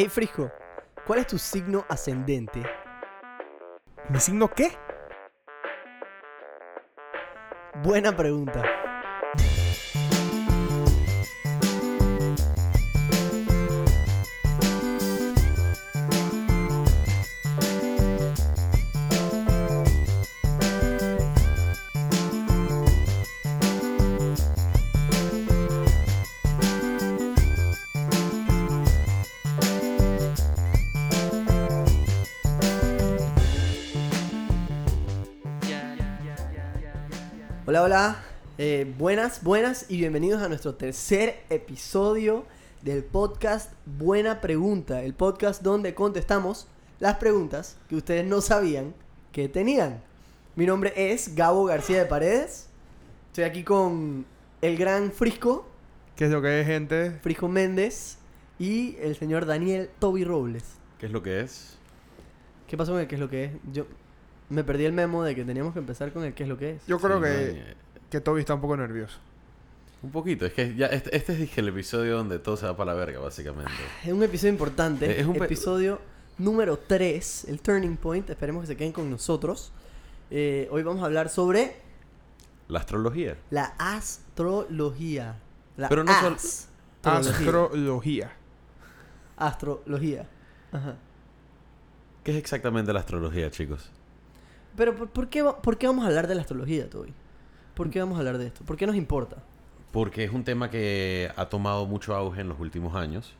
Hey, 0.00 0.08
Frisco, 0.08 0.48
¿cuál 1.04 1.18
es 1.18 1.26
tu 1.26 1.38
signo 1.38 1.84
ascendente? 1.88 2.62
¿Mi 4.08 4.20
signo 4.20 4.48
qué? 4.48 4.70
Buena 7.82 8.14
pregunta. 8.14 8.62
Buenas, 38.98 39.44
buenas 39.44 39.86
y 39.88 39.98
bienvenidos 39.98 40.42
a 40.42 40.48
nuestro 40.48 40.74
tercer 40.74 41.44
episodio 41.50 42.44
del 42.82 43.04
podcast 43.04 43.72
Buena 43.86 44.40
Pregunta. 44.40 45.02
El 45.04 45.14
podcast 45.14 45.62
donde 45.62 45.94
contestamos 45.94 46.66
las 46.98 47.18
preguntas 47.18 47.76
que 47.88 47.94
ustedes 47.94 48.26
no 48.26 48.40
sabían 48.40 48.94
que 49.30 49.48
tenían. 49.48 50.02
Mi 50.56 50.66
nombre 50.66 50.92
es 50.96 51.36
Gabo 51.36 51.64
García 51.64 51.98
de 52.00 52.06
Paredes. 52.06 52.68
Estoy 53.28 53.44
aquí 53.44 53.62
con 53.62 54.26
el 54.62 54.76
gran 54.76 55.12
Frisco, 55.12 55.66
¿Qué 56.16 56.24
es 56.24 56.32
lo 56.32 56.42
que 56.42 56.60
es, 56.60 56.66
gente? 56.66 57.12
Frisco 57.22 57.46
Méndez 57.46 58.18
y 58.58 58.96
el 58.96 59.14
señor 59.14 59.46
Daniel 59.46 59.88
Toby 60.00 60.24
Robles. 60.24 60.64
¿Qué 60.98 61.06
es 61.06 61.12
lo 61.12 61.22
que 61.22 61.42
es? 61.42 61.78
¿Qué 62.66 62.76
pasó 62.76 62.90
con 62.90 63.00
el 63.00 63.06
qué 63.06 63.14
es 63.14 63.20
lo 63.20 63.30
que 63.30 63.44
es? 63.44 63.52
Yo 63.72 63.86
me 64.48 64.64
perdí 64.64 64.84
el 64.86 64.92
memo 64.92 65.22
de 65.22 65.36
que 65.36 65.44
teníamos 65.44 65.74
que 65.74 65.78
empezar 65.78 66.12
con 66.12 66.24
el 66.24 66.34
qué 66.34 66.42
es 66.42 66.48
lo 66.48 66.58
que 66.58 66.70
es. 66.72 66.86
Yo 66.88 66.98
creo 66.98 67.18
Sí, 67.18 67.22
que, 67.22 67.62
que 68.10 68.20
Toby 68.20 68.40
está 68.40 68.54
un 68.54 68.60
poco 68.60 68.76
nervioso. 68.76 69.18
Un 70.02 70.10
poquito, 70.12 70.46
es 70.46 70.52
que 70.52 70.74
ya 70.76 70.86
este, 70.86 71.14
este 71.16 71.32
es 71.32 71.38
dije, 71.40 71.60
el 71.60 71.68
episodio 71.68 72.16
donde 72.16 72.38
todo 72.38 72.56
se 72.56 72.66
va 72.66 72.76
para 72.76 72.92
la 72.92 72.98
verga, 72.98 73.18
básicamente. 73.20 73.72
Es 74.04 74.12
un 74.12 74.22
episodio 74.22 74.52
importante. 74.52 75.20
Es 75.20 75.26
un 75.26 75.36
episodio 75.42 76.00
número 76.38 76.78
3, 76.78 77.46
el 77.48 77.60
Turning 77.60 77.96
Point. 77.96 78.30
Esperemos 78.30 78.62
que 78.62 78.68
se 78.68 78.76
queden 78.76 78.92
con 78.92 79.10
nosotros. 79.10 79.72
Eh, 80.30 80.68
hoy 80.70 80.82
vamos 80.84 81.02
a 81.02 81.06
hablar 81.06 81.28
sobre 81.30 81.76
La 82.68 82.78
astrología. 82.78 83.36
la 83.50 83.74
astrología. 83.78 85.36
La 85.76 85.88
Pero 85.88 86.04
no 86.04 86.12
sol- 86.20 86.34
astrología. 87.02 87.38
Astrología. 87.48 88.32
Astrología. 89.36 90.26
Ajá. 90.72 90.96
¿Qué 92.24 92.32
es 92.32 92.36
exactamente 92.36 92.92
la 92.92 93.00
astrología, 93.00 93.50
chicos? 93.50 93.90
Pero 94.76 94.94
¿por, 94.94 95.08
por 95.08 95.28
qué, 95.28 95.44
por 95.62 95.78
qué 95.78 95.86
vamos 95.86 96.04
a 96.04 96.08
hablar 96.08 96.26
de 96.28 96.34
la 96.34 96.42
astrología, 96.42 96.88
Toby? 96.90 97.12
¿Por 97.78 97.88
qué 97.90 98.00
vamos 98.00 98.16
a 98.16 98.18
hablar 98.18 98.36
de 98.38 98.48
esto? 98.48 98.64
¿Por 98.64 98.76
qué 98.76 98.86
nos 98.86 98.96
importa? 98.96 99.36
Porque 99.92 100.24
es 100.24 100.32
un 100.32 100.42
tema 100.44 100.68
que 100.68 101.30
ha 101.36 101.46
tomado 101.48 101.86
mucho 101.86 102.14
auge 102.14 102.40
en 102.42 102.48
los 102.48 102.58
últimos 102.60 102.94
años. 102.94 103.34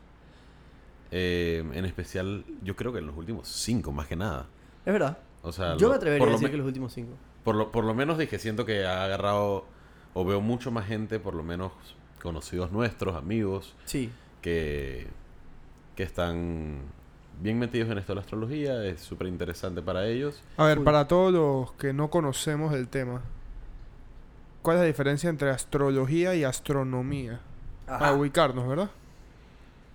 Eh, 1.11 1.64
en 1.75 1.84
especial, 1.84 2.44
yo 2.62 2.77
creo 2.77 2.92
que 2.92 3.00
en 3.00 3.06
los 3.06 3.16
últimos 3.16 3.48
cinco, 3.48 3.91
más 3.92 4.06
que 4.06 4.14
nada. 4.16 4.47
Es 4.86 4.92
verdad. 4.92 5.19
O 5.42 5.50
sea, 5.53 5.77
Yo 5.77 5.86
lo- 5.89 5.91
me 5.91 5.97
atrevería 5.97 6.27
a 6.27 6.31
decir 6.31 6.50
que 6.50 6.56
los 6.56 6.66
últimos 6.66 6.92
cinco. 6.92 7.12
Por 7.44 7.55
lo, 7.56 7.72
por 7.72 7.84
lo 7.84 7.94
menos 7.94 8.16
dije, 8.16 8.39
siento 8.39 8.64
que 8.64 8.86
ha 8.86 9.05
agarrado, 9.05 9.64
o 10.14 10.25
veo 10.25 10.41
mucho 10.41 10.70
más 10.70 10.86
gente, 10.86 11.19
por 11.19 11.34
lo 11.34 11.42
menos 11.42 11.72
conocidos 12.22 12.70
nuestros, 12.72 13.16
amigos, 13.16 13.75
Sí. 13.86 14.11
que, 14.42 15.06
que 15.97 16.03
están 16.05 16.78
bien 17.41 17.59
metidos 17.59 17.91
en 17.91 17.98
esto 17.98 18.12
de 18.12 18.16
la 18.16 18.20
astrología, 18.22 18.84
es 18.84 19.00
súper 19.00 19.28
interesante 19.28 19.81
para 19.83 20.06
ellos. 20.06 20.42
A 20.56 20.64
ver, 20.64 20.83
para 20.84 21.09
todos 21.09 21.33
los 21.33 21.72
que 21.72 21.92
no 21.92 22.09
conocemos 22.10 22.75
el 22.75 22.88
tema, 22.88 23.22
¿cuál 24.68 24.76
es 24.76 24.82
la 24.82 24.86
diferencia 24.86 25.30
entre 25.30 25.48
astrología 25.48 26.34
y 26.34 26.44
astronomía? 26.44 27.40
Para 27.86 28.08
Ajá. 28.08 28.12
ubicarnos, 28.12 28.68
¿verdad? 28.68 28.90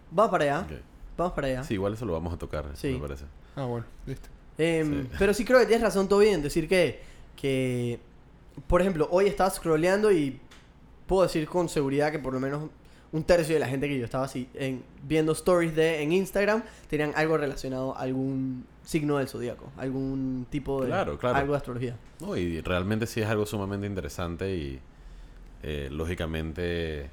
Vamos 0.09 0.31
para 0.31 0.44
allá. 0.45 0.67
Vamos 1.16 1.34
para 1.34 1.45
allá. 1.47 1.63
Sí, 1.63 1.75
igual 1.75 1.94
eso 1.94 2.06
lo 2.07 2.13
vamos 2.13 2.34
a 2.34 2.38
tocar, 2.38 2.66
Sí. 2.73 2.88
me 2.94 2.97
parece. 3.00 3.25
Ah, 3.56 3.66
bueno, 3.66 3.85
listo. 4.07 4.29
Em, 4.57 5.03
Sí. 5.03 5.09
Pero 5.19 5.31
sí 5.35 5.45
creo 5.45 5.59
que 5.59 5.67
tienes 5.67 5.84
razón, 5.84 6.09
Toby, 6.09 6.29
en 6.29 6.41
decir 6.41 6.67
que, 6.67 7.03
que, 7.35 8.00
por 8.66 8.81
ejemplo, 8.81 9.07
hoy 9.11 9.28
estaba 9.28 9.51
scrolleando 9.51 10.11
y 10.11 10.39
puedo 11.05 11.22
decir 11.22 11.47
con 11.47 11.69
seguridad 11.69 12.11
que 12.11 12.17
por 12.17 12.34
lo 12.34 12.40
menos 12.40 12.63
un 13.13 13.24
tercio 13.24 13.53
de 13.53 13.59
la 13.59 13.68
gente 13.68 13.88
que 13.88 13.97
yo 13.97 14.03
estaba 14.03 14.25
así 14.25 14.50
en, 14.56 14.84
viendo 15.03 15.31
stories 15.31 15.75
de 15.75 16.01
en 16.01 16.12
Instagram 16.12 16.63
tenían 16.90 17.13
algo 17.16 17.38
relacionado 17.38 17.96
a 17.96 18.01
algún 18.01 18.66
signo 18.84 19.19
del 19.19 19.28
zodíaco, 19.28 19.72
algún 19.78 20.47
tipo 20.50 20.81
de 20.81 20.88
Claro, 20.88 21.18
claro. 21.18 21.38
algo 21.38 21.53
de 21.53 21.57
astrología. 21.57 21.96
No, 22.19 22.35
y 22.35 22.59
realmente 22.62 23.06
sí 23.07 23.22
es 23.22 23.28
algo 23.28 23.46
sumamente 23.46 23.85
interesante 23.88 24.56
y 24.56 24.79
eh, 25.62 25.90
lógicamente 25.91 27.09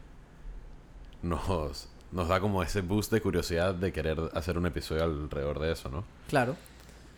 nos, 1.23 1.89
nos 2.13 2.29
da 2.29 2.41
como 2.41 2.63
ese 2.63 2.81
boost 2.81 3.13
de 3.13 3.21
curiosidad 3.21 3.75
de 3.75 3.93
querer 3.93 4.19
hacer 4.35 4.57
un 4.57 4.67
episodio 4.67 5.05
alrededor 5.05 5.61
de 5.61 5.73
eso, 5.73 5.91
¿no? 5.91 6.05
Claro. 6.29 6.57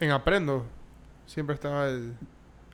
En 0.01 0.11
Aprendo 0.11 0.67
siempre 1.27 1.55
estaba 1.55 1.89
el 1.89 2.15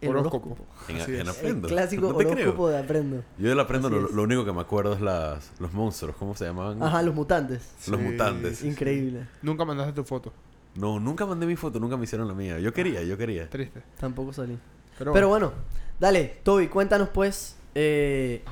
El 0.01 0.11
horóscopo. 0.11 0.57
En, 0.89 0.97
Así 0.97 1.11
en 1.13 1.17
es. 1.17 1.21
El 1.23 1.29
Aprendo. 1.29 1.69
clásico 1.69 2.13
No 2.13 2.19
te 2.19 2.25
creo. 2.25 2.33
horóscopo 2.35 2.69
de 2.69 2.79
Aprendo. 2.79 3.25
Yo 3.39 3.49
del 3.49 3.61
Aprendo 3.61 3.91
lo, 3.91 4.23
único 4.23 4.45
que 4.45 4.53
me 4.53 4.61
acuerdo 4.61 4.93
es 4.93 5.01
las, 5.01 5.53
los 5.59 5.73
monstruos, 5.73 6.15
¿cómo 6.17 6.35
se 6.37 6.45
llamaban? 6.45 6.83
Ajá, 6.83 7.03
los 7.03 7.15
mutantes. 7.15 7.73
Los 7.89 8.01
mutantes. 8.01 8.63
Increíble. 8.65 9.27
Nunca 9.43 9.65
mandaste 9.65 9.93
tu 9.93 10.05
foto. 10.05 10.33
No, 10.77 11.01
nunca 11.01 11.27
mandé 11.27 11.47
mi 11.47 11.57
foto, 11.57 11.81
nunca 11.81 11.97
me 11.97 12.05
hicieron 12.05 12.29
la 12.29 12.35
mía. 12.35 12.61
Yo 12.61 12.73
quería, 12.73 13.03
yo 13.03 13.17
quería. 13.19 13.49
Triste. 13.51 13.83
Tampoco 13.99 14.33
salí. 14.33 14.57
Pero, 14.99 15.13
Pero 15.13 15.29
bueno. 15.29 15.49
bueno, 15.49 15.63
dale, 15.99 16.41
Toby, 16.45 16.69
cuéntanos 16.69 17.09
pues, 17.09 17.57
eh, 17.75 18.43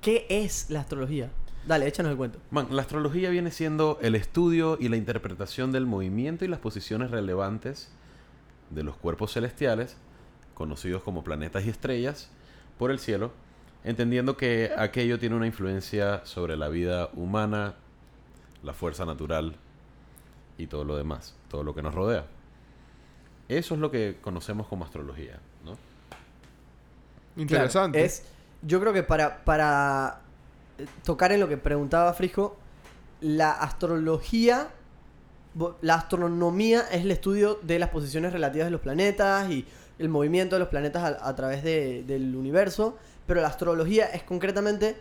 ¿qué 0.00 0.26
es 0.28 0.70
la 0.70 0.80
astrología? 0.80 1.30
Dale, 1.66 1.88
échanos 1.88 2.12
el 2.12 2.16
cuento. 2.16 2.38
Man, 2.52 2.68
la 2.70 2.82
astrología 2.82 3.28
viene 3.30 3.50
siendo 3.50 3.98
el 4.00 4.14
estudio 4.14 4.78
y 4.80 4.88
la 4.88 4.96
interpretación 4.96 5.72
del 5.72 5.86
movimiento 5.86 6.44
y 6.44 6.48
las 6.48 6.60
posiciones 6.60 7.10
relevantes 7.10 7.90
de 8.70 8.84
los 8.84 8.96
cuerpos 8.96 9.32
celestiales, 9.32 9.96
conocidos 10.56 11.02
como 11.02 11.22
planetas 11.22 11.66
y 11.66 11.68
estrellas, 11.68 12.30
por 12.78 12.90
el 12.90 12.98
cielo, 12.98 13.30
entendiendo 13.84 14.36
que 14.36 14.72
aquello 14.76 15.18
tiene 15.18 15.36
una 15.36 15.46
influencia 15.46 16.24
sobre 16.24 16.56
la 16.56 16.68
vida 16.68 17.10
humana, 17.14 17.74
la 18.62 18.72
fuerza 18.72 19.04
natural 19.04 19.54
y 20.56 20.66
todo 20.66 20.84
lo 20.84 20.96
demás, 20.96 21.36
todo 21.50 21.62
lo 21.62 21.74
que 21.74 21.82
nos 21.82 21.94
rodea. 21.94 22.24
Eso 23.48 23.74
es 23.74 23.80
lo 23.80 23.90
que 23.90 24.16
conocemos 24.20 24.66
como 24.66 24.84
astrología, 24.84 25.38
¿no? 25.64 25.76
Interesante. 27.40 27.98
Claro, 27.98 28.06
es, 28.06 28.24
yo 28.62 28.80
creo 28.80 28.92
que 28.94 29.02
para, 29.02 29.44
para 29.44 30.22
tocar 31.04 31.32
en 31.32 31.40
lo 31.40 31.48
que 31.48 31.58
preguntaba 31.58 32.12
Frisco, 32.14 32.56
la 33.20 33.52
astrología, 33.52 34.70
la 35.80 35.94
astronomía 35.94 36.82
es 36.92 37.02
el 37.02 37.10
estudio 37.10 37.58
de 37.62 37.78
las 37.78 37.88
posiciones 37.90 38.32
relativas 38.32 38.66
de 38.66 38.70
los 38.72 38.80
planetas 38.80 39.50
y 39.50 39.66
el 39.98 40.08
movimiento 40.08 40.56
de 40.56 40.60
los 40.60 40.68
planetas 40.68 41.02
a, 41.02 41.28
a 41.28 41.34
través 41.36 41.62
de- 41.62 42.04
del 42.06 42.36
universo, 42.36 42.96
pero 43.26 43.40
la 43.40 43.48
astrología 43.48 44.06
es 44.06 44.22
concretamente 44.22 44.96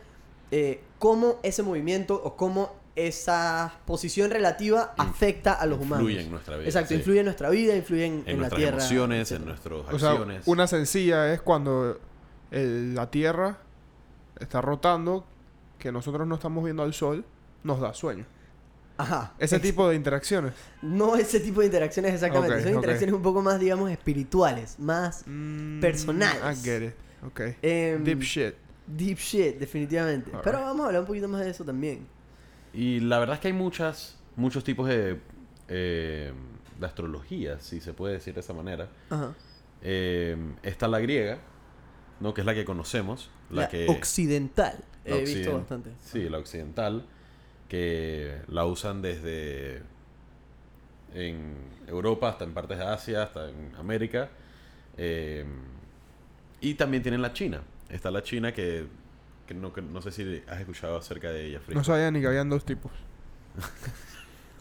eh, 0.52 0.82
cómo 1.00 1.40
ese 1.44 1.64
movimiento 1.64 2.16
o 2.24 2.36
cómo 2.38 2.72
esa 2.96 3.74
posición 3.86 4.32
relativa 4.32 4.94
afecta 4.98 5.52
a 5.54 5.66
los 5.66 5.80
humanos. 5.80 6.00
Influye 6.04 6.22
en 6.22 6.32
nuestra 6.32 6.56
vida. 6.56 6.68
Exacto, 6.68 6.90
sí. 6.90 6.96
influye 6.96 7.20
en 7.20 7.26
nuestra 7.26 7.50
vida, 7.50 7.76
influye 7.76 8.06
en, 8.06 8.14
en, 8.14 8.20
en 8.20 8.26
la 8.28 8.34
nuestras 8.38 8.60
Tierra. 8.60 8.78
emociones, 8.78 9.32
en 9.34 9.46
nuestras 9.46 9.80
o 9.92 10.00
sea, 10.00 10.12
acciones. 10.12 10.44
una 10.48 10.68
sencilla 10.68 11.34
es 11.34 11.42
cuando 11.42 12.00
el- 12.52 12.96
la 12.96 13.12
Tierra 13.12 13.58
está 14.40 14.62
rotando, 14.62 15.26
que 15.78 15.92
nosotros 15.92 16.26
no 16.26 16.36
estamos 16.36 16.64
viendo 16.64 16.84
al 16.84 16.94
Sol, 16.94 17.26
nos 17.64 17.82
da 17.82 17.94
sueño. 17.94 18.26
Ajá. 18.98 19.34
Ese 19.40 19.60
tipo 19.60 19.90
de 19.90 19.96
interacciones. 19.96 20.54
No 20.82 21.16
ese 21.16 21.40
tipo 21.42 21.60
de 21.60 21.66
interacciones 21.68 22.14
exactamente. 22.14 22.64
Son 22.64 22.74
interacciones 22.76 23.14
un 23.16 23.22
poco 23.22 23.42
más, 23.42 23.60
digamos, 23.60 23.92
espirituales. 23.92 24.80
Más 24.80 25.24
Mm, 25.28 25.80
Personales. 25.82 26.60
I 26.60 26.64
get 26.64 26.82
it. 26.88 26.94
Ok. 27.26 27.42
em, 27.62 28.04
Deep 28.04 28.22
shit. 28.22 28.56
deep 28.88 29.18
shit, 29.18 29.58
definitivamente. 29.58 30.32
Pero 30.44 30.62
vamos 30.62 30.84
a 30.84 30.86
hablar 30.88 31.02
un 31.02 31.08
poquito 31.08 31.28
más 31.28 31.42
de 31.42 31.50
eso 31.50 31.66
también. 31.66 32.08
Y 32.74 33.00
la 33.02 33.20
verdad 33.20 33.36
es 33.36 33.42
que 33.42 33.48
hay 33.50 33.54
muchas, 33.54 34.18
muchos 34.36 34.64
tipos 34.64 34.88
de, 34.88 35.20
eh, 35.68 36.32
de 36.80 36.86
astrología, 36.86 37.60
si 37.60 37.82
se 37.82 37.94
puede 37.94 38.14
decir 38.16 38.34
de 38.34 38.40
esa 38.42 38.54
manera. 38.54 38.90
Ajá. 39.10 39.34
Eh, 39.82 40.38
está 40.64 40.88
la 40.88 41.00
griega, 41.00 41.40
¿no? 42.20 42.34
que 42.34 42.42
es 42.42 42.46
la 42.46 42.54
que 42.54 42.64
conocemos. 42.66 43.30
La, 43.50 43.64
La, 43.64 43.70
que, 43.70 43.88
occidental. 43.90 44.84
la 45.06 45.16
He 45.18 45.26
visto 45.26 45.54
bastante. 45.58 45.92
Sí, 46.02 46.28
la 46.30 46.38
occidental, 46.40 47.06
que 47.68 48.42
la 48.48 48.66
usan 48.66 49.02
desde 49.02 49.82
en 51.14 51.56
Europa 51.88 52.30
hasta 52.30 52.44
en 52.44 52.54
partes 52.54 52.78
de 52.78 52.86
Asia, 52.86 53.24
hasta 53.24 53.50
en 53.50 53.74
América. 53.78 54.30
Eh, 54.98 55.46
y 56.62 56.76
también 56.76 57.04
tienen 57.04 57.22
la 57.22 57.34
China. 57.34 57.62
Está 57.90 58.12
la 58.12 58.24
China 58.24 58.54
que, 58.54 58.86
que 59.48 59.54
no, 59.54 59.74
que 59.74 59.82
no 59.82 60.02
sé 60.02 60.12
si 60.12 60.44
has 60.48 60.60
escuchado 60.60 60.98
acerca 60.98 61.32
de 61.32 61.46
ella, 61.46 61.60
Frico. 61.60 61.78
No 61.78 61.84
sabía 61.84 62.12
ni 62.12 62.22
que 62.22 62.28
habían 62.28 62.50
dos 62.50 62.66
tipos. 62.66 62.92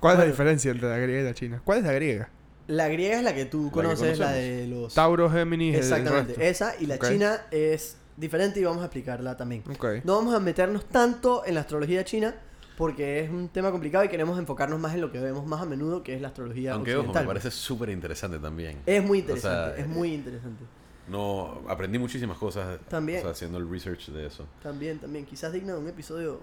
¿Cuál 0.00 0.14
es 0.14 0.18
la 0.20 0.26
diferencia 0.26 0.70
entre 0.70 0.88
la 0.88 0.98
griega 0.98 1.22
y 1.22 1.24
la 1.24 1.34
china? 1.34 1.62
¿Cuál 1.64 1.78
es 1.78 1.84
la 1.84 1.92
griega? 1.92 2.28
La 2.66 2.88
griega 2.88 3.18
es 3.18 3.24
la 3.24 3.34
que 3.34 3.44
tú 3.46 3.70
conoces, 3.70 4.18
la, 4.18 4.32
de 4.32 4.66
los... 4.66 4.94
Tauro, 4.94 5.30
Géminis, 5.30 5.76
Exactamente, 5.76 6.48
esa 6.48 6.74
y 6.80 6.86
la 6.86 6.98
china 6.98 7.42
es 7.50 7.96
diferente 8.16 8.60
y 8.60 8.64
vamos 8.64 8.82
a 8.82 8.86
explicarla 8.86 9.36
también. 9.36 9.62
No 10.04 10.16
vamos 10.16 10.34
a 10.34 10.40
meternos 10.40 10.86
tanto 10.86 11.44
en 11.46 11.54
la 11.54 11.60
astrología 11.60 12.04
china 12.04 12.34
porque 12.76 13.20
es 13.20 13.30
un 13.30 13.48
tema 13.48 13.70
complicado 13.70 14.04
y 14.04 14.08
queremos 14.08 14.38
enfocarnos 14.38 14.80
más 14.80 14.94
en 14.94 15.00
lo 15.00 15.12
que 15.12 15.20
vemos 15.20 15.46
más 15.46 15.62
a 15.62 15.64
menudo, 15.66 16.02
que 16.02 16.14
es 16.14 16.20
la 16.20 16.28
astrología 16.28 16.72
Aunque 16.74 16.92
ojo, 16.92 17.00
occidental. 17.00 17.22
me 17.24 17.26
parece 17.28 17.50
súper 17.50 17.88
interesante 17.90 18.38
también. 18.38 18.78
Es 18.86 19.04
muy 19.04 19.20
O 19.20 19.22
sea, 19.22 19.30
interesante, 19.36 19.80
es 19.80 19.88
muy 19.88 20.14
interesante. 20.14 20.64
No, 21.08 21.62
aprendí 21.68 21.98
muchísimas 21.98 22.38
cosas 22.38 22.78
También. 22.88 23.18
o 23.18 23.22
sea, 23.22 23.30
haciendo 23.32 23.58
el 23.58 23.68
research 23.70 24.08
de 24.08 24.26
eso. 24.26 24.46
También, 24.62 24.98
también. 24.98 25.26
Quizás 25.26 25.52
digna 25.52 25.74
de 25.74 25.78
un 25.78 25.88
episodio 25.88 26.40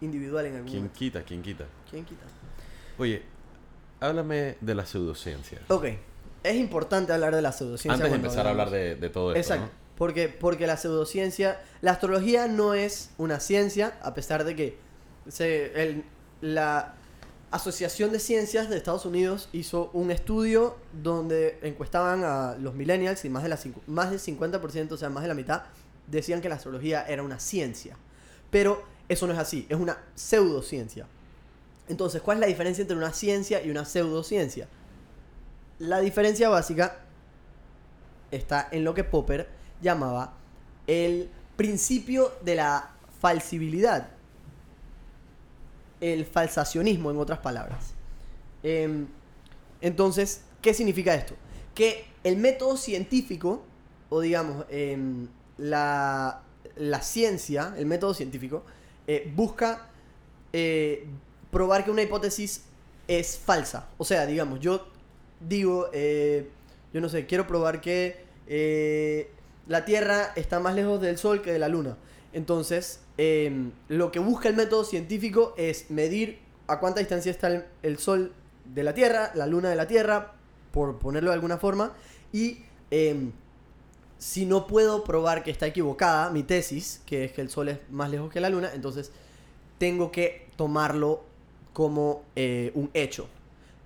individual 0.00 0.46
en 0.46 0.54
algún 0.56 0.66
¿Quién 0.68 0.78
momento. 0.82 0.98
quita? 0.98 1.22
¿Quién 1.22 1.42
quita? 1.42 1.64
¿Quién 1.90 2.04
quita? 2.04 2.24
Oye, 2.98 3.22
háblame 4.00 4.56
de 4.60 4.74
la 4.74 4.84
pseudociencia. 4.84 5.60
Ok, 5.68 5.86
es 6.42 6.56
importante 6.56 7.12
hablar 7.12 7.34
de 7.34 7.42
la 7.42 7.52
pseudociencia. 7.52 7.94
Antes 7.94 8.10
de 8.10 8.16
empezar 8.16 8.46
a 8.46 8.50
hablar 8.50 8.66
hablamos. 8.68 8.72
de, 8.72 8.96
de 8.96 9.10
todo 9.10 9.34
esto, 9.34 9.54
Exacto. 9.54 9.74
Porque, 9.96 10.28
porque 10.28 10.66
la 10.66 10.76
pseudociencia, 10.76 11.62
la 11.80 11.92
astrología 11.92 12.48
no 12.48 12.74
es 12.74 13.10
una 13.16 13.38
ciencia, 13.38 13.96
a 14.02 14.12
pesar 14.12 14.42
de 14.42 14.56
que 14.56 14.76
el- 15.30 16.04
la 16.40 16.94
Asociación 17.50 18.10
de 18.10 18.18
Ciencias 18.18 18.68
de 18.68 18.76
Estados 18.76 19.06
Unidos 19.06 19.48
hizo 19.52 19.90
un 19.92 20.10
estudio 20.10 20.76
donde 20.92 21.58
encuestaban 21.62 22.24
a 22.24 22.56
los 22.56 22.74
millennials 22.74 23.24
y 23.24 23.28
más, 23.28 23.44
de 23.44 23.48
la, 23.48 23.58
más 23.86 24.10
del 24.10 24.18
50%, 24.18 24.92
o 24.92 24.96
sea, 24.96 25.08
más 25.08 25.22
de 25.22 25.28
la 25.28 25.34
mitad, 25.34 25.62
decían 26.08 26.40
que 26.40 26.48
la 26.48 26.56
astrología 26.56 27.06
era 27.06 27.22
una 27.22 27.38
ciencia. 27.38 27.96
Pero 28.50 28.82
eso 29.08 29.26
no 29.26 29.32
es 29.32 29.38
así, 29.38 29.66
es 29.68 29.78
una 29.78 29.98
pseudociencia. 30.16 31.06
Entonces, 31.88 32.22
¿cuál 32.22 32.38
es 32.38 32.40
la 32.40 32.46
diferencia 32.48 32.82
entre 32.82 32.96
una 32.96 33.12
ciencia 33.12 33.62
y 33.62 33.70
una 33.70 33.84
pseudociencia? 33.84 34.66
La 35.78 36.00
diferencia 36.00 36.48
básica 36.48 36.98
está 38.30 38.68
en 38.72 38.84
lo 38.84 38.94
que 38.94 39.04
Popper 39.04 39.48
llamaba 39.80 40.34
el 40.86 41.30
principio 41.56 42.32
de 42.42 42.56
la 42.56 42.90
falsibilidad. 43.20 44.08
El 46.12 46.26
falsacionismo, 46.26 47.10
en 47.10 47.18
otras 47.18 47.38
palabras. 47.38 47.94
Em, 48.62 49.06
entonces, 49.80 50.42
¿qué 50.60 50.74
significa 50.74 51.14
esto? 51.14 51.34
Que 51.74 52.06
el 52.24 52.36
método 52.36 52.76
científico, 52.76 53.62
o 54.08 54.20
digamos, 54.20 54.64
em, 54.68 55.28
la, 55.58 56.42
la 56.76 57.02
ciencia, 57.02 57.74
el 57.78 57.86
método 57.86 58.14
científico, 58.14 58.64
eh, 59.06 59.30
busca 59.34 59.88
eh, 60.52 61.06
probar 61.50 61.84
que 61.84 61.90
una 61.90 62.02
hipótesis 62.02 62.64
es 63.08 63.38
falsa. 63.38 63.88
O 63.98 64.04
sea, 64.04 64.26
digamos, 64.26 64.60
yo 64.60 64.86
digo, 65.40 65.88
eh, 65.92 66.48
yo 66.92 67.00
no 67.00 67.08
sé, 67.08 67.26
quiero 67.26 67.46
probar 67.46 67.80
que 67.80 68.24
eh, 68.46 69.30
la 69.66 69.84
Tierra 69.84 70.32
está 70.36 70.60
más 70.60 70.74
lejos 70.74 71.00
del 71.00 71.18
Sol 71.18 71.42
que 71.42 71.52
de 71.52 71.58
la 71.58 71.68
Luna. 71.68 71.96
Entonces, 72.34 73.00
em, 73.16 73.70
lo 73.88 74.10
que 74.10 74.18
busca 74.18 74.48
el 74.48 74.56
método 74.56 74.84
científico 74.84 75.54
es 75.56 75.88
medir 75.90 76.40
a 76.66 76.80
cuánta 76.80 76.98
distancia 76.98 77.30
está 77.30 77.64
el, 77.82 77.98
Sol 77.98 78.32
de 78.64 78.82
la 78.82 78.92
Tierra, 78.92 79.30
la 79.34 79.46
Luna 79.46 79.70
de 79.70 79.76
la 79.76 79.86
Tierra, 79.86 80.34
por 80.72 80.98
ponerlo 80.98 81.30
de 81.30 81.34
alguna 81.34 81.58
forma, 81.58 81.94
y 82.32 82.64
em, 82.90 83.30
si 84.18 84.46
no 84.46 84.66
puedo 84.66 85.04
probar 85.04 85.44
que 85.44 85.52
está 85.52 85.68
equivocada 85.68 86.30
mi 86.30 86.42
tesis, 86.42 87.02
que 87.06 87.24
es 87.24 87.32
que 87.32 87.40
el 87.40 87.50
Sol 87.50 87.68
es 87.68 87.78
más 87.90 88.10
lejos 88.10 88.32
que 88.32 88.40
la 88.40 88.50
Luna, 88.50 88.70
entonces 88.74 89.12
tengo 89.78 90.10
que 90.10 90.48
tomarlo 90.56 91.22
como 91.72 92.24
eh, 92.34 92.72
un 92.74 92.90
hecho. 92.94 93.28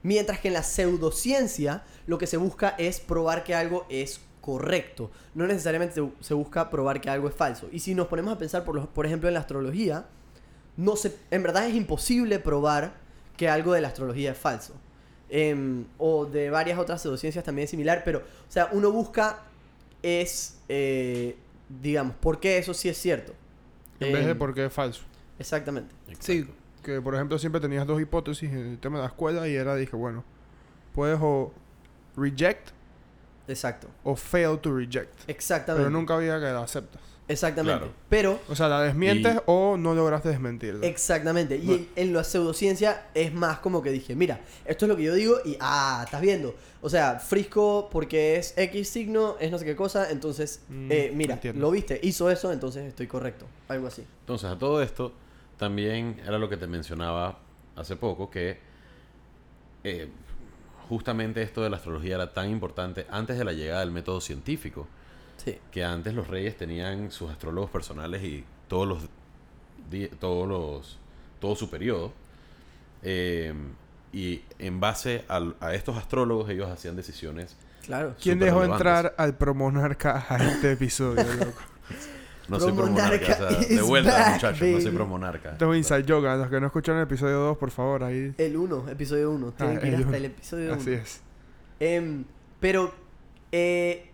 Mientras 0.02 0.40
que 0.40 0.48
en 0.48 0.54
la 0.54 0.62
pseudociencia 0.62 1.84
lo 2.06 2.16
que 2.16 2.26
se 2.26 2.38
busca 2.38 2.70
es 2.78 3.00
probar 3.00 3.44
que 3.44 3.54
algo 3.54 3.84
es 3.90 4.20
correcto. 4.48 5.10
No 5.34 5.46
necesariamente 5.46 5.94
se, 5.96 6.08
se 6.20 6.32
busca 6.32 6.70
probar 6.70 7.02
que 7.02 7.10
algo 7.10 7.28
es 7.28 7.34
falso. 7.34 7.68
Y 7.70 7.80
si 7.80 7.94
nos 7.94 8.06
ponemos 8.06 8.32
a 8.32 8.38
pensar, 8.38 8.64
por, 8.64 8.74
los- 8.74 8.86
por 8.88 9.04
ejemplo, 9.04 9.28
en 9.28 9.34
la 9.34 9.40
astrología, 9.40 10.06
no 10.78 10.96
se, 10.96 11.14
en 11.30 11.42
verdad 11.42 11.66
es 11.68 11.74
imposible 11.74 12.38
probar 12.38 12.94
que 13.36 13.50
algo 13.50 13.74
de 13.74 13.82
la 13.82 13.88
astrología 13.88 14.30
es 14.32 14.38
falso. 14.38 14.72
Em, 15.28 15.84
o 15.98 16.24
de 16.24 16.48
varias 16.48 16.78
otras 16.78 17.02
pseudociencias 17.02 17.44
también 17.44 17.64
es 17.64 17.70
similar, 17.70 18.00
pero, 18.06 18.20
o 18.20 18.50
sea, 18.50 18.70
uno 18.72 18.90
busca 18.90 19.40
es, 20.02 20.58
eh, 20.70 21.36
digamos, 21.82 22.14
por 22.16 22.40
qué 22.40 22.56
eso 22.56 22.72
sí 22.72 22.88
es 22.88 22.96
cierto. 22.96 23.34
En 24.00 24.14
vez 24.14 24.24
de 24.24 24.30
Em, 24.32 24.38
por 24.38 24.54
qué 24.54 24.64
es 24.64 24.72
falso. 24.72 25.02
Exactamente. 25.38 25.94
Sí, 26.20 26.48
que 26.82 27.02
por 27.02 27.14
ejemplo 27.14 27.38
siempre 27.38 27.60
tenías 27.60 27.86
dos 27.86 28.00
hipótesis 28.00 28.50
en 28.50 28.66
el 28.70 28.78
tema 28.78 28.96
de 28.96 29.02
la 29.02 29.08
escuela 29.08 29.46
y 29.46 29.54
era, 29.54 29.76
dije, 29.76 29.94
bueno, 29.94 30.24
puedes 30.94 31.18
o 31.20 31.52
reject 32.16 32.70
Exacto. 33.48 33.88
o 34.04 34.14
fail 34.14 34.58
to 34.60 34.74
reject. 34.76 35.28
Exactamente. 35.28 35.84
Pero 35.86 35.90
nunca 35.90 36.14
había 36.16 36.36
que 36.38 36.46
la 36.46 36.62
aceptas. 36.62 37.00
Exactamente. 37.30 37.78
Claro. 37.80 37.92
Pero, 38.08 38.40
O 38.48 38.54
sea, 38.54 38.68
la 38.68 38.80
desmientes 38.80 39.34
Y- 39.36 39.40
o 39.44 39.76
no 39.76 39.94
lograste 39.94 40.30
desmentirla. 40.30 40.86
exactamente. 40.86 41.56
Y 41.56 41.66
Bueno. 41.66 41.84
en, 41.96 42.08
en 42.08 42.14
la 42.14 42.24
pseudociencia 42.24 43.08
es 43.12 43.34
más 43.34 43.58
como 43.58 43.82
que 43.82 43.90
dije, 43.90 44.14
mira, 44.16 44.40
esto 44.64 44.86
es 44.86 44.88
lo 44.88 44.96
que 44.96 45.02
yo 45.02 45.12
digo 45.14 45.36
y, 45.44 45.54
ah, 45.60 46.02
estás 46.06 46.22
viendo. 46.22 46.54
O 46.80 46.88
sea, 46.88 47.18
Frisco, 47.18 47.90
porque 47.92 48.36
es 48.36 48.54
X 48.56 48.88
signo, 48.88 49.36
es 49.40 49.50
no 49.50 49.58
sé 49.58 49.66
qué 49.66 49.76
cosa, 49.76 50.10
entonces, 50.10 50.62
Mm, 50.70 50.88
eh, 50.90 51.12
mira, 51.14 51.34
entiendo. 51.34 51.60
lo 51.60 51.70
viste, 51.70 52.00
hizo 52.02 52.30
eso, 52.30 52.50
entonces 52.50 52.86
estoy 52.86 53.06
correcto. 53.06 53.44
Algo 53.68 53.88
así. 53.88 54.06
Entonces, 54.20 54.48
a 54.48 54.58
todo 54.58 54.80
esto, 54.82 55.12
también 55.58 56.18
era 56.26 56.38
lo 56.38 56.48
que 56.48 56.56
te 56.56 56.66
mencionaba 56.66 57.40
hace 57.76 57.94
poco, 57.96 58.30
que 58.30 58.58
eh, 59.84 60.08
justamente 60.88 61.43
esto 61.43 61.62
de 61.62 61.70
la 61.70 61.76
astrología 61.76 62.14
era 62.17 62.32
tan 62.32 62.49
importante 62.50 63.06
antes 63.11 63.37
de 63.38 63.44
la 63.44 63.52
llegada 63.52 63.81
del 63.81 63.90
método 63.90 64.20
científico, 64.20 64.87
Sí. 65.44 65.58
que 65.70 65.85
antes 65.85 66.14
los 66.14 66.29
reyes 66.29 66.56
tenían 66.56 67.11
sus 67.12 67.31
astrólogos 67.31 67.70
personales 67.70 68.23
y 68.25 68.44
todos 68.69 68.88
los, 68.88 69.08
todos 70.19 70.49
los, 70.49 70.99
todo 71.40 71.55
su 71.56 71.70
periodo. 71.70 72.12
eh, 73.02 73.52
y 74.11 74.40
en 74.58 74.81
base 74.81 75.25
a 75.29 75.75
estos 75.75 75.96
astrólogos 75.99 76.49
ellos 76.49 76.69
hacían 76.70 76.96
decisiones. 76.96 77.56
Claro. 77.85 78.14
¿Quién 78.20 78.38
dejó 78.38 78.61
relevantes. 78.61 78.87
entrar 78.87 79.14
al 79.19 79.37
promonarca 79.37 80.25
a 80.31 80.37
este 80.38 80.73
episodio, 80.73 81.23
loco? 81.35 81.52
No 82.48 82.58
soy 82.58 82.72
Promonarca 82.72 83.18
promonarca, 83.36 83.56
o 83.56 83.60
sea, 83.62 83.68
de 83.76 83.82
vuelta, 83.82 84.10
back, 84.12 84.32
muchachos, 84.34 84.68
no 84.68 84.80
soy 84.80 84.90
promonarca. 84.92 85.52
Esto 85.52 85.72
es 85.74 85.78
Inside 85.78 86.04
Yoga. 86.04 86.36
Los 86.36 86.48
que 86.48 86.60
no 86.60 86.66
escucharon 86.66 87.00
el 87.00 87.06
episodio 87.06 87.38
2, 87.40 87.58
por 87.58 87.70
favor, 87.70 88.04
ahí. 88.04 88.34
El 88.38 88.56
1, 88.56 88.88
episodio 88.88 89.30
1. 89.32 89.52
Tienen 89.52 89.76
Ah, 89.76 89.80
que 89.80 89.88
ir 89.88 89.94
hasta 89.96 90.06
uno. 90.08 90.16
el 90.16 90.25
episodio 90.25 90.73
1. 90.73 90.80
Así 90.80 90.92
es. 90.92 91.20
Em, 91.80 92.25
pero 92.61 92.92
eh, 93.52 94.11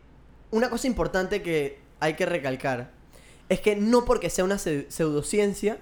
una 0.51 0.69
cosa 0.69 0.87
importante 0.87 1.43
que 1.43 1.79
hay 2.01 2.15
que 2.15 2.27
recalcar 2.27 2.91
es 3.49 3.61
que 3.61 3.77
no 3.77 4.05
porque 4.05 4.31
sea 4.31 4.45
una 4.45 4.57
pseu- 4.57 4.87
pseudociencia 4.89 5.79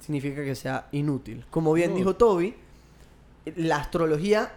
significa 0.00 0.42
que 0.44 0.54
sea 0.56 0.88
inútil. 0.92 1.44
Como 1.50 1.72
bien 1.72 1.90
No. 1.92 1.96
dijo 1.96 2.16
Toby, 2.16 2.54
la 3.56 3.76
astrología 3.76 4.52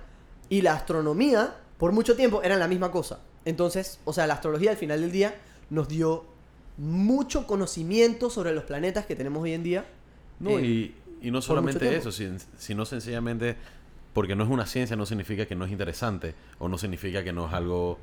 y 0.50 0.62
la 0.62 0.74
astronomía 0.74 1.56
por 1.78 1.92
mucho 1.92 2.16
tiempo 2.16 2.42
eran 2.44 2.60
la 2.60 2.68
misma 2.68 2.92
cosa. 2.92 3.20
Entonces, 3.46 4.00
o 4.06 4.14
sea, 4.14 4.26
la 4.28 4.34
astrología 4.36 4.72
al 4.72 4.78
final 4.78 5.02
del 5.02 5.12
día 5.12 5.36
nos 5.70 5.88
dio 5.88 6.26
mucho 6.78 7.48
conocimiento 7.48 8.30
sobre 8.30 8.54
los 8.54 8.64
planetas 8.64 9.06
que 9.06 9.16
tenemos 9.16 9.42
hoy 9.44 9.54
en 9.54 9.64
día. 9.64 9.86
No, 10.40 10.60
eh, 10.60 10.66
y, 10.66 10.96
y 11.22 11.32
no 11.32 11.42
solamente 11.42 11.96
eso, 11.96 12.12
sin- 12.12 12.40
sino 12.58 12.86
sencillamente 12.86 13.56
porque 14.14 14.36
no 14.36 14.44
es 14.44 14.50
una 14.50 14.66
ciencia, 14.66 14.96
no 14.96 15.06
significa 15.06 15.46
que 15.46 15.56
no 15.56 15.66
es 15.66 15.72
interesante 15.72 16.34
o 16.60 16.68
no 16.70 16.78
significa 16.78 17.24
que 17.24 17.34
no 17.34 17.48
es 17.48 17.54
algo 17.54 17.98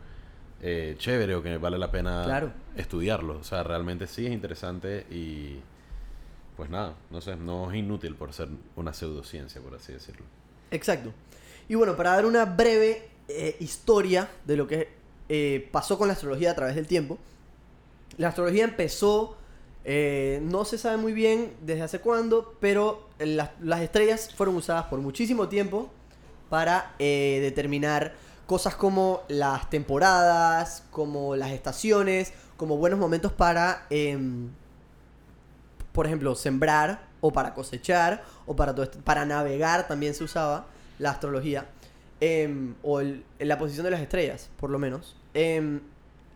eh, 0.62 0.94
chévere 0.98 1.34
o 1.34 1.42
que 1.42 1.56
vale 1.58 1.78
la 1.78 1.90
pena 1.90 2.22
Claro. 2.24 2.52
estudiarlo. 2.76 3.38
O 3.38 3.44
sea, 3.44 3.62
realmente 3.62 4.06
sí 4.06 4.26
es 4.26 4.32
interesante 4.32 5.06
y 5.10 5.56
pues 6.56 6.68
nada, 6.70 6.94
no 7.10 7.20
sé, 7.20 7.36
no 7.36 7.70
es 7.72 7.78
inútil 7.78 8.14
por 8.14 8.32
ser 8.32 8.48
una 8.76 8.92
pseudociencia, 8.92 9.60
por 9.60 9.74
así 9.74 9.92
decirlo. 9.92 10.24
Exacto. 10.70 11.12
Y 11.68 11.74
bueno, 11.74 11.96
para 11.96 12.10
dar 12.10 12.26
una 12.26 12.44
breve 12.44 13.08
eh, 13.28 13.56
historia 13.60 14.28
de 14.44 14.56
lo 14.56 14.66
que 14.66 14.88
eh, 15.28 15.68
pasó 15.72 15.96
con 15.96 16.08
la 16.08 16.12
astrología 16.14 16.50
a 16.50 16.54
través 16.54 16.74
del 16.74 16.86
tiempo, 16.86 17.18
la 18.18 18.28
astrología 18.28 18.64
empezó, 18.64 19.36
eh, 19.84 20.40
no 20.42 20.64
se 20.64 20.78
sabe 20.78 20.96
muy 20.96 21.12
bien 21.12 21.52
desde 21.62 21.82
hace 21.82 21.98
cuándo, 22.00 22.54
pero 22.60 23.08
las, 23.18 23.50
las 23.60 23.80
estrellas 23.80 24.30
fueron 24.34 24.56
usadas 24.56 24.86
por 24.86 25.00
muchísimo 25.00 25.48
tiempo 25.48 25.90
para 26.50 26.94
eh, 26.98 27.38
determinar 27.42 28.14
cosas 28.46 28.74
como 28.74 29.22
las 29.28 29.70
temporadas, 29.70 30.84
como 30.90 31.34
las 31.36 31.50
estaciones, 31.52 32.32
como 32.56 32.76
buenos 32.76 32.98
momentos 32.98 33.32
para, 33.32 33.86
em, 33.90 34.50
por 35.92 36.06
ejemplo, 36.06 36.34
sembrar 36.34 37.08
o 37.20 37.32
para 37.32 37.54
cosechar 37.54 38.22
o 38.46 38.54
para, 38.56 38.74
para 39.04 39.24
navegar 39.24 39.86
también 39.88 40.14
se 40.14 40.24
usaba 40.24 40.66
la 40.98 41.10
astrología 41.10 41.66
em, 42.20 42.74
o 42.82 43.00
el- 43.00 43.24
la 43.40 43.58
posición 43.58 43.84
de 43.84 43.90
las 43.90 44.00
estrellas, 44.00 44.48
por 44.58 44.70
lo 44.70 44.78
menos. 44.78 45.16
Em, 45.34 45.80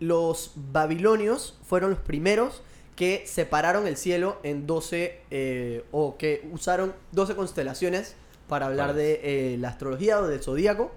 los 0.01 0.53
babilonios 0.73 1.59
fueron 1.65 1.91
los 1.91 2.01
primeros 2.01 2.63
que 2.97 3.25
separaron 3.27 3.87
el 3.87 3.97
cielo 3.97 4.39
en 4.43 4.67
12 4.67 5.21
eh, 5.31 5.85
o 5.93 6.17
que 6.17 6.49
usaron 6.53 6.95
12 7.13 7.37
constelaciones 7.37 8.17
para 8.49 8.67
hablar 8.67 8.95
de 8.95 9.21
eh, 9.23 9.59
la 9.59 9.69
astrología 9.69 10.19
o 10.21 10.27
del 10.27 10.43
zodíaco. 10.43 10.91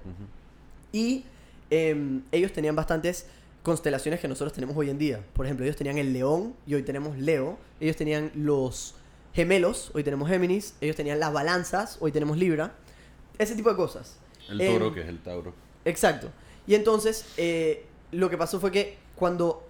Y 0.92 1.26
em, 1.70 2.24
ellos 2.32 2.54
tenían 2.54 2.76
bastantes 2.76 3.28
constelaciones 3.64 4.20
que 4.20 4.28
nosotros 4.28 4.54
tenemos 4.54 4.78
hoy 4.78 4.90
en 4.90 4.98
día. 4.98 5.24
Por 5.34 5.46
ejemplo, 5.46 5.66
ellos 5.66 5.76
tenían 5.76 5.98
el 5.98 6.14
león 6.14 6.56
y 6.66 6.76
hoy 6.76 6.84
tenemos 6.84 7.18
Leo. 7.18 7.58
Ellos 7.80 7.96
tenían 7.98 8.32
los 8.34 8.96
gemelos, 9.34 9.92
hoy 9.94 10.04
tenemos 10.04 10.30
Géminis. 10.30 10.76
Ellos 10.80 10.96
tenían 10.96 11.20
las 11.20 11.34
balanzas, 11.34 11.98
hoy 12.00 12.12
tenemos 12.12 12.38
Libra. 12.38 12.74
Ese 13.38 13.56
tipo 13.56 13.70
de 13.70 13.76
cosas. 13.76 14.18
El 14.50 14.62
Em, 14.62 14.74
toro, 14.74 14.94
que 14.94 15.02
es 15.02 15.08
el 15.08 15.20
Tauro. 15.20 15.54
Exacto. 15.86 16.30
Y 16.66 16.76
entonces, 16.76 17.26
eh, 17.38 17.86
lo 18.12 18.30
que 18.30 18.38
pasó 18.38 18.60
fue 18.60 18.72
que 18.72 18.98
cuando. 19.16 19.66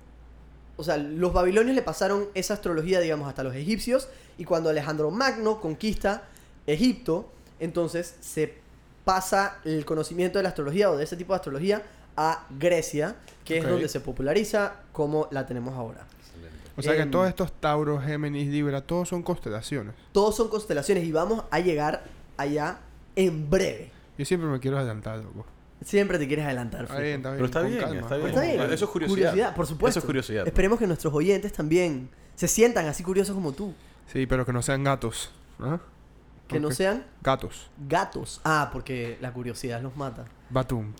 O 0.77 0.83
sea, 0.83 0.97
los 0.97 1.33
babilonios 1.33 1.75
le 1.75 1.81
pasaron 1.81 2.27
esa 2.33 2.53
astrología, 2.53 3.01
digamos, 3.01 3.27
hasta 3.27 3.43
los 3.43 3.53
egipcios. 3.53 4.07
Y 4.37 4.45
cuando 4.45 4.69
Alejandro 4.69 5.11
Magno 5.11 5.59
conquista 5.59 6.23
Egipto, 6.65 7.29
entonces 7.59 8.15
se 8.21 8.55
pasa 9.03 9.57
el 9.65 9.85
conocimiento 9.85 10.39
de 10.39 10.43
la 10.43 10.49
astrología 10.49 10.89
o 10.89 10.95
de 10.95 11.03
ese 11.03 11.17
tipo 11.17 11.33
de 11.33 11.37
astrología 11.37 11.83
a 12.15 12.45
Grecia, 12.57 13.15
que 13.43 13.57
es 13.57 13.67
donde 13.67 13.89
se 13.89 13.99
populariza 13.99 14.75
como 14.91 15.27
la 15.31 15.45
tenemos 15.45 15.73
ahora. 15.73 16.05
Excelente. 16.19 16.57
O 16.77 16.81
sea 16.81 16.93
que 16.93 17.01
Em, 17.01 17.11
todos 17.11 17.27
estos 17.27 17.51
Tauros, 17.53 18.03
Géminis, 18.03 18.47
Libra, 18.47 18.81
todos 18.81 19.09
son 19.09 19.23
constelaciones. 19.23 19.95
Todos 20.11 20.35
son 20.35 20.49
constelaciones 20.49 21.03
y 21.03 21.11
vamos 21.11 21.43
a 21.49 21.59
llegar 21.59 22.03
allá 22.37 22.79
en 23.15 23.49
breve. 23.49 23.91
Yo 24.17 24.25
siempre 24.25 24.49
me 24.49 24.59
quiero 24.59 24.77
adelantar, 24.77 25.19
loco. 25.19 25.45
Siempre 25.83 26.17
te 26.19 26.27
quieres 26.27 26.45
adelantar. 26.45 26.83
Está 26.83 26.99
bien, 26.99 27.15
está 27.17 27.29
bien. 27.29 27.35
Pero 27.37 27.45
está 27.45 27.59
con 27.61 27.69
bien, 27.69 27.81
calma, 27.81 28.01
está 28.01 28.15
bien. 28.17 28.27
Está 28.29 28.41
bien. 28.41 28.57
calma. 28.57 28.73
Eso 28.73 28.85
es 28.85 28.91
curiosidad. 28.91 29.55
por 29.55 29.65
supuesto. 29.67 29.89
Eso 29.91 29.99
es 29.99 30.05
curiosidad. 30.05 30.47
Esperemos 30.47 30.77
que 30.79 30.87
nuestros 30.87 31.13
oyentes 31.13 31.53
también 31.53 32.09
se 32.35 32.47
sientan 32.47 32.87
así 32.87 33.03
curiosos 33.03 33.33
como 33.35 33.53
tú. 33.53 33.73
Sí, 34.11 34.25
pero 34.27 34.45
que 34.45 34.51
no 34.53 34.61
sean 34.61 34.83
gatos. 34.83 35.31
¿ah? 35.59 35.79
Que 36.47 36.59
no 36.59 36.71
sean 36.71 37.05
Gatos. 37.21 37.69
gatos. 37.87 38.41
Ah, 38.43 38.69
porque 38.73 39.17
la 39.21 39.31
curiosidad 39.31 39.81
los 39.81 39.95
mata. 39.95 40.25
Batum. 40.49 40.93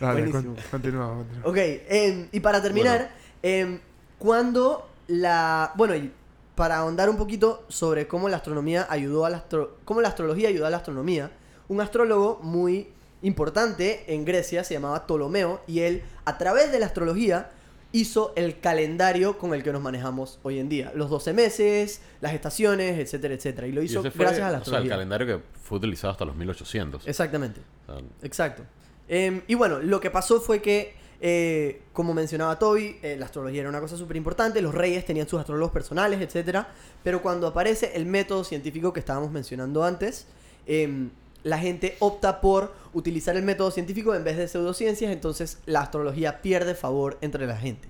Dale, 0.00 0.20
Buenísimo. 0.22 0.54
con- 0.54 0.64
continúa. 0.70 1.24
Ok, 1.42 1.56
em, 1.56 2.28
y 2.32 2.40
para 2.40 2.62
terminar, 2.62 3.10
em, 3.42 3.80
cuando 4.18 4.88
la... 5.08 5.72
Bueno, 5.76 5.94
y 5.96 6.12
para 6.54 6.76
ahondar 6.78 7.08
un 7.10 7.16
poquito 7.16 7.64
sobre 7.68 8.06
cómo 8.06 8.28
la 8.28 8.36
astronomía 8.36 8.86
ayudó 8.88 9.24
a 9.24 9.30
la 9.30 9.38
astro- 9.38 9.78
cómo 9.84 10.00
la 10.00 10.08
astrología 10.08 10.48
ayudó 10.50 10.66
a 10.66 10.70
la 10.70 10.76
astronomía, 10.76 11.30
un 11.68 11.80
astrólogo 11.80 12.38
muy 12.42 12.88
importante 13.22 14.04
en 14.12 14.24
Grecia 14.24 14.64
se 14.64 14.74
llamaba 14.74 15.06
Ptolomeo 15.06 15.62
y 15.66 15.80
él, 15.80 16.02
a 16.24 16.36
través 16.38 16.70
de 16.72 16.78
la 16.78 16.86
astrología, 16.86 17.50
hizo 17.92 18.32
el 18.36 18.58
calendario 18.58 19.38
con 19.38 19.54
el 19.54 19.62
que 19.62 19.72
nos 19.72 19.80
manejamos 19.80 20.40
hoy 20.42 20.58
en 20.58 20.68
día. 20.68 20.92
Los 20.94 21.10
12 21.10 21.32
meses, 21.32 22.00
las 22.20 22.34
estaciones, 22.34 22.98
etcétera, 22.98 23.34
etcétera. 23.34 23.66
Y 23.68 23.72
lo 23.72 23.82
hizo 23.82 24.02
fue, 24.02 24.10
gracias 24.24 24.40
a 24.40 24.40
la 24.40 24.46
o 24.46 24.48
sea, 24.48 24.48
el 24.48 24.56
astrología. 24.62 24.90
calendario 24.90 25.26
que 25.26 25.42
fue 25.62 25.78
utilizado 25.78 26.10
hasta 26.10 26.24
los 26.24 26.34
1800. 26.36 27.06
Exactamente. 27.06 27.60
O 27.86 27.92
sea, 27.92 28.02
Exacto. 28.22 28.64
Em, 29.06 29.42
y 29.46 29.54
bueno, 29.54 29.78
lo 29.78 30.00
que 30.00 30.10
pasó 30.10 30.40
fue 30.40 30.60
que, 30.60 30.96
eh, 31.20 31.82
como 31.92 32.14
mencionaba 32.14 32.58
Toby, 32.58 32.98
eh, 33.00 33.16
la 33.16 33.26
astrología 33.26 33.60
era 33.60 33.68
una 33.68 33.80
cosa 33.80 33.96
súper 33.96 34.16
importante, 34.16 34.60
los 34.60 34.74
reyes 34.74 35.04
tenían 35.04 35.28
sus 35.28 35.38
astrólogos 35.38 35.72
personales, 35.72 36.20
etc. 36.20 36.66
Pero 37.04 37.22
cuando 37.22 37.46
aparece 37.46 37.92
el 37.94 38.06
método 38.06 38.42
científico 38.44 38.92
que 38.92 39.00
estábamos 39.00 39.30
mencionando 39.30 39.84
antes, 39.84 40.26
em, 40.66 41.10
la 41.44 41.58
gente 41.58 41.96
opta 42.00 42.40
por 42.40 42.74
utilizar 42.92 43.36
el 43.36 43.42
método 43.44 43.70
científico 43.70 44.14
en 44.14 44.24
vez 44.24 44.36
de 44.36 44.48
pseudociencias, 44.48 45.12
entonces 45.12 45.58
la 45.66 45.80
astrología 45.82 46.42
pierde 46.42 46.74
favor 46.74 47.18
entre 47.20 47.46
la 47.46 47.56
gente. 47.56 47.86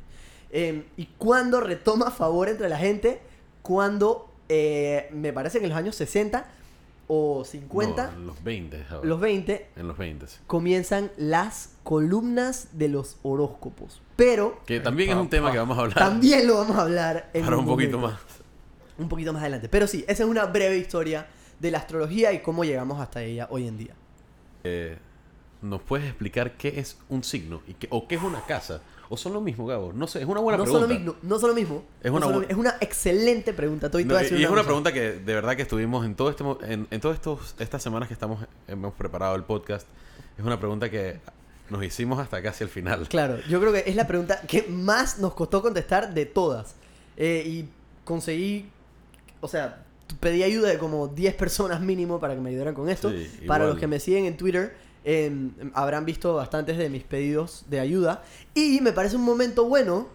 Em, 0.51 0.85
¿Y 0.97 1.07
cuándo 1.19 1.61
retoma 1.61 2.11
favor 2.11 2.49
entre 2.49 2.69
la 2.69 2.77
gente? 2.79 3.21
Cuando, 3.63 4.29
eh, 4.49 5.09
me 5.13 5.33
parece 5.33 5.59
que 5.59 5.65
en 5.65 5.71
los 5.71 5.79
años 5.79 5.97
60 5.97 6.47
o 7.07 7.45
50, 7.45 8.07
no, 8.07 8.13
en 8.17 8.27
los 8.27 8.43
20. 8.45 8.85
ahora. 8.91 9.07
los 9.09 9.21
20, 9.21 9.67
En 9.77 9.89
los 9.89 9.99
20. 9.99 10.27
comienzan 10.47 11.11
las 11.17 11.71
columnas 11.83 12.69
de 12.73 12.89
los 12.89 13.17
horóscopos. 13.23 14.01
Pero 14.17 14.61
Que 14.67 14.81
también 14.81 15.11
es 15.11 15.17
un 15.17 15.29
tema 15.29 15.51
que 15.53 15.59
vamos 15.59 15.77
a 15.77 15.83
hablar 15.83 15.99
también 15.99 16.47
lo 16.47 16.57
vamos 16.57 16.77
a 16.77 16.83
hablar 16.83 17.31
en 17.35 17.45
para 17.45 17.57
un 17.59 17.67
poquito 17.67 17.99
momento. 17.99 18.23
más. 18.25 18.35
Un 18.97 19.09
poquito 19.09 19.33
más 19.33 19.43
adelante. 19.43 19.69
Pero 19.69 19.87
sí, 19.87 20.05
esa 20.09 20.23
es 20.23 20.29
una 20.29 20.47
breve 20.47 20.79
historia 20.79 21.27
de 21.65 21.71
la 21.71 21.79
astrología 21.79 22.31
y 22.35 22.41
cómo 22.43 22.63
llegamos 22.63 23.01
hasta 23.01 23.23
ella 23.23 23.49
hoy 23.51 23.67
en 23.67 23.79
día. 23.79 23.95
Eh, 24.65 24.99
¿Nos 25.63 25.81
puedes 25.81 26.07
explicar 26.07 26.59
qué 26.59 26.79
es 26.79 26.99
un 27.09 27.25
signo? 27.25 27.63
Y 27.67 27.73
qué, 27.73 27.89
¿O 27.91 28.07
qué 28.07 28.17
es 28.17 28.23
una 28.23 28.43
casa? 28.43 28.83
¿O 29.09 29.17
son 29.17 29.33
lo 29.33 29.41
mismo, 29.41 29.65
Gabo? 29.65 29.95
No 29.95 30.07
sé, 30.07 30.21
es 30.21 30.27
una 30.27 30.41
buena 30.41 30.59
no 30.59 30.65
pregunta. 30.65 30.87
son 30.87 30.93
lo 30.93 31.01
mismo, 31.01 31.17
no 31.23 31.39
son 31.39 31.49
lo 31.49 31.55
mismo. 31.55 31.83
Es 32.03 32.11
una 32.11 32.27
lo 32.27 32.43
es 32.43 32.83
excelente 32.83 33.55
pregunta. 33.55 33.87
Estoy, 33.87 34.05
No, 34.05 34.15
y 34.21 34.41
y 34.41 34.45
es 34.45 34.51
una 34.51 34.63
pregunta 34.63 34.93
que 34.93 35.13
de 35.13 35.35
verdad 35.35 35.57
que 35.57 35.63
estuvimos 35.63 36.05
en 36.05 36.15
todo 36.15 36.29
este 36.29 36.45
en, 36.71 36.87
en 36.91 37.01
todas 37.01 37.19
estas 37.59 37.83
semanas 37.83 38.09
que 38.09 38.15
estamos 38.15 38.45
hemos 38.69 38.93
preparado 38.93 39.37
el 39.37 39.45
podcast 39.45 39.87
es 40.37 40.45
una 40.45 40.59
pregunta 40.59 40.91
que 40.91 41.21
nos 41.71 41.83
hicimos 41.83 42.19
hasta 42.19 42.43
casi 42.43 42.65
el 42.65 42.71
final 42.71 43.09
Claro, 43.09 43.39
yo 43.49 43.59
creo 43.59 43.73
que 43.73 43.85
es 43.87 43.97
la 43.97 44.07
pregunta 44.07 44.43
que 44.43 44.67
más 44.69 45.19
nos 45.19 45.33
costó 45.33 45.63
contestar 45.63 46.13
de 46.13 46.27
todas. 46.27 46.75
Eh, 47.17 47.43
y 47.47 47.69
conseguí, 48.05 48.69
o 49.41 49.49
sea, 49.49 49.85
pedí 50.21 50.43
ayuda 50.43 50.69
de 50.69 50.79
como 50.79 51.09
10 51.09 51.35
personas 51.35 51.81
mínimo 51.81 52.21
para 52.21 52.35
que 52.35 52.41
me 52.41 52.51
ayudaran 52.51 52.75
con 52.75 52.89
esto. 52.89 53.11
Sí, 53.11 53.29
para 53.47 53.65
igual. 53.65 53.71
los 53.71 53.79
que 53.79 53.87
me 53.87 54.01
siguen 54.01 54.27
en 54.27 54.37
Twitter, 54.37 54.75
eh, 55.05 55.51
habrán 55.75 56.05
visto 56.05 56.35
bastantes 56.35 56.79
de 56.79 56.89
mis 56.89 57.05
pedidos 57.05 57.65
de 57.69 57.81
ayuda. 57.81 58.23
Y 58.55 58.81
me 58.81 58.93
parece 58.93 59.17
un 59.17 59.23
momento 59.23 59.67
bueno 59.67 60.09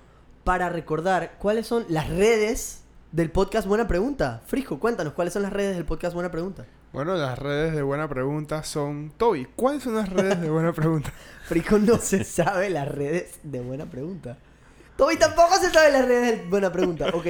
para 0.44 0.70
recordar 0.70 1.38
cuáles 1.40 1.68
son 1.68 1.86
las 1.90 2.10
redes 2.10 2.84
del 3.12 3.32
podcast 3.32 3.68
Buena 3.68 3.88
Pregunta. 3.88 4.42
Frisco, 4.46 4.80
cuéntanos 4.80 5.14
cuáles 5.14 5.34
son 5.34 5.44
las 5.44 5.54
redes 5.54 5.76
del 5.76 5.86
podcast 5.86 6.14
Buena 6.14 6.32
Pregunta. 6.32 6.66
Bueno, 6.92 7.16
las 7.16 7.38
redes 7.38 7.76
de 7.76 7.84
Buena 7.84 8.08
Pregunta 8.08 8.64
son... 8.64 9.12
Toby, 9.16 9.46
¿cuáles 9.56 9.84
son 9.84 9.96
las 9.96 10.10
redes 10.10 10.42
de 10.42 10.50
Buena 10.50 10.74
Pregunta? 10.74 11.14
Frisco 11.46 11.78
no 11.78 11.98
se 11.98 12.24
sabe 12.24 12.70
las 12.70 12.88
redes 12.88 13.40
de 13.44 13.60
Buena 13.62 13.86
Pregunta. 13.86 14.38
Toby 15.00 15.16
tampoco 15.16 15.56
se 15.56 15.70
sabe 15.70 15.94
las 15.94 16.06
redes 16.06 16.42
de 16.42 16.50
Buena 16.50 16.74
Pregunta. 16.74 17.08
Ok, 17.14 17.26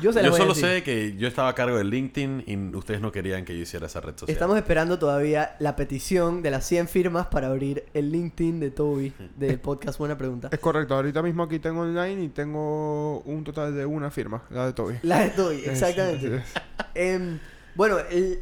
yo 0.00 0.12
se 0.12 0.20
yo 0.20 0.30
voy 0.30 0.40
a 0.40 0.42
solo 0.42 0.48
decir. 0.52 0.64
sé 0.64 0.82
que 0.82 1.16
yo 1.16 1.28
estaba 1.28 1.48
a 1.48 1.54
cargo 1.54 1.78
de 1.78 1.84
LinkedIn 1.84 2.42
y 2.44 2.76
ustedes 2.76 3.00
no 3.00 3.12
querían 3.12 3.44
que 3.44 3.56
yo 3.56 3.62
hiciera 3.62 3.86
esa 3.86 4.00
red 4.00 4.14
social 4.14 4.30
Estamos 4.32 4.56
esperando 4.56 4.98
todavía 4.98 5.54
la 5.60 5.76
petición 5.76 6.42
de 6.42 6.50
las 6.50 6.66
100 6.66 6.88
firmas 6.88 7.28
para 7.28 7.46
abrir 7.46 7.84
el 7.94 8.10
LinkedIn 8.10 8.58
de 8.58 8.72
Toby 8.72 9.12
del 9.36 9.60
podcast 9.60 9.96
Buena 9.96 10.18
Pregunta. 10.18 10.48
Es 10.50 10.58
correcto, 10.58 10.96
ahorita 10.96 11.22
mismo 11.22 11.44
aquí 11.44 11.60
tengo 11.60 11.82
online 11.82 12.24
y 12.24 12.28
tengo 12.30 13.20
un 13.20 13.44
total 13.44 13.76
de 13.76 13.86
una 13.86 14.10
firma, 14.10 14.42
la 14.50 14.66
de 14.66 14.72
Toby. 14.72 14.96
La 15.04 15.20
de 15.20 15.30
Toby, 15.30 15.62
exactamente. 15.66 16.42
Em, 16.96 17.38
bueno, 17.76 17.98
el 18.10 18.40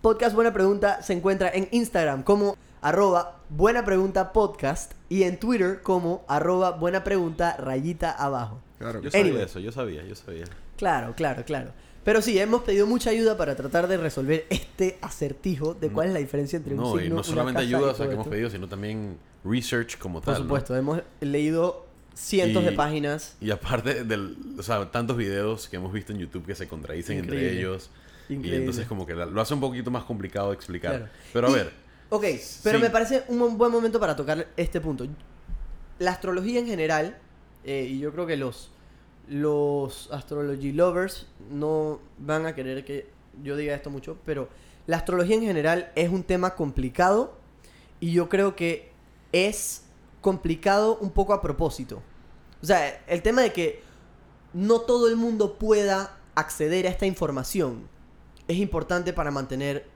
podcast 0.00 0.34
Buena 0.34 0.52
Pregunta 0.52 1.02
se 1.02 1.12
encuentra 1.12 1.50
en 1.50 1.68
Instagram 1.70 2.24
como 2.24 2.56
arroba 2.82 3.40
Buena 3.48 3.84
Pregunta 3.84 4.32
Podcast 4.32 4.92
y 5.08 5.22
en 5.24 5.38
Twitter 5.38 5.80
como 5.82 6.24
arroba 6.28 6.72
Buena 6.72 7.04
Pregunta 7.04 7.56
rayita 7.58 8.10
abajo. 8.10 8.60
Claro 8.78 9.00
yo 9.02 9.10
sabía 9.10 9.24
Anyway. 9.26 9.42
eso 9.44 9.58
yo 9.60 9.72
sabía 9.72 10.04
yo 10.04 10.14
sabía 10.14 10.44
Claro, 10.76 11.14
claro, 11.16 11.44
claro. 11.44 11.70
Pero 12.04 12.22
sí, 12.22 12.38
hemos 12.38 12.62
pedido 12.62 12.86
mucha 12.86 13.10
ayuda 13.10 13.36
para 13.36 13.56
tratar 13.56 13.88
de 13.88 13.96
resolver 13.96 14.46
este 14.50 14.96
acertijo 15.00 15.74
de 15.74 15.88
cuál 15.90 16.08
es 16.08 16.12
la 16.12 16.20
diferencia 16.20 16.56
entre 16.56 16.74
un 16.74 16.80
no 16.80 16.86
signo 16.92 17.04
y 17.04 17.08
no 17.08 17.14
una 17.16 17.24
solamente 17.24 17.62
casa 17.62 17.76
ayuda 17.76 17.90
o 17.90 17.94
sea, 17.94 18.06
que 18.06 18.12
hemos 18.14 18.28
pedido 18.28 18.50
sino 18.50 18.68
también 18.68 19.16
research 19.44 19.98
como 19.98 20.20
Por 20.20 20.26
tal 20.34 20.34
¿no? 20.34 20.48
supuesto, 20.48 20.76
hemos 20.76 21.00
leído 21.20 21.86
cientos 22.14 22.62
Y- 22.62 22.66
de 22.66 22.72
páginas. 22.72 23.36
y 23.40 23.50
aparte 23.50 24.04
del 24.04 24.36
o 24.58 24.62
sea 24.62 24.90
tantos 24.90 25.16
videos 25.16 25.68
que 25.68 25.76
hemos 25.76 25.92
visto 25.92 26.12
en 26.12 26.18
YouTube 26.18 26.46
que 26.46 26.54
se 26.54 26.68
contradicen 26.68 27.18
entre 27.18 27.36
Increíble. 27.36 27.58
ellos 27.60 27.90
Increíble. 28.28 28.56
y 28.56 28.60
entonces 28.60 28.86
como 28.86 29.04
que 29.06 29.14
lo 29.14 29.40
hace 29.40 29.54
un 29.54 29.60
poquito 29.60 29.90
más 29.90 30.04
complicado 30.04 30.50
de 30.50 30.54
explicar 30.56 30.96
Claro. 30.98 31.12
pero 31.32 31.46
a 31.48 31.50
Y- 31.50 31.54
ver 31.54 31.72
Ok, 32.08 32.24
pero 32.62 32.78
Sí. 32.78 32.84
me 32.84 32.90
parece 32.90 33.24
un 33.28 33.58
buen 33.58 33.72
momento 33.72 33.98
para 33.98 34.14
tocar 34.14 34.46
este 34.56 34.80
punto. 34.80 35.06
La 35.98 36.12
astrología 36.12 36.60
en 36.60 36.66
general, 36.66 37.18
eh, 37.64 37.86
y 37.90 37.98
yo 37.98 38.12
creo 38.12 38.26
que 38.26 38.36
los, 38.36 38.70
los 39.28 40.08
astrology 40.12 40.72
lovers 40.72 41.26
no 41.50 42.00
van 42.18 42.46
a 42.46 42.54
querer 42.54 42.84
que 42.84 43.08
yo 43.42 43.56
diga 43.56 43.74
esto 43.74 43.90
mucho, 43.90 44.18
pero 44.24 44.48
la 44.86 44.98
astrología 44.98 45.34
en 45.36 45.42
general 45.42 45.90
es 45.96 46.08
un 46.10 46.22
tema 46.22 46.54
complicado 46.54 47.36
y 47.98 48.12
yo 48.12 48.28
creo 48.28 48.54
que 48.54 48.90
es 49.32 49.82
complicado 50.20 50.96
un 51.00 51.10
poco 51.10 51.32
a 51.32 51.42
propósito. 51.42 52.02
O 52.62 52.66
sea, 52.66 53.02
el 53.06 53.22
tema 53.22 53.42
de 53.42 53.52
que 53.52 53.82
no 54.52 54.80
todo 54.80 55.08
el 55.08 55.16
mundo 55.16 55.58
pueda 55.58 56.16
acceder 56.34 56.86
a 56.86 56.90
esta 56.90 57.06
información 57.06 57.88
es 58.48 58.58
importante 58.58 59.12
para 59.12 59.30
mantener 59.30 59.86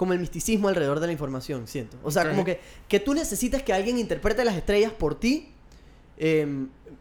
como 0.00 0.14
el 0.14 0.18
misticismo 0.18 0.68
alrededor 0.68 0.98
de 0.98 1.08
la 1.08 1.12
información, 1.12 1.66
siento. 1.66 1.98
O 2.02 2.10
sea, 2.10 2.26
como 2.26 2.42
que, 2.42 2.58
que 2.88 3.00
tú 3.00 3.12
necesitas 3.12 3.62
que 3.62 3.74
alguien 3.74 3.98
interprete 3.98 4.46
las 4.46 4.56
estrellas 4.56 4.92
por 4.92 5.20
ti, 5.20 5.52
eh, 6.16 6.46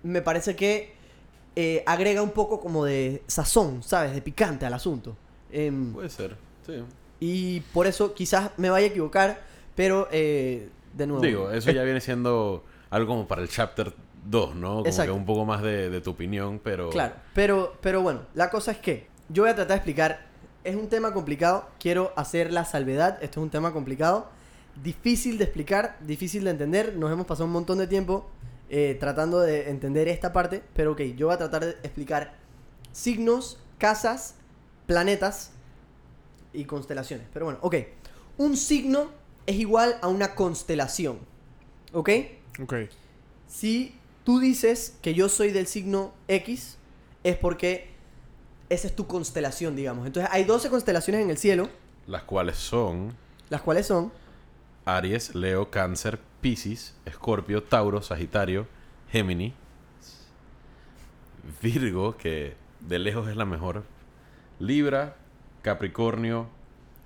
me 0.03 0.21
parece 0.21 0.53
que 0.57 0.91
eh, 1.55 1.81
agrega 1.85 2.21
un 2.21 2.31
poco 2.31 2.59
como 2.59 2.83
de 2.83 3.23
sazón, 3.25 3.83
¿sabes? 3.83 4.13
De 4.13 4.21
picante 4.21 4.65
al 4.65 4.73
asunto. 4.73 5.15
Em, 5.49 5.93
puede 5.93 6.09
ser 6.09 6.35
sí 6.65 6.73
y 7.21 7.61
por 7.61 7.87
eso 7.87 8.13
quizás 8.13 8.51
me 8.57 8.69
vaya 8.69 8.87
a 8.87 8.89
equivocar, 8.89 9.43
pero 9.75 10.09
eh, 10.11 10.67
de 10.93 11.07
nuevo. 11.07 11.23
Digo, 11.23 11.51
eso 11.51 11.71
ya 11.71 11.83
viene 11.83 12.01
siendo 12.01 12.65
algo 12.89 13.13
como 13.13 13.29
para 13.29 13.41
el 13.41 13.47
chapter 13.47 13.93
2, 14.25 14.55
¿no? 14.55 14.69
Como 14.69 14.85
Exacto. 14.87 15.13
que 15.13 15.17
un 15.17 15.25
poco 15.25 15.45
más 15.45 15.61
de, 15.61 15.89
de 15.89 16.01
tu 16.01 16.11
opinión, 16.11 16.59
pero... 16.61 16.89
Claro, 16.89 17.15
pero, 17.33 17.77
pero 17.79 18.01
bueno, 18.01 18.23
la 18.33 18.49
cosa 18.49 18.73
es 18.73 18.79
que 18.79 19.07
yo 19.29 19.43
voy 19.43 19.51
a 19.51 19.55
tratar 19.55 19.69
de 19.69 19.75
explicar 19.75 20.28
es 20.63 20.75
un 20.75 20.89
tema 20.89 21.13
complicado. 21.13 21.67
Quiero 21.79 22.11
hacer 22.15 22.51
la 22.51 22.65
salvedad. 22.65 23.17
Esto 23.21 23.39
es 23.39 23.43
un 23.43 23.49
tema 23.49 23.73
complicado. 23.73 24.29
Difícil 24.83 25.37
de 25.37 25.45
explicar, 25.45 25.97
difícil 26.01 26.43
de 26.43 26.51
entender. 26.51 26.95
Nos 26.95 27.11
hemos 27.11 27.25
pasado 27.25 27.45
un 27.45 27.51
montón 27.51 27.77
de 27.77 27.87
tiempo 27.87 28.29
eh, 28.69 28.97
tratando 28.99 29.39
de 29.39 29.69
entender 29.69 30.07
esta 30.07 30.33
parte. 30.33 30.63
Pero 30.75 30.93
ok, 30.93 31.01
yo 31.15 31.27
voy 31.27 31.35
a 31.35 31.37
tratar 31.37 31.65
de 31.65 31.71
explicar 31.83 32.37
signos, 32.91 33.59
casas, 33.77 34.35
planetas 34.85 35.51
y 36.53 36.65
constelaciones. 36.65 37.27
Pero 37.33 37.45
bueno, 37.45 37.59
ok. 37.61 37.75
Un 38.37 38.57
signo 38.57 39.11
es 39.45 39.55
igual 39.55 39.97
a 40.01 40.07
una 40.07 40.35
constelación. 40.35 41.19
¿Ok? 41.93 42.09
Ok. 42.61 42.73
Si 43.47 43.95
tú 44.23 44.39
dices 44.39 44.95
que 45.01 45.13
yo 45.13 45.29
soy 45.29 45.51
del 45.51 45.67
signo 45.67 46.13
X, 46.27 46.77
es 47.23 47.35
porque 47.37 47.89
esa 48.69 48.87
es 48.87 48.95
tu 48.95 49.07
constelación, 49.07 49.75
digamos. 49.75 50.05
Entonces 50.05 50.29
hay 50.31 50.43
12 50.43 50.69
constelaciones 50.69 51.23
en 51.23 51.29
el 51.29 51.37
cielo, 51.37 51.69
Las 52.07 52.23
cuales 52.23 52.57
son 52.57 53.13
las 53.49 53.61
cuales 53.61 53.87
son 53.87 54.11
Aries, 54.85 55.33
Leo, 55.35 55.71
Cáncer, 55.71 56.19
Piscis, 56.41 56.95
Escorpio, 57.05 57.63
Tauro, 57.63 58.01
Sagitario, 58.01 58.67
Géminis, 59.11 59.53
Virgo, 61.61 62.15
que 62.17 62.55
de 62.79 62.99
lejos 62.99 63.27
es 63.27 63.35
la 63.35 63.45
mejor, 63.45 63.83
Libra, 64.59 65.15
Capricornio 65.61 66.47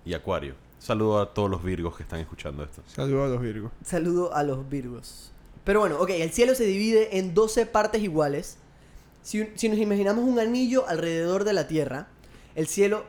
y 0.06 0.14
Acuario. 0.14 0.56
Saludo 0.80 1.22
a 1.22 1.34
todos 1.34 1.50
los 1.50 1.64
Virgos 1.64 1.96
que 1.96 2.04
están 2.04 2.20
escuchando 2.20 2.64
esto. 2.64 2.82
Saludos 2.88 3.28
a 3.28 3.34
los 3.34 3.42
Virgos. 3.42 3.72
saludo 3.86 4.34
a 4.34 4.44
los 4.44 4.68
Virgos. 4.70 5.32
Pero 5.64 5.80
bueno, 5.80 5.98
ok, 6.00 6.10
el 6.10 6.32
cielo 6.32 6.56
se 6.56 6.66
divide 6.66 7.18
en 7.20 7.34
12 7.34 7.66
partes 7.68 8.02
iguales. 8.02 8.58
Si, 9.24 9.50
si 9.56 9.70
nos 9.70 9.80
imaginamos 9.80 10.26
un 10.26 10.40
anillo 10.40 10.88
alrededor 10.88 11.44
de 11.46 11.54
la 11.54 11.68
Tierra, 11.68 12.08
el 12.56 12.68
cielo 12.68 13.06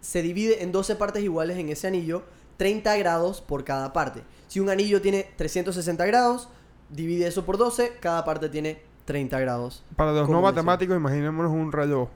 se 0.00 0.22
divide 0.22 0.62
en 0.62 0.72
12 0.72 0.96
partes 0.96 1.22
iguales 1.22 1.58
en 1.58 1.68
ese 1.68 1.86
anillo, 1.86 2.24
30 2.56 2.96
grados 2.96 3.40
por 3.40 3.64
cada 3.64 3.92
parte. 3.92 4.22
Si 4.48 4.58
un 4.58 4.70
anillo 4.70 5.00
tiene 5.00 5.30
360 5.36 6.04
grados, 6.06 6.48
divide 6.88 7.26
eso 7.26 7.44
por 7.44 7.58
12, 7.58 7.92
cada 8.00 8.24
parte 8.24 8.48
tiene 8.48 8.82
30 9.04 9.38
grados. 9.40 9.84
Para 9.96 10.12
los 10.12 10.28
no 10.28 10.40
matemáticos, 10.40 10.96
imaginémonos 10.96 11.52
un 11.52 11.72
reloj. 11.72 12.08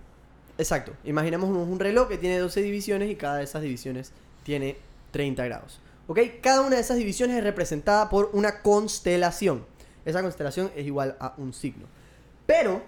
Exacto. 0.59 0.93
Imaginemos 1.05 1.51
un, 1.51 1.57
un 1.57 1.81
reloj 1.81 2.09
que 2.09 2.19
tiene 2.19 2.39
12 2.39 2.63
divisiones 2.63 3.11
y 3.11 3.17
cada 3.17 3.37
de 3.37 3.45
esas 3.45 3.63
divisiones 3.63 4.13
tiene 4.43 4.77
30 5.11 5.45
grados. 5.45 5.81
¿Ok? 6.07 6.19
Cada 6.41 6.61
una 6.61 6.77
de 6.77 6.83
esas 6.83 6.97
divisiones 6.97 7.37
es 7.37 7.45
representada 7.45 8.09
por 8.09 8.31
una 8.33 8.63
constelación. 8.63 9.65
Esa 10.05 10.23
constelación 10.23 10.71
es 10.77 10.87
igual 10.87 11.17
a 11.19 11.35
un 11.39 11.53
signo. 11.53 11.87
Pero 12.47 12.83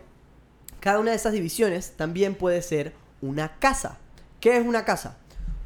cada 0.87 1.01
una 1.01 1.11
de 1.11 1.17
esas 1.17 1.33
divisiones 1.33 1.95
también 1.97 2.37
puede 2.37 2.63
ser 2.63 2.93
una 3.21 3.59
casa. 3.59 3.99
¿Qué 4.39 4.57
es 4.57 4.65
una 4.65 4.85
casa? 4.85 5.17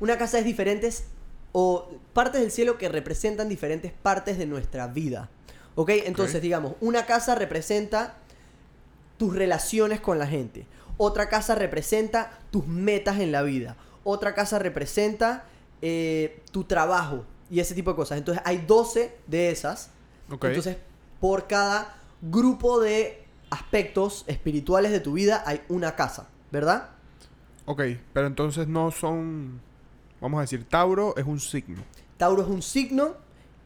Una 0.01 0.17
casa 0.17 0.39
es 0.39 0.47
diferentes 0.47 1.05
o 1.53 1.91
partes 2.15 2.41
del 2.41 2.51
cielo 2.51 2.79
que 2.79 2.89
representan 2.89 3.47
diferentes 3.47 3.93
partes 3.93 4.39
de 4.39 4.47
nuestra 4.47 4.87
vida. 4.87 5.29
¿Ok? 5.75 5.91
Entonces, 6.07 6.41
digamos, 6.41 6.73
una 6.81 7.05
casa 7.05 7.35
representa 7.35 8.15
tus 9.19 9.37
relaciones 9.37 10.01
con 10.01 10.19
la 10.19 10.27
gente. 10.27 10.65
Otra 10.97 11.29
casa 11.29 11.55
representa 11.55 12.39
tus 12.51 12.67
metas 12.67 13.21
en 13.21 13.31
la 13.31 13.43
vida. 13.43 13.77
Otra 14.05 14.35
casa 14.35 14.59
representa 14.59 15.45
eh, 15.83 16.41
tu 16.51 16.65
trabajo 16.65 17.27
y 17.51 17.61
ese 17.61 17.75
tipo 17.75 17.91
de 17.91 17.97
cosas. 17.97 18.17
Entonces 18.17 18.43
hay 18.47 18.65
12 18.67 19.15
de 19.27 19.51
esas. 19.51 19.91
Ok. 20.31 20.47
Entonces, 20.47 20.79
por 21.21 21.47
cada 21.47 21.99
grupo 22.23 22.81
de 22.81 23.20
aspectos 23.51 24.25
espirituales 24.27 24.93
de 24.93 25.01
tu 25.01 25.13
vida 25.15 25.43
hay 25.47 25.63
una 25.69 25.97
casa, 25.97 26.29
¿verdad? 26.51 26.91
Ok, 27.67 27.83
pero 28.13 28.27
entonces 28.27 28.67
no 28.69 28.91
son. 28.91 29.61
Vamos 30.21 30.39
a 30.39 30.43
decir, 30.43 30.65
Tauro 30.69 31.15
es 31.17 31.25
un 31.25 31.41
signo. 31.41 31.83
Tauro 32.17 32.43
es 32.43 32.49
un 32.49 32.63
signo 32.63 33.15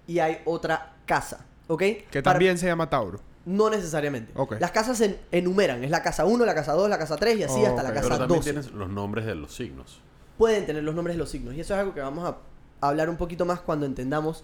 y 0.06 0.18
hay 0.20 0.38
otra 0.44 0.94
casa, 1.06 1.44
¿ok? 1.68 1.80
Que 2.10 2.22
Para- 2.22 2.34
también 2.34 2.58
se 2.58 2.66
llama 2.66 2.88
Tauro. 2.88 3.20
No 3.46 3.68
necesariamente. 3.68 4.32
Ok. 4.36 4.56
Las 4.58 4.70
casas 4.70 4.96
se 4.96 5.20
enumeran. 5.30 5.84
Es 5.84 5.90
la 5.90 6.02
casa 6.02 6.24
1, 6.24 6.46
la 6.46 6.54
casa 6.54 6.72
2, 6.72 6.88
la 6.88 6.96
casa 6.96 7.16
3 7.16 7.38
y 7.40 7.42
así 7.42 7.60
Oh, 7.62 7.66
hasta 7.66 7.82
la 7.82 7.90
ok. 7.90 7.94
Pero 7.96 8.08
casa 8.08 8.18
también 8.20 8.38
12. 8.40 8.50
tienes 8.52 8.70
los 8.72 8.88
nombres 8.88 9.26
de 9.26 9.34
los 9.34 9.54
signos. 9.54 10.00
pueden 10.38 10.64
tener 10.66 10.82
los 10.82 10.94
nombres 10.94 11.14
de 11.14 11.18
los 11.18 11.28
signos. 11.30 11.54
Y 11.54 11.60
eso 11.60 11.74
es 11.74 11.80
algo 11.80 11.92
que 11.94 12.00
vamos 12.00 12.26
a 12.28 12.38
hablar 12.86 13.08
un 13.10 13.16
poquito 13.16 13.44
más 13.44 13.60
cuando 13.60 13.86
entendamos 13.86 14.42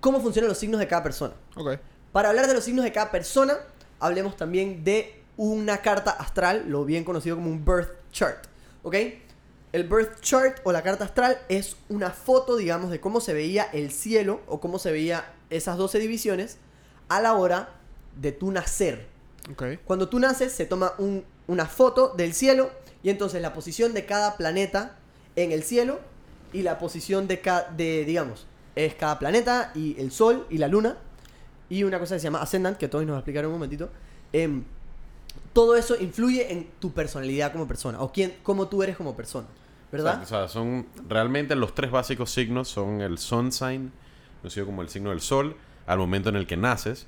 cómo 0.00 0.20
funcionan 0.20 0.48
los 0.48 0.58
signos 0.58 0.80
de 0.80 0.86
cada 0.88 1.02
persona. 1.02 1.32
Ok. 1.56 1.78
Para 2.12 2.28
hablar 2.30 2.46
de 2.46 2.54
los 2.54 2.64
signos 2.64 2.84
de 2.84 2.92
cada 2.92 3.10
persona, 3.10 3.54
hablemos 4.00 4.36
también 4.36 4.84
de 4.84 5.14
una 5.36 5.78
carta 5.78 6.10
astral, 6.10 6.64
lo 6.68 6.84
bien 6.84 7.04
conocido 7.04 7.36
como 7.36 7.48
un 7.50 7.64
birth 7.64 7.90
chart. 8.12 8.44
¿Ok? 8.82 8.94
El 9.72 9.84
birth 9.84 10.20
chart 10.20 10.58
o 10.64 10.72
la 10.72 10.82
carta 10.82 11.04
astral 11.04 11.38
es 11.48 11.76
una 11.88 12.10
foto, 12.10 12.56
digamos, 12.56 12.90
de 12.90 13.00
cómo 13.00 13.20
se 13.20 13.34
veía 13.34 13.64
el 13.72 13.90
cielo 13.92 14.40
o 14.46 14.60
cómo 14.60 14.78
se 14.78 14.90
veía 14.92 15.26
esas 15.50 15.76
12 15.76 15.98
divisiones 15.98 16.56
a 17.08 17.20
la 17.20 17.34
hora 17.34 17.70
de 18.20 18.32
tu 18.32 18.50
nacer. 18.50 19.06
Ok. 19.52 19.64
Cuando 19.84 20.08
tú 20.08 20.18
naces, 20.18 20.52
se 20.52 20.64
toma 20.66 20.94
un- 20.98 21.24
una 21.46 21.66
foto 21.66 22.14
del 22.16 22.34
cielo 22.34 22.70
y 23.02 23.10
entonces 23.10 23.40
la 23.42 23.52
posición 23.52 23.94
de 23.94 24.04
cada 24.06 24.36
planeta 24.36 24.96
en 25.36 25.52
el 25.52 25.62
cielo 25.62 26.00
y 26.52 26.62
la 26.62 26.78
posición 26.78 27.28
de, 27.28 27.40
de 27.76 28.04
digamos, 28.04 28.46
es 28.74 28.94
cada 28.94 29.18
planeta 29.18 29.70
y 29.74 30.00
el 30.00 30.10
sol 30.10 30.46
y 30.50 30.58
la 30.58 30.68
luna 30.68 30.96
y 31.70 31.84
una 31.84 31.98
cosa 31.98 32.14
que 32.14 32.20
se 32.20 32.24
llama 32.24 32.40
ascendant, 32.40 32.76
que 32.76 32.88
Tony 32.88 33.04
nos 33.04 33.14
va 33.14 33.18
a 33.18 33.20
explicar 33.20 33.44
en 33.44 33.48
un 33.48 33.54
momentito. 33.54 33.90
Em, 34.32 34.64
todo 35.52 35.76
eso 35.76 35.96
influye 36.00 36.52
en 36.52 36.68
tu 36.78 36.92
personalidad 36.92 37.52
como 37.52 37.66
persona 37.66 38.00
o 38.00 38.12
quién, 38.12 38.34
cómo 38.42 38.68
tú 38.68 38.82
eres 38.82 38.96
como 38.96 39.16
persona, 39.16 39.46
¿verdad? 39.90 40.22
O 40.22 40.26
sea, 40.26 40.38
o 40.38 40.40
sea, 40.40 40.48
son 40.48 40.86
realmente 41.08 41.54
los 41.56 41.74
tres 41.74 41.90
básicos 41.90 42.30
signos 42.30 42.68
son 42.68 43.00
el 43.00 43.18
sun 43.18 43.52
sign, 43.52 43.92
conocido 44.40 44.66
como 44.66 44.82
el 44.82 44.88
signo 44.88 45.10
del 45.10 45.20
sol, 45.20 45.56
al 45.86 45.98
momento 45.98 46.28
en 46.28 46.36
el 46.36 46.46
que 46.46 46.56
naces, 46.56 47.06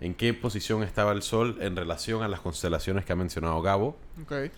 en 0.00 0.14
qué 0.14 0.34
posición 0.34 0.82
estaba 0.82 1.12
el 1.12 1.22
sol 1.22 1.58
en 1.60 1.76
relación 1.76 2.22
a 2.22 2.28
las 2.28 2.40
constelaciones 2.40 3.04
que 3.04 3.12
ha 3.12 3.16
mencionado 3.16 3.60
Gabo. 3.62 3.96
Ok. 4.22 4.50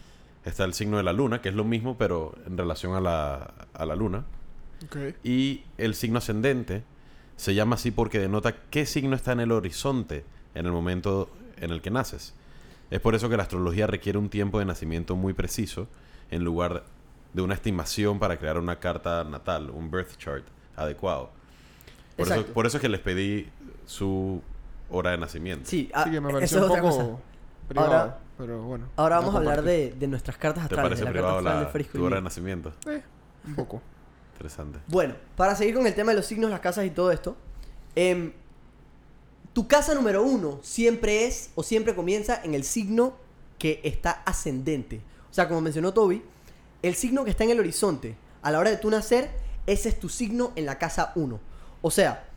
Está 0.45 0.65
el 0.65 0.75
signo 0.75 0.99
de 0.99 1.03
la 1.03 1.13
luna, 1.13 1.41
que 1.41 1.49
es 1.49 1.55
lo 1.55 1.65
mismo, 1.65 1.97
pero 1.97 2.35
en 2.47 2.57
relación 2.57 2.95
a 2.95 3.01
la, 3.01 3.55
a 3.73 3.87
la 3.87 3.97
luna. 3.97 4.25
Ok. 4.85 4.97
Y 5.23 5.65
el 5.79 5.95
signo 5.95 6.19
ascendente 6.19 6.83
se 7.37 7.55
llama 7.55 7.75
así 7.77 7.91
porque 7.91 8.19
denota 8.19 8.55
qué 8.71 8.87
signo 8.87 9.17
está 9.17 9.33
en 9.33 9.41
el 9.41 9.53
horizonte 9.53 10.25
en 10.55 10.67
el 10.67 10.73
momento 10.73 11.29
en 11.57 11.71
el 11.71 11.81
que 11.83 11.91
naces. 11.91 12.35
Es 12.91 13.01
por 13.01 13.15
eso 13.15 13.29
que 13.29 13.37
la 13.37 13.43
astrología 13.43 13.87
requiere 13.87 14.19
un 14.19 14.29
tiempo 14.29 14.59
de 14.59 14.65
nacimiento 14.65 15.17
muy 15.17 15.33
preciso 15.33 15.89
en 16.31 16.45
lugar 16.45 16.85
de 17.33 17.43
una 17.43 17.55
estimación 17.55 18.19
para 18.19 18.39
crear 18.39 18.59
una 18.59 18.79
carta 18.79 19.25
natal, 19.25 19.71
un 19.71 19.91
birth 19.91 20.17
chart 20.19 20.45
adecuado. 20.77 21.31
Por, 22.17 22.29
eso, 22.31 22.47
por 22.47 22.67
eso 22.67 22.77
es 22.77 22.81
que 22.81 22.89
les 22.89 23.01
pedí 23.01 23.49
su 23.87 24.41
hora 24.91 25.11
de 25.11 25.19
nacimiento. 25.19 25.69
Sí, 25.69 25.91
ah, 25.93 26.05
Sí, 26.05 26.11
que 26.13 26.21
me 26.21 26.29
eso 26.29 26.35
pareció 26.37 26.59
es 26.59 26.65
un 26.65 26.71
otra 26.71 26.83
poco 26.83 26.97
cosa. 26.97 27.17
privado. 27.69 27.93
Ahora- 27.95 28.19
pero 28.37 28.63
bueno. 28.63 28.87
Ahora 28.97 29.17
vamos 29.19 29.35
a 29.35 29.39
hablar 29.39 29.63
de, 29.63 29.93
de 29.93 30.07
nuestras 30.09 30.37
cartas 30.37 30.63
¿Te 30.69 30.75
astrales, 30.75 30.83
parece 30.91 31.01
de 31.03 31.05
la 31.07 31.11
privado 31.13 31.35
carta 31.37 31.49
astral 31.51 31.57
la, 31.63 31.67
de 31.67 31.73
Frisco 31.73 31.97
y 31.97 32.01
tu 32.01 32.05
hora 32.07 32.17
de 32.17 32.23
nacimiento? 32.23 32.73
Eh, 32.87 33.03
un 33.47 33.55
poco. 33.55 33.81
Interesante. 34.35 34.81
Bueno, 34.89 35.15
para 35.37 35.55
seguir 35.55 35.75
con 35.75 35.87
el 35.87 35.95
tema 35.95 36.11
de 36.11 36.17
los 36.17 36.27
signos, 36.27 36.51
las 36.51 36.61
casas 36.61 36.85
y 36.85 36.91
todo 36.91 37.13
esto, 37.13 37.37
em, 37.95 38.33
tu 39.53 39.69
casa 39.69 39.95
número 39.95 40.25
uno 40.25 40.59
siempre 40.63 41.27
es 41.27 41.51
o 41.55 41.63
siempre 41.63 41.95
comienza 41.95 42.41
en 42.43 42.55
el 42.55 42.65
signo 42.65 43.15
que 43.59 43.81
está 43.85 44.23
ascendente. 44.27 45.01
O 45.31 45.35
sea, 45.35 45.47
como 45.47 45.61
mencionó 45.61 45.95
Toby, 45.95 46.23
el 46.83 46.97
signo 46.97 47.25
que 47.25 47.31
está 47.31 47.45
en 47.45 47.51
el 47.51 47.61
horizonte 47.61 48.17
a 48.43 48.51
la 48.51 48.59
hora 48.59 48.71
de 48.71 48.77
tu 48.77 48.91
nacer, 48.91 49.31
ese 49.67 49.89
es 49.89 50.01
tu 50.01 50.09
signo 50.09 50.53
en 50.57 50.67
la 50.67 50.79
casa 50.79 51.13
1. 51.15 51.41
O 51.81 51.91
sea, 51.91 52.29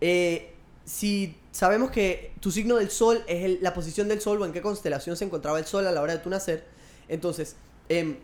eh, 0.00 0.54
si 0.84 1.36
sabemos 1.52 1.90
que 1.90 2.32
tu 2.40 2.50
signo 2.50 2.76
del 2.76 2.90
sol 2.90 3.22
es 3.26 3.60
la 3.60 3.74
posición 3.74 4.08
del 4.08 4.20
sol 4.20 4.40
o 4.40 4.46
en 4.46 4.52
qué 4.52 4.62
constelación 4.62 5.16
se 5.16 5.24
encontraba 5.24 5.58
el 5.58 5.66
sol 5.66 5.86
a 5.86 5.92
la 5.92 6.00
hora 6.00 6.14
de 6.14 6.18
tu 6.18 6.30
nacer, 6.30 6.64
entonces, 7.08 7.56
em, 7.88 8.16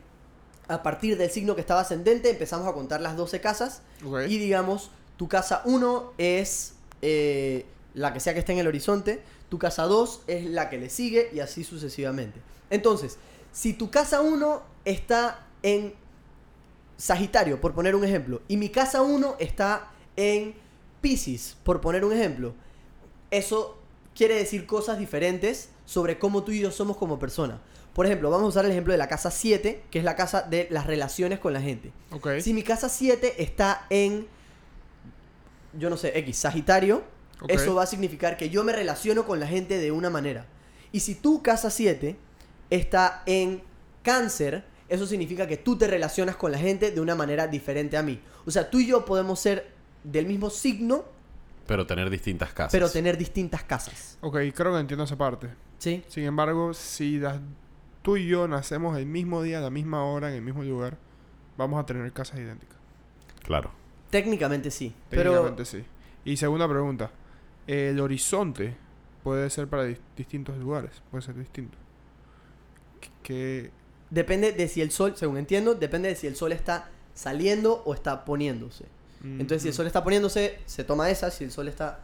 a 0.70 0.85
partir 0.85 1.18
del 1.18 1.30
signo 1.30 1.56
que 1.56 1.61
estaba 1.61 1.80
ascendente 1.80 2.30
empezamos 2.30 2.68
a 2.68 2.72
contar 2.72 3.00
las 3.00 3.16
12 3.16 3.40
casas 3.40 3.83
y 4.28 4.38
digamos, 4.38 4.92
tu 5.16 5.28
casa 5.28 5.62
1 5.64 6.12
es 6.16 6.74
eh, 7.02 7.66
la 7.94 8.12
que 8.12 8.20
sea 8.20 8.35
que 8.35 8.38
esté 8.38 8.52
en 8.52 8.61
el 8.61 8.68
horizonte, 8.68 9.20
tu 9.48 9.59
casa 9.59 9.83
2 9.85 10.22
es 10.28 10.46
la 10.46 10.70
que 10.70 10.78
le 10.78 10.88
sigue 10.88 11.28
y 11.35 11.40
así 11.40 11.64
sucesivamente. 11.64 12.40
Entonces, 12.70 13.18
si 13.52 13.72
tu 13.72 13.90
casa 13.90 14.20
1 14.20 14.62
está 14.85 15.44
en 15.64 15.92
Sagitario, 16.96 17.61
por 17.61 17.74
poner 17.74 17.96
un 17.96 18.04
ejemplo, 18.04 18.40
y 18.46 18.56
mi 18.56 18.68
casa 18.68 19.02
1 19.02 19.37
está 19.40 19.90
en 20.14 20.54
Pisces, 21.00 21.56
por 21.64 21.80
poner 21.80 22.04
un 22.04 22.12
ejemplo, 22.12 22.54
eso 23.33 23.76
quiere 24.14 24.37
decir 24.37 24.66
cosas 24.66 25.00
diferentes 25.00 25.70
sobre 25.85 26.20
cómo 26.20 26.44
tú 26.44 26.52
y 26.52 26.61
yo 26.61 26.70
somos 26.70 26.96
como 26.96 27.18
persona. 27.18 27.61
Por 27.94 28.07
ejemplo, 28.07 28.31
vamos 28.31 28.44
a 28.44 28.48
usar 28.48 28.64
el 28.64 28.70
ejemplo 28.70 28.92
de 28.92 28.98
la 28.98 29.09
casa 29.09 29.31
7, 29.31 29.83
que 29.90 29.98
es 29.98 30.05
la 30.05 30.14
casa 30.16 30.42
de 30.42 30.68
las 30.70 30.87
relaciones 30.87 31.38
con 31.40 31.53
la 31.53 31.61
gente. 31.61 31.92
Ok. 32.12 32.38
Si 32.40 32.53
mi 32.55 32.62
casa 32.62 32.88
7 32.88 33.42
está 33.42 33.87
en, 33.90 34.26
yo 35.79 35.90
no 35.90 35.96
sé, 35.96 36.16
X, 36.18 36.37
Sagitario, 36.38 37.03
Ok. 37.40 37.50
eso 37.50 37.74
va 37.74 37.85
a 37.85 37.87
significar 37.87 38.37
que 38.37 38.50
yo 38.50 38.64
me 38.64 38.72
relaciono 38.72 39.24
con 39.24 39.40
la 39.40 39.46
gente 39.46 39.79
de 39.79 39.90
una 39.92 40.11
manera. 40.11 40.46
Y 40.92 41.00
si 41.00 41.14
tu 41.14 41.42
casa 41.42 41.70
7 41.70 42.16
está 42.70 43.22
en 43.26 43.62
Cáncer, 44.03 44.64
eso 44.88 45.07
significa 45.07 45.46
que 45.46 45.57
tú 45.57 45.76
te 45.76 45.87
relacionas 45.87 46.37
con 46.37 46.53
la 46.53 46.59
gente 46.59 46.90
de 46.90 47.00
una 47.00 47.14
manera 47.14 47.46
diferente 47.46 47.96
a 47.96 48.03
mí. 48.03 48.20
O 48.46 48.50
sea, 48.50 48.70
tú 48.70 48.79
y 48.81 48.87
yo 48.87 49.05
podemos 49.05 49.38
ser 49.40 49.70
del 50.05 50.26
mismo 50.26 50.48
signo, 50.50 51.05
Pero 51.66 51.87
tener 51.87 52.11
distintas 52.11 52.53
casas. 52.53 52.72
pero 52.72 52.90
tener 52.90 53.16
distintas 53.16 53.62
casas. 53.64 54.16
Ok, 54.20 54.38
creo 54.55 54.72
que 54.74 54.81
entiendo 54.81 55.05
esa 55.05 55.16
parte. 55.16 55.48
¿Sí? 55.79 56.03
Sin 56.09 56.24
embargo, 56.24 56.74
si 56.74 57.18
das- 57.18 57.40
tú 58.02 58.16
y 58.16 58.26
yo 58.26 58.48
nacemos 58.48 58.96
el 58.98 59.06
mismo 59.06 59.42
día, 59.42 59.58
a 59.58 59.60
la 59.62 59.70
misma 59.70 60.04
hora, 60.04 60.28
en 60.30 60.34
el 60.36 60.42
mismo 60.42 60.62
lugar, 60.62 60.96
vamos 61.56 61.80
a 61.80 61.86
tener 61.86 62.10
casas 62.12 62.38
idénticas. 62.38 62.76
Claro. 63.44 63.70
Técnicamente 64.10 64.70
sí. 64.70 64.94
Pero 65.10 65.30
Técnicamente 65.32 65.64
sí. 65.64 65.84
Y 66.24 66.36
segunda 66.36 66.68
pregunta. 66.68 67.10
El 67.66 68.00
horizonte 68.00 68.76
puede 69.22 69.48
ser 69.50 69.68
para 69.68 69.86
dis- 69.86 70.00
distintos 70.16 70.56
lugares. 70.58 71.02
Puede 71.10 71.22
ser 71.22 71.36
distinto. 71.36 71.76
Que... 73.22 73.70
depende 74.10 74.52
de 74.52 74.68
si 74.68 74.80
el 74.82 74.90
sol, 74.90 75.14
según 75.16 75.36
entiendo, 75.38 75.74
depende 75.74 76.08
de 76.08 76.16
si 76.16 76.26
el 76.26 76.36
sol 76.36 76.52
está 76.52 76.90
saliendo 77.14 77.82
o 77.84 77.94
está 77.94 78.24
poniéndose. 78.24 78.86
Entonces, 79.22 79.60
si 79.62 79.68
el 79.68 79.74
sol 79.74 79.86
está 79.86 80.02
poniéndose, 80.02 80.58
se 80.64 80.82
toma 80.82 81.10
esa. 81.10 81.30
Si 81.30 81.44
el 81.44 81.50
sol 81.50 81.68
está 81.68 82.00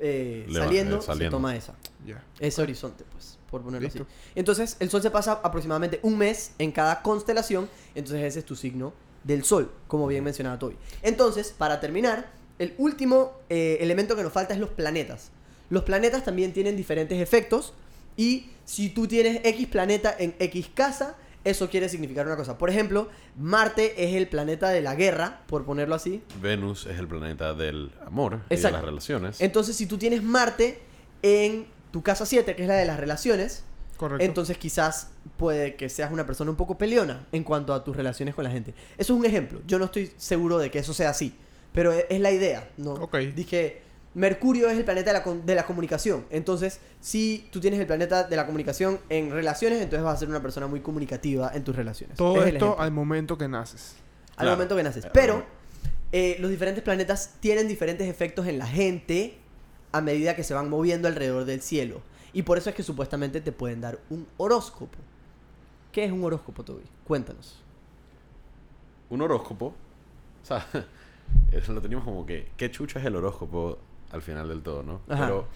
eh, 0.00 0.46
Leva- 0.48 0.64
saliendo, 0.64 0.98
eh, 0.98 1.02
se 1.02 1.28
toma 1.30 1.54
esa. 1.54 1.74
Ya. 2.06 2.24
Ese 2.40 2.62
horizonte, 2.62 3.04
pues, 3.12 3.37
por 3.50 3.62
ponerlo 3.62 3.86
Listo. 3.86 4.02
así. 4.02 4.32
Entonces, 4.34 4.76
el 4.80 4.90
sol 4.90 5.02
se 5.02 5.10
pasa 5.10 5.40
aproximadamente 5.42 6.00
un 6.02 6.18
mes 6.18 6.52
en 6.58 6.72
cada 6.72 7.02
constelación. 7.02 7.68
Entonces, 7.94 8.24
ese 8.24 8.40
es 8.40 8.44
tu 8.44 8.56
signo 8.56 8.92
del 9.24 9.44
sol, 9.44 9.70
como 9.86 10.06
bien 10.06 10.24
mencionaba 10.24 10.58
Toby. 10.58 10.76
Entonces, 11.02 11.54
para 11.56 11.80
terminar, 11.80 12.30
el 12.58 12.74
último 12.78 13.32
eh, 13.48 13.78
elemento 13.80 14.16
que 14.16 14.22
nos 14.22 14.32
falta 14.32 14.54
es 14.54 14.60
los 14.60 14.70
planetas. 14.70 15.30
Los 15.70 15.84
planetas 15.84 16.24
también 16.24 16.52
tienen 16.52 16.76
diferentes 16.76 17.20
efectos. 17.20 17.74
Y 18.16 18.50
si 18.64 18.88
tú 18.88 19.06
tienes 19.06 19.40
X 19.44 19.66
planeta 19.68 20.14
en 20.18 20.34
X 20.38 20.70
casa, 20.74 21.16
eso 21.44 21.70
quiere 21.70 21.88
significar 21.88 22.26
una 22.26 22.36
cosa. 22.36 22.58
Por 22.58 22.70
ejemplo, 22.70 23.08
Marte 23.36 24.04
es 24.04 24.14
el 24.14 24.28
planeta 24.28 24.70
de 24.70 24.82
la 24.82 24.94
guerra, 24.94 25.42
por 25.46 25.64
ponerlo 25.64 25.94
así. 25.94 26.22
Venus 26.40 26.86
es 26.86 26.98
el 26.98 27.06
planeta 27.06 27.54
del 27.54 27.92
amor 28.04 28.40
y 28.50 28.56
de 28.56 28.70
las 28.70 28.82
relaciones. 28.82 29.40
Entonces, 29.40 29.76
si 29.76 29.86
tú 29.86 29.98
tienes 29.98 30.22
Marte 30.22 30.80
en 31.22 31.66
tu 31.90 32.02
casa 32.02 32.26
7, 32.26 32.54
que 32.56 32.62
es 32.62 32.68
la 32.68 32.74
de 32.74 32.84
las 32.84 32.98
relaciones, 33.00 33.62
Correcto. 33.96 34.24
entonces 34.24 34.58
quizás 34.58 35.08
puede 35.36 35.74
que 35.76 35.88
seas 35.88 36.12
una 36.12 36.24
persona 36.26 36.50
un 36.50 36.56
poco 36.56 36.78
peleona 36.78 37.26
en 37.32 37.42
cuanto 37.44 37.74
a 37.74 37.82
tus 37.84 37.96
relaciones 37.96 38.34
con 38.34 38.44
la 38.44 38.50
gente. 38.50 38.72
Eso 38.96 39.12
es 39.14 39.18
un 39.18 39.24
ejemplo. 39.26 39.60
Yo 39.66 39.78
no 39.78 39.86
estoy 39.86 40.12
seguro 40.16 40.58
de 40.58 40.70
que 40.70 40.78
eso 40.78 40.94
sea 40.94 41.10
así, 41.10 41.34
pero 41.72 41.92
e- 41.92 42.06
es 42.08 42.20
la 42.20 42.30
idea, 42.30 42.68
¿no? 42.76 42.92
Ok. 42.94 43.16
Dije, 43.34 43.82
Mercurio 44.14 44.68
es 44.68 44.76
el 44.78 44.84
planeta 44.84 45.12
de 45.12 45.18
la, 45.20 45.34
de 45.44 45.54
la 45.54 45.66
comunicación. 45.66 46.24
Entonces, 46.30 46.80
si 47.00 47.48
tú 47.52 47.60
tienes 47.60 47.78
el 47.78 47.86
planeta 47.86 48.24
de 48.24 48.36
la 48.36 48.46
comunicación 48.46 48.98
en 49.08 49.30
relaciones, 49.30 49.80
entonces 49.82 50.02
vas 50.04 50.14
a 50.16 50.18
ser 50.18 50.28
una 50.28 50.42
persona 50.42 50.66
muy 50.66 50.80
comunicativa 50.80 51.50
en 51.54 51.62
tus 51.64 51.76
relaciones. 51.76 52.16
Todo 52.16 52.42
Es 52.44 52.52
esto 52.54 52.78
al 52.80 52.90
momento 52.90 53.36
que 53.38 53.48
naces. 53.48 53.94
al 54.30 54.36
Claro. 54.44 54.50
momento 54.52 54.76
que 54.76 54.82
naces. 54.82 55.04
Eh, 55.04 55.10
Pero 55.12 55.44
eh, 56.12 56.36
los 56.40 56.50
diferentes 56.50 56.82
planetas 56.82 57.34
tienen 57.40 57.68
diferentes 57.68 58.08
efectos 58.08 58.46
en 58.46 58.58
la 58.58 58.66
gente 58.66 59.38
a 59.92 60.00
medida 60.00 60.36
que 60.36 60.44
se 60.44 60.54
van 60.54 60.68
moviendo 60.70 61.08
alrededor 61.08 61.44
del 61.44 61.60
cielo. 61.60 62.00
Y 62.32 62.42
por 62.42 62.58
eso 62.58 62.68
es 62.70 62.76
que 62.76 62.82
supuestamente 62.82 63.40
te 63.40 63.52
pueden 63.52 63.80
dar 63.80 63.98
un 64.10 64.26
horóscopo. 64.36 64.98
¿Qué 65.92 66.04
es 66.04 66.12
un 66.12 66.22
horóscopo, 66.24 66.62
Toby? 66.62 66.82
Cuéntanos. 67.04 67.56
Un 69.10 69.22
horóscopo. 69.22 69.66
O 70.42 70.46
sea, 70.46 70.66
eso 71.52 71.72
lo 71.72 71.80
teníamos 71.80 72.04
como 72.04 72.26
que. 72.26 72.50
¿Qué 72.56 72.70
chucha 72.70 73.00
es 73.00 73.06
el 73.06 73.16
horóscopo 73.16 73.78
al 74.12 74.22
final 74.22 74.48
del 74.48 74.62
todo, 74.62 74.82
no? 74.82 75.00
Ajá. 75.08 75.26
Pero. 75.26 75.46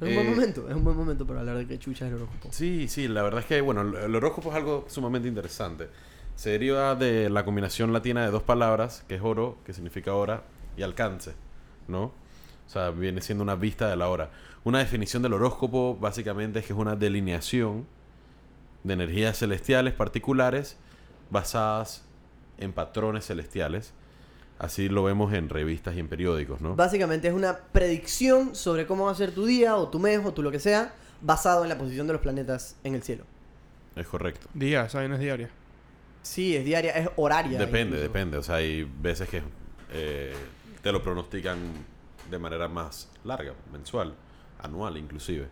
Es 0.00 0.08
un 0.08 0.14
buen 0.14 0.26
Eh, 0.28 0.30
momento, 0.30 0.68
es 0.68 0.76
un 0.76 0.84
buen 0.84 0.96
momento 0.96 1.26
para 1.26 1.40
hablar 1.40 1.56
de 1.58 1.66
qué 1.66 1.76
chucha 1.78 2.06
es 2.06 2.12
el 2.12 2.18
horóscopo. 2.18 2.48
Sí, 2.52 2.86
sí, 2.86 3.08
la 3.08 3.22
verdad 3.22 3.40
es 3.40 3.46
que, 3.46 3.60
bueno, 3.60 3.80
el- 3.80 3.96
el 3.96 4.14
horóscopo 4.14 4.50
es 4.50 4.54
algo 4.56 4.84
sumamente 4.88 5.26
interesante. 5.26 5.88
Se 6.36 6.50
deriva 6.50 6.94
de 6.94 7.28
la 7.28 7.44
combinación 7.44 7.92
latina 7.92 8.24
de 8.24 8.30
dos 8.30 8.44
palabras, 8.44 9.02
que 9.08 9.16
es 9.16 9.22
oro, 9.22 9.58
que 9.64 9.72
significa 9.72 10.14
hora, 10.14 10.44
y 10.76 10.82
alcance, 10.82 11.32
¿no? 11.88 12.12
O 12.68 12.70
sea, 12.70 12.90
viene 12.90 13.22
siendo 13.22 13.42
una 13.42 13.54
vista 13.54 13.88
de 13.88 13.96
la 13.96 14.08
hora. 14.10 14.30
Una 14.62 14.80
definición 14.80 15.22
del 15.22 15.32
horóscopo 15.32 15.96
básicamente 15.98 16.58
es 16.58 16.66
que 16.66 16.74
es 16.74 16.78
una 16.78 16.96
delineación 16.96 17.86
de 18.84 18.92
energías 18.92 19.38
celestiales 19.38 19.94
particulares 19.94 20.76
basadas 21.30 22.04
en 22.58 22.74
patrones 22.74 23.26
celestiales. 23.26 23.94
Así 24.58 24.90
lo 24.90 25.02
vemos 25.02 25.32
en 25.32 25.48
revistas 25.48 25.96
y 25.96 26.00
en 26.00 26.08
periódicos, 26.08 26.60
¿no? 26.60 26.76
Básicamente 26.76 27.28
es 27.28 27.34
una 27.34 27.56
predicción 27.56 28.54
sobre 28.54 28.86
cómo 28.86 29.06
va 29.06 29.12
a 29.12 29.14
ser 29.14 29.32
tu 29.32 29.46
día 29.46 29.76
o 29.76 29.88
tu 29.88 29.98
mes 29.98 30.20
o 30.22 30.34
tu 30.34 30.42
lo 30.42 30.50
que 30.50 30.60
sea, 30.60 30.92
basado 31.22 31.62
en 31.62 31.70
la 31.70 31.78
posición 31.78 32.06
de 32.06 32.12
los 32.12 32.22
planetas 32.22 32.76
en 32.84 32.94
el 32.94 33.02
cielo. 33.02 33.24
Es 33.96 34.06
correcto. 34.06 34.46
Día, 34.52 34.84
esa 34.84 34.98
vaina 34.98 35.14
es 35.14 35.20
diaria. 35.20 35.48
Sí, 36.20 36.54
es 36.54 36.66
diaria, 36.66 36.90
es 36.92 37.08
horaria. 37.16 37.58
Depende, 37.58 37.96
incluso. 37.96 38.02
depende. 38.02 38.36
O 38.36 38.42
sea, 38.42 38.56
hay 38.56 38.82
veces 39.00 39.26
que 39.28 39.42
eh, 39.92 40.34
te 40.82 40.92
lo 40.92 41.02
pronostican 41.02 41.58
de 42.30 42.38
manera 42.38 42.68
más 42.68 43.10
larga, 43.24 43.54
mensual, 43.72 44.14
anual 44.60 44.96
inclusive. 44.96 45.48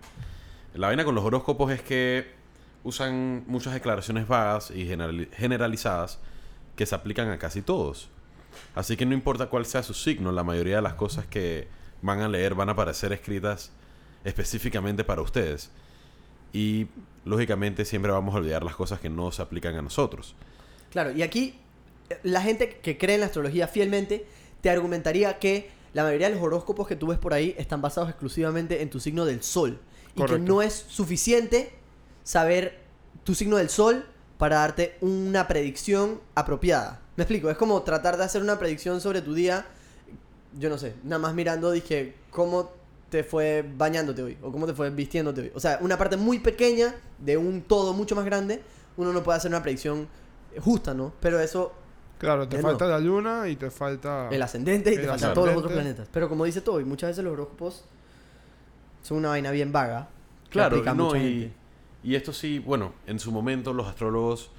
La 0.75 0.89
vaina 0.89 1.05
con 1.05 1.15
los 1.15 1.25
horóscopos 1.25 1.73
es 1.73 1.83
que 1.83 2.35
usan 2.85 3.45
muchas 3.47 3.75
declaraciones 3.75 4.29
vagas 4.29 4.71
y 4.71 4.87
generali- 4.87 5.29
generalizadas 5.33 6.19
que 6.77 6.87
se 6.87 6.95
aplican 6.95 7.31
a 7.31 7.39
casi 7.39 7.63
todos. 7.63 8.11
Así 8.75 8.97
que 8.97 9.07
no 9.07 9.15
importa 9.15 9.47
cuál 9.47 9.67
sea 9.67 9.83
su 9.83 9.95
signo, 9.95 10.33
la 10.33 10.45
mayoría 10.45 10.77
de 10.77 10.83
las 10.83 10.95
cosas 10.95 11.27
que 11.27 11.69
van 12.03 12.21
a 12.21 12.29
leer 12.29 12.55
van 12.55 12.69
a 12.69 12.73
aparecer 12.73 13.13
escritas 13.13 13.73
específicamente 14.25 15.05
para 15.05 15.23
ustedes. 15.23 15.71
Y 16.53 16.87
lógicamente 17.25 17.85
siempre 17.85 18.13
vamos 18.13 18.35
a 18.35 18.39
olvidar 18.39 18.63
las 18.63 18.77
cosas 18.77 19.01
que 19.01 19.11
no 19.11 19.33
se 19.33 19.43
aplican 19.43 19.75
a 19.77 19.83
nosotros. 19.83 20.35
Claro, 20.91 21.13
y 21.13 21.23
aquí 21.23 21.59
eh, 22.09 22.19
la 22.23 22.41
gente 22.41 22.79
que 22.83 22.97
cree 22.97 23.15
en 23.15 23.21
la 23.21 23.27
astrología 23.27 23.67
fielmente 23.69 24.27
te 24.61 24.71
argumentaría 24.71 25.39
que 25.39 25.71
la 25.97 26.03
mayoría 26.03 26.29
de 26.29 26.35
los 26.35 26.45
horóscopos 26.45 26.87
que 26.87 26.95
tú 26.95 27.07
ves 27.07 27.19
por 27.19 27.33
ahí 27.33 27.55
están 27.57 27.81
basados 27.81 28.11
exclusivamente 28.11 28.83
en 28.83 28.91
tu 28.91 29.01
signo 29.01 29.25
del 29.25 29.43
sol. 29.43 29.81
Y 30.15 30.23
que 30.23 30.39
no 30.39 30.61
es 30.61 30.75
suficiente 30.75 31.73
saber 32.23 32.83
tu 33.25 33.35
signo 33.35 33.57
del 33.57 33.71
sol 33.71 34.05
para 34.37 34.57
darte 34.57 34.99
una 35.01 35.49
predicción 35.49 36.21
apropiada. 36.35 37.01
Me 37.17 37.23
explico, 37.23 37.49
es 37.49 37.57
como 37.57 37.81
tratar 37.81 38.19
de 38.19 38.25
hacer 38.25 38.43
una 38.43 38.59
predicción 38.59 39.01
sobre 39.01 39.23
tu 39.23 39.33
día, 39.33 39.65
yo 40.59 40.69
no 40.69 40.77
sé, 40.77 40.97
nada 41.03 41.19
más 41.19 41.33
mirando, 41.33 41.71
dije, 41.71 42.15
cómo 42.29 42.73
te 43.09 43.25
fue 43.25 43.65
bañándote 43.79 44.23
hoy 44.23 44.37
o 44.43 44.53
cómo 44.53 44.67
te 44.67 44.75
fue 44.75 44.91
vistiéndote 44.91 45.41
hoy. 45.41 45.53
O 45.55 45.61
sea, 45.61 45.79
una 45.81 45.97
parte 45.97 46.19
muy 46.19 46.41
pequeña 46.41 46.95
de 47.19 47.39
un 47.39 47.63
todo 47.63 47.95
mucho 47.95 48.15
más 48.15 48.27
grande, 48.27 48.63
uno 48.99 49.15
no 49.15 49.23
puede 49.23 49.39
hacer 49.39 49.51
una 49.51 49.63
predicción 49.63 50.09
justa, 50.61 50.93
¿no? 50.93 51.15
Pero 51.21 51.41
eso, 51.41 51.73
Claro, 52.19 52.49
te 52.49 52.61
falta 52.61 52.87
no. 52.87 52.93
la 52.93 52.99
luna 52.99 53.49
y 53.49 53.57
te 53.57 53.71
falta... 53.71 54.29
el 54.31 54.43
ascendente 54.43 54.91
y 54.91 54.95
El 54.95 55.03
te 55.03 55.09
faltan 55.09 55.35
todos 55.35 55.49
los 55.49 55.57
otros 55.59 55.73
planetas. 55.73 56.09
Pero 56.13 56.29
como 56.29 56.45
dice 56.45 56.61
todo, 56.61 56.81
y 56.81 56.85
muchas 56.85 57.11
veces 57.11 57.25
los 57.25 57.33
horóscopos 57.35 57.85
son 59.03 59.19
una 59.19 59.29
vaina 59.31 59.51
bien 59.51 59.71
vaga. 59.73 60.09
Claro, 60.49 60.83
no, 60.83 60.95
mucha 60.95 61.19
y, 61.19 61.23
gente. 61.23 61.53
y 62.03 62.15
esto 62.15 62.33
sí, 62.33 62.59
bueno, 62.59 62.95
en 63.07 63.19
su 63.19 63.31
momento 63.33 63.73
los 63.75 63.87
astrólogos 63.87 64.51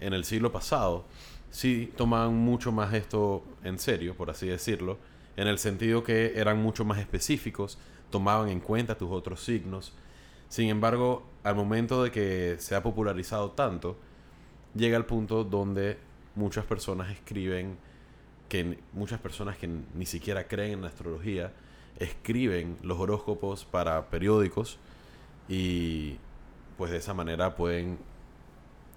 en 0.00 0.12
el 0.12 0.24
siglo 0.24 0.50
pasado 0.50 1.04
sí 1.50 1.92
tomaban 1.96 2.34
mucho 2.34 2.72
más 2.72 2.92
esto 2.92 3.42
en 3.64 3.78
serio, 3.78 4.14
por 4.14 4.30
así 4.30 4.46
decirlo, 4.46 4.98
en 5.36 5.48
el 5.48 5.58
sentido 5.58 6.02
que 6.02 6.32
eran 6.36 6.60
mucho 6.60 6.84
más 6.84 6.98
específicos, 6.98 7.78
tomaban 8.10 8.48
en 8.48 8.60
cuenta 8.60 8.96
tus 8.96 9.10
otros 9.10 9.42
signos. 9.44 9.94
Sin 10.48 10.68
embargo, 10.68 11.24
al 11.44 11.54
momento 11.54 12.02
de 12.02 12.10
que 12.10 12.56
se 12.58 12.74
ha 12.74 12.82
popularizado 12.82 13.52
tanto, 13.52 13.96
llega 14.74 14.96
el 14.96 15.04
punto 15.04 15.44
donde 15.44 15.98
muchas 16.36 16.64
personas 16.64 17.10
escriben 17.10 17.76
que 18.48 18.78
muchas 18.92 19.20
personas 19.20 19.56
que 19.56 19.68
ni 19.68 20.06
siquiera 20.06 20.46
creen 20.46 20.74
en 20.74 20.82
la 20.82 20.88
astrología 20.88 21.52
escriben 21.98 22.76
los 22.82 22.98
horóscopos 22.98 23.64
para 23.64 24.06
periódicos 24.06 24.78
y 25.48 26.16
pues 26.78 26.92
de 26.92 26.98
esa 26.98 27.14
manera 27.14 27.56
pueden 27.56 27.98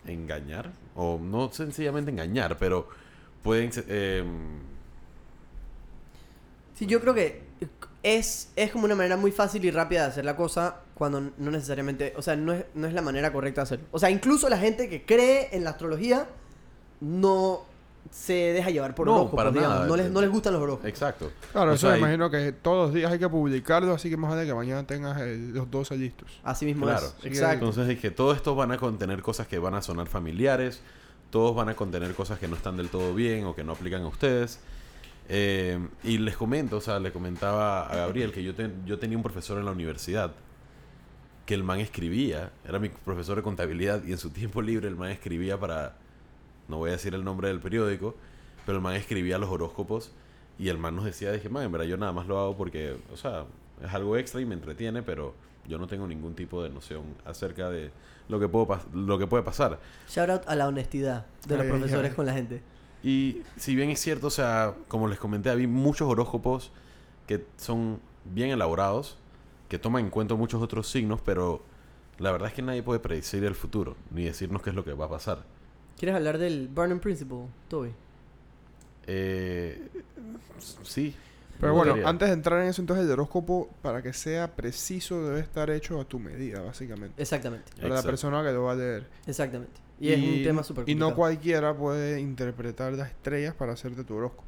engañar 0.05 0.71
o 0.95 1.19
no 1.19 1.51
sencillamente 1.51 2.11
engañar 2.11 2.57
pero 2.57 2.87
pueden 3.41 3.71
eh, 3.87 4.23
Sí, 6.79 6.85
yo 6.85 7.01
creo 7.01 7.13
que 7.13 7.41
es, 8.03 8.53
es 8.55 8.71
como 8.71 8.85
una 8.85 8.95
manera 8.95 9.17
muy 9.17 9.33
fácil 9.33 9.65
y 9.65 9.69
rápida 9.69 10.03
de 10.03 10.07
hacer 10.07 10.23
la 10.23 10.37
cosa 10.37 10.77
cuando 10.93 11.19
no 11.19 11.51
necesariamente, 11.51 12.13
o 12.15 12.21
sea, 12.21 12.37
no 12.37 12.53
es, 12.53 12.63
no 12.73 12.87
es 12.87 12.93
la 12.93 13.01
manera 13.01 13.33
correcta 13.33 13.59
de 13.59 13.63
hacerlo. 13.63 13.85
O 13.91 13.99
sea, 13.99 14.09
incluso 14.09 14.47
la 14.47 14.57
gente 14.57 14.87
que 14.87 15.05
cree 15.05 15.49
en 15.51 15.65
la 15.65 15.71
astrología 15.71 16.27
no 17.01 17.61
se 18.11 18.33
deja 18.33 18.69
llevar 18.71 18.95
por 18.95 19.05
No, 19.07 19.13
horóscopos, 19.15 19.37
para 19.37 19.51
digamos. 19.51 19.75
nada. 19.75 19.87
No 19.87 19.95
les, 19.95 20.09
no 20.09 20.21
les 20.21 20.29
gustan 20.31 20.53
los 20.53 20.61
horóscopos. 20.63 20.89
exacto 20.89 21.31
Claro, 21.51 21.71
O 21.71 21.73
eso 21.75 21.87
sea, 21.87 21.91
me 21.93 21.99
imagino 21.99 22.29
que 22.31 22.51
todos 22.53 22.87
los 22.87 22.93
días 22.95 23.11
hay 23.11 23.19
que 23.19 23.29
publicarlo, 23.29 23.93
así 23.93 24.09
que 24.09 24.17
más 24.17 24.31
vale 24.31 24.47
que 24.47 24.53
mañana 24.53 24.85
tengas 24.87 25.19
el- 25.21 25.53
los 25.53 25.69
12 25.69 25.95
listos. 25.97 26.27
Así 26.43 26.65
mismo 26.65 26.85
Claro. 26.85 27.05
es. 27.19 27.25
Exacto. 27.25 27.65
entonces 27.65 27.87
es 27.95 27.99
que 27.99 28.09
todos 28.09 28.35
estos 28.35 28.55
van 28.55 28.71
a 28.71 28.77
contener 28.77 29.21
cosas 29.21 29.47
que 29.47 29.59
van 29.59 29.75
a 29.75 29.81
sonar 29.81 30.07
familiares 30.07 30.81
todos 31.29 31.55
van 31.55 31.69
a 31.69 31.75
contener 31.75 32.15
cosas 32.15 32.39
que 32.39 32.47
no 32.47 32.55
están 32.55 32.75
del 32.77 32.89
todo 32.89 33.13
bien 33.13 33.45
o 33.45 33.53
que 33.55 33.63
no 33.63 33.73
aplican 33.73 34.01
a 34.01 34.07
ustedes 34.07 34.59
Eh, 35.31 35.77
y 36.03 36.17
les 36.17 36.35
comento, 36.35 36.77
o 36.77 36.81
sea, 36.81 36.99
le 36.99 37.11
comentaba 37.11 37.83
a 37.87 37.95
Gabriel 37.95 38.31
que 38.31 38.41
yo, 38.41 38.55
ten- 38.55 38.83
yo 38.87 38.97
tenía 38.97 39.15
un 39.15 39.21
profesor 39.21 39.59
en 39.59 39.65
la 39.65 39.71
universidad 39.71 40.31
que 41.45 41.53
el 41.53 41.63
man 41.63 41.79
escribía, 41.79 42.51
era 42.67 42.79
mi 42.79 42.89
profesor 42.89 43.35
de 43.35 43.43
contabilidad 43.43 44.01
y 44.03 44.11
en 44.11 44.17
su 44.17 44.31
tiempo 44.31 44.59
libre 44.63 44.87
el 44.87 44.95
man 44.95 45.11
escribía 45.11 45.59
para 45.59 45.93
no 46.69 46.77
voy 46.77 46.89
a 46.89 46.93
decir 46.93 47.13
el 47.13 47.23
nombre 47.23 47.49
del 47.49 47.59
periódico, 47.59 48.15
pero 48.65 48.77
el 48.77 48.83
man 48.83 48.95
escribía 48.95 49.37
los 49.37 49.49
horóscopos 49.49 50.11
y 50.57 50.69
el 50.69 50.77
man 50.77 50.95
nos 50.95 51.05
decía, 51.05 51.31
dije, 51.31 51.49
man, 51.49 51.63
en 51.63 51.71
verdad 51.71 51.87
yo 51.87 51.97
nada 51.97 52.11
más 52.11 52.27
lo 52.27 52.39
hago 52.39 52.55
porque, 52.55 52.95
o 53.11 53.17
sea, 53.17 53.45
es 53.83 53.93
algo 53.93 54.17
extra 54.17 54.41
y 54.41 54.45
me 54.45 54.55
entretiene, 54.55 55.01
pero 55.01 55.33
yo 55.67 55.77
no 55.77 55.87
tengo 55.87 56.07
ningún 56.07 56.35
tipo 56.35 56.63
de 56.63 56.69
noción 56.69 57.03
acerca 57.25 57.69
de 57.69 57.91
lo 58.27 58.39
que, 58.39 58.47
puedo 58.47 58.79
lo 58.93 59.17
que 59.17 59.27
puede 59.27 59.43
pasar. 59.43 59.79
Shout 60.09 60.29
out 60.29 60.41
a 60.47 60.55
la 60.55 60.67
honestidad 60.67 61.25
de 61.47 61.57
los 61.57 61.65
Ay, 61.65 61.71
profesores 61.77 62.11
ay. 62.11 62.15
con 62.15 62.25
la 62.25 62.33
gente. 62.33 62.61
Y 63.03 63.41
si 63.55 63.75
bien 63.75 63.89
es 63.89 63.99
cierto, 63.99 64.27
o 64.27 64.31
sea, 64.31 64.75
como 64.87 65.07
les 65.07 65.19
comenté, 65.19 65.49
había 65.49 65.67
muchos 65.67 66.07
horóscopos 66.09 66.71
que 67.27 67.45
son 67.57 67.99
bien 68.25 68.49
elaborados, 68.49 69.17
que 69.69 69.79
toman 69.79 70.05
en 70.05 70.09
cuenta 70.09 70.35
muchos 70.35 70.61
otros 70.61 70.89
signos, 70.89 71.21
pero 71.21 71.63
la 72.17 72.31
verdad 72.31 72.49
es 72.49 72.53
que 72.53 72.61
nadie 72.61 72.83
puede 72.83 72.99
predecir 72.99 73.43
el 73.45 73.55
futuro, 73.55 73.95
ni 74.11 74.25
decirnos 74.25 74.61
qué 74.61 74.71
es 74.71 74.75
lo 74.75 74.83
que 74.83 74.93
va 74.93 75.05
a 75.05 75.09
pasar. 75.09 75.43
¿Quieres 75.99 76.15
hablar 76.15 76.37
del 76.37 76.69
Barnum 76.69 76.99
Principle, 76.99 77.47
Toby? 77.67 77.91
Eh, 79.05 79.89
sí. 80.83 81.13
Pero 81.59 81.73
bueno, 81.73 81.91
gustaría. 81.91 82.09
antes 82.09 82.29
de 82.29 82.33
entrar 82.35 82.61
en 82.61 82.69
eso, 82.69 82.81
entonces 82.81 83.05
el 83.05 83.11
horóscopo, 83.11 83.67
para 83.81 84.01
que 84.01 84.13
sea 84.13 84.55
preciso, 84.55 85.21
debe 85.27 85.41
estar 85.41 85.69
hecho 85.69 85.99
a 85.99 86.05
tu 86.05 86.17
medida, 86.17 86.61
básicamente. 86.61 87.21
Exactamente, 87.21 87.73
Para 87.81 87.95
la 87.95 88.03
persona 88.03 88.41
que 88.43 88.53
lo 88.53 88.63
va 88.63 88.71
a 88.71 88.75
leer. 88.75 89.07
exactamente. 89.27 89.73
Y, 89.99 90.13
es 90.13 90.23
un 90.23 90.43
tema 90.43 90.63
súper 90.63 90.87
Y 90.87 90.95
no 90.95 91.13
cualquiera 91.13 91.75
puede 91.75 92.21
interpretar 92.21 92.93
las 92.93 93.09
estrellas 93.09 93.53
para 93.53 93.73
hacerte 93.73 94.05
tu 94.05 94.15
horóscopo. 94.15 94.45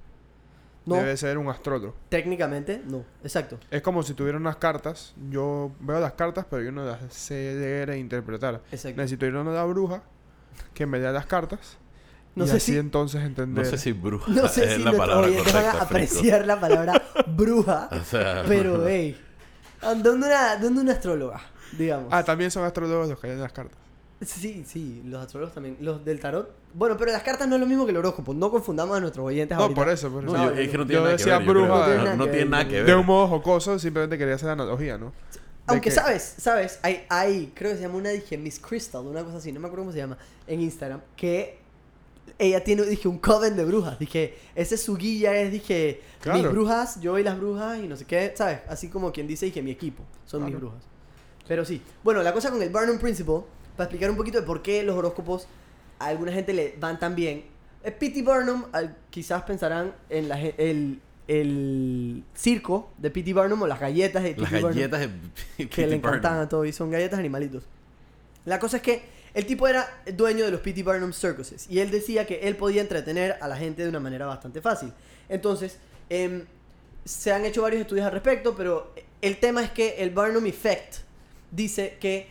No, 0.85 0.95
Debe 0.95 1.17
ser 1.17 1.37
un 1.37 1.49
astrólogo. 1.49 1.93
técnicamente 2.07 2.81
no. 2.87 3.03
Exacto. 3.23 3.59
Es 3.69 3.81
como 3.81 4.03
si 4.03 4.13
tuviera 4.13 4.37
unas 4.37 4.55
cartas. 4.55 5.13
Yo 5.29 5.73
veo 5.81 5.99
las 5.99 6.13
cartas, 6.13 6.45
pero 6.49 6.63
yo 6.63 6.71
no 6.71 6.85
las 6.85 7.13
sé 7.13 7.55
leer 7.59 7.89
e 7.89 7.99
interpretar. 7.99 8.61
Exacto. 8.71 9.01
Necesito 9.01 9.25
ir 9.25 9.35
a 9.35 9.41
una 9.41 9.65
bruja 9.65 10.01
que 10.73 10.85
me 10.85 10.99
lea 10.99 11.11
las 11.11 11.25
cartas. 11.25 11.77
No 12.33 12.45
y 12.45 12.47
sé 12.47 12.57
así 12.57 12.71
si- 12.73 12.77
entonces 12.77 13.21
entender. 13.23 13.65
No 13.65 13.69
sé 13.69 13.77
si 13.77 13.91
bruja 13.91 14.31
No 14.31 14.47
sé 14.47 14.63
es 14.65 14.75
si 14.75 14.83
la 14.83 14.93
palabra 14.93 15.27
van 15.53 15.65
a 15.65 15.71
apreciar 15.81 16.45
la 16.47 16.59
palabra 16.59 17.01
bruja, 17.27 17.89
O 17.91 18.03
sea, 18.05 18.43
pero 18.47 18.83
hey, 18.87 19.19
¿dónde 19.81 20.09
una, 20.11 20.55
dónde 20.55 20.81
una 20.81 20.93
astróloga? 20.93 21.41
Digamos. 21.77 22.07
Ah, 22.11 22.23
también 22.23 22.49
son 22.51 22.63
astrólogos 22.63 23.09
los 23.09 23.19
que 23.19 23.27
leen 23.27 23.41
las 23.41 23.51
cartas. 23.51 23.77
Sí, 24.21 24.63
sí, 24.67 25.01
los 25.05 25.19
astrólogos 25.21 25.53
también. 25.55 25.77
Los 25.81 26.05
del 26.05 26.19
tarot. 26.19 26.53
Bueno, 26.73 26.95
pero 26.95 27.11
las 27.11 27.23
cartas 27.23 27.47
no 27.47 27.55
es 27.55 27.61
lo 27.61 27.65
mismo 27.67 27.85
que 27.85 27.91
el 27.91 27.97
horóscopo. 27.97 28.33
No 28.35 28.51
confundamos 28.51 28.95
a 28.95 28.99
nuestros 28.99 29.25
oyentes 29.25 29.57
No, 29.57 29.63
ahorita. 29.63 29.81
por 29.81 29.89
eso, 29.91 30.09
por 30.11 30.23
eso. 30.23 30.31
No, 30.37 30.45
yo- 30.45 30.51
es 30.59 30.69
que 30.69 30.77
no 30.77 30.83
yo 30.83 30.87
tiene 30.87 31.01
nada 31.03 31.17
que 31.17 31.25
ver. 31.25 31.39
yo 31.39 31.51
creo. 31.51 31.67
No 31.67 31.83
tiene 31.85 31.97
No, 31.97 32.03
nada 32.03 32.15
no 32.15 32.23
que 32.25 32.29
tiene 32.29 32.43
ver. 32.45 32.49
nada 32.49 32.67
que 32.67 32.73
ver. 32.75 32.85
De 32.85 32.95
un 32.95 33.05
modo 33.05 33.27
jocoso, 33.27 33.79
simplemente 33.79 34.17
quería 34.19 34.35
hacer 34.35 34.47
la 34.47 34.53
analogía, 34.53 34.97
¿no? 34.97 35.11
Aunque 35.73 35.89
que- 35.89 35.95
sabes, 35.95 36.35
sabes, 36.37 36.79
hay, 36.81 37.05
hay, 37.09 37.51
creo 37.55 37.71
que 37.71 37.77
se 37.77 37.83
llama 37.83 37.95
una, 37.95 38.09
dije, 38.09 38.37
Miss 38.37 38.59
Crystal, 38.59 39.05
una 39.05 39.23
cosa 39.23 39.37
así, 39.37 39.51
no 39.51 39.59
me 39.59 39.67
acuerdo 39.67 39.83
cómo 39.83 39.91
se 39.91 39.97
llama, 39.99 40.17
en 40.47 40.61
Instagram, 40.61 41.01
que 41.15 41.59
ella 42.37 42.63
tiene, 42.63 42.83
dije, 42.83 43.07
un 43.07 43.17
coven 43.19 43.55
de 43.55 43.65
brujas. 43.65 43.99
Dije, 43.99 44.37
ese 44.55 44.75
es 44.75 44.81
su 44.83 44.95
guía, 44.95 45.35
es, 45.39 45.51
dije, 45.51 46.01
mis 46.33 46.43
brujas, 46.51 46.99
yo 47.01 47.17
y 47.19 47.23
las 47.23 47.37
brujas 47.37 47.79
y 47.79 47.87
no 47.87 47.95
sé 47.97 48.05
qué, 48.05 48.31
¿sabes? 48.35 48.59
Así 48.69 48.89
como 48.89 49.11
quien 49.11 49.27
dice, 49.27 49.45
dije, 49.47 49.61
mi 49.61 49.71
equipo, 49.71 50.03
son 50.25 50.41
mis 50.45 50.53
brujas. 50.59 50.83
Pero 51.47 51.65
sí. 51.65 51.81
Bueno, 52.03 52.23
la 52.23 52.31
cosa 52.33 52.49
con 52.51 52.61
el 52.61 52.69
Barnum 52.69 52.97
Principle, 52.99 53.41
para 53.75 53.85
explicar 53.85 54.09
un 54.09 54.17
poquito 54.17 54.39
de 54.39 54.45
por 54.45 54.61
qué 54.61 54.83
los 54.83 54.95
horóscopos 54.95 55.47
a 55.99 56.05
alguna 56.07 56.31
gente 56.31 56.53
le 56.53 56.75
van 56.79 56.97
tan 56.99 57.15
bien. 57.15 57.43
P.T. 57.83 58.21
Barnum, 58.21 58.65
al- 58.71 58.95
quizás 59.09 59.41
pensarán 59.43 59.93
en 60.09 60.29
la, 60.29 60.39
el, 60.39 61.01
el 61.31 62.25
circo 62.35 62.91
de 62.97 63.09
P.T. 63.09 63.31
Barnum 63.33 63.61
o 63.61 63.67
las 63.67 63.79
galletas 63.79 64.21
de 64.21 64.31
P.T. 64.31 64.41
Las 64.41 64.51
Barnum 64.51 64.71
galletas 64.71 64.99
de 65.57 65.69
que 65.69 65.87
le 65.87 65.95
encantaban 65.95 66.39
a 66.39 66.49
todos 66.49 66.67
y 66.67 66.73
son 66.73 66.91
galletas 66.91 67.19
animalitos. 67.19 67.63
La 68.43 68.59
cosa 68.59 68.77
es 68.77 68.83
que 68.83 69.03
el 69.33 69.45
tipo 69.45 69.65
era 69.65 69.87
dueño 70.13 70.43
de 70.43 70.51
los 70.51 70.59
P.T. 70.59 70.83
Barnum 70.83 71.13
Circuses 71.13 71.67
y 71.69 71.79
él 71.79 71.89
decía 71.89 72.27
que 72.27 72.41
él 72.41 72.57
podía 72.57 72.81
entretener 72.81 73.37
a 73.39 73.47
la 73.47 73.55
gente 73.55 73.83
de 73.83 73.87
una 73.87 74.01
manera 74.01 74.25
bastante 74.25 74.61
fácil. 74.61 74.91
Entonces, 75.29 75.77
em, 76.09 76.43
se 77.05 77.31
han 77.31 77.45
hecho 77.45 77.61
varios 77.61 77.81
estudios 77.81 78.05
al 78.05 78.11
respecto, 78.11 78.53
pero 78.53 78.93
el 79.21 79.37
tema 79.37 79.63
es 79.63 79.71
que 79.71 80.03
el 80.03 80.09
Barnum 80.09 80.45
Effect 80.47 80.95
dice 81.51 81.97
que 82.01 82.27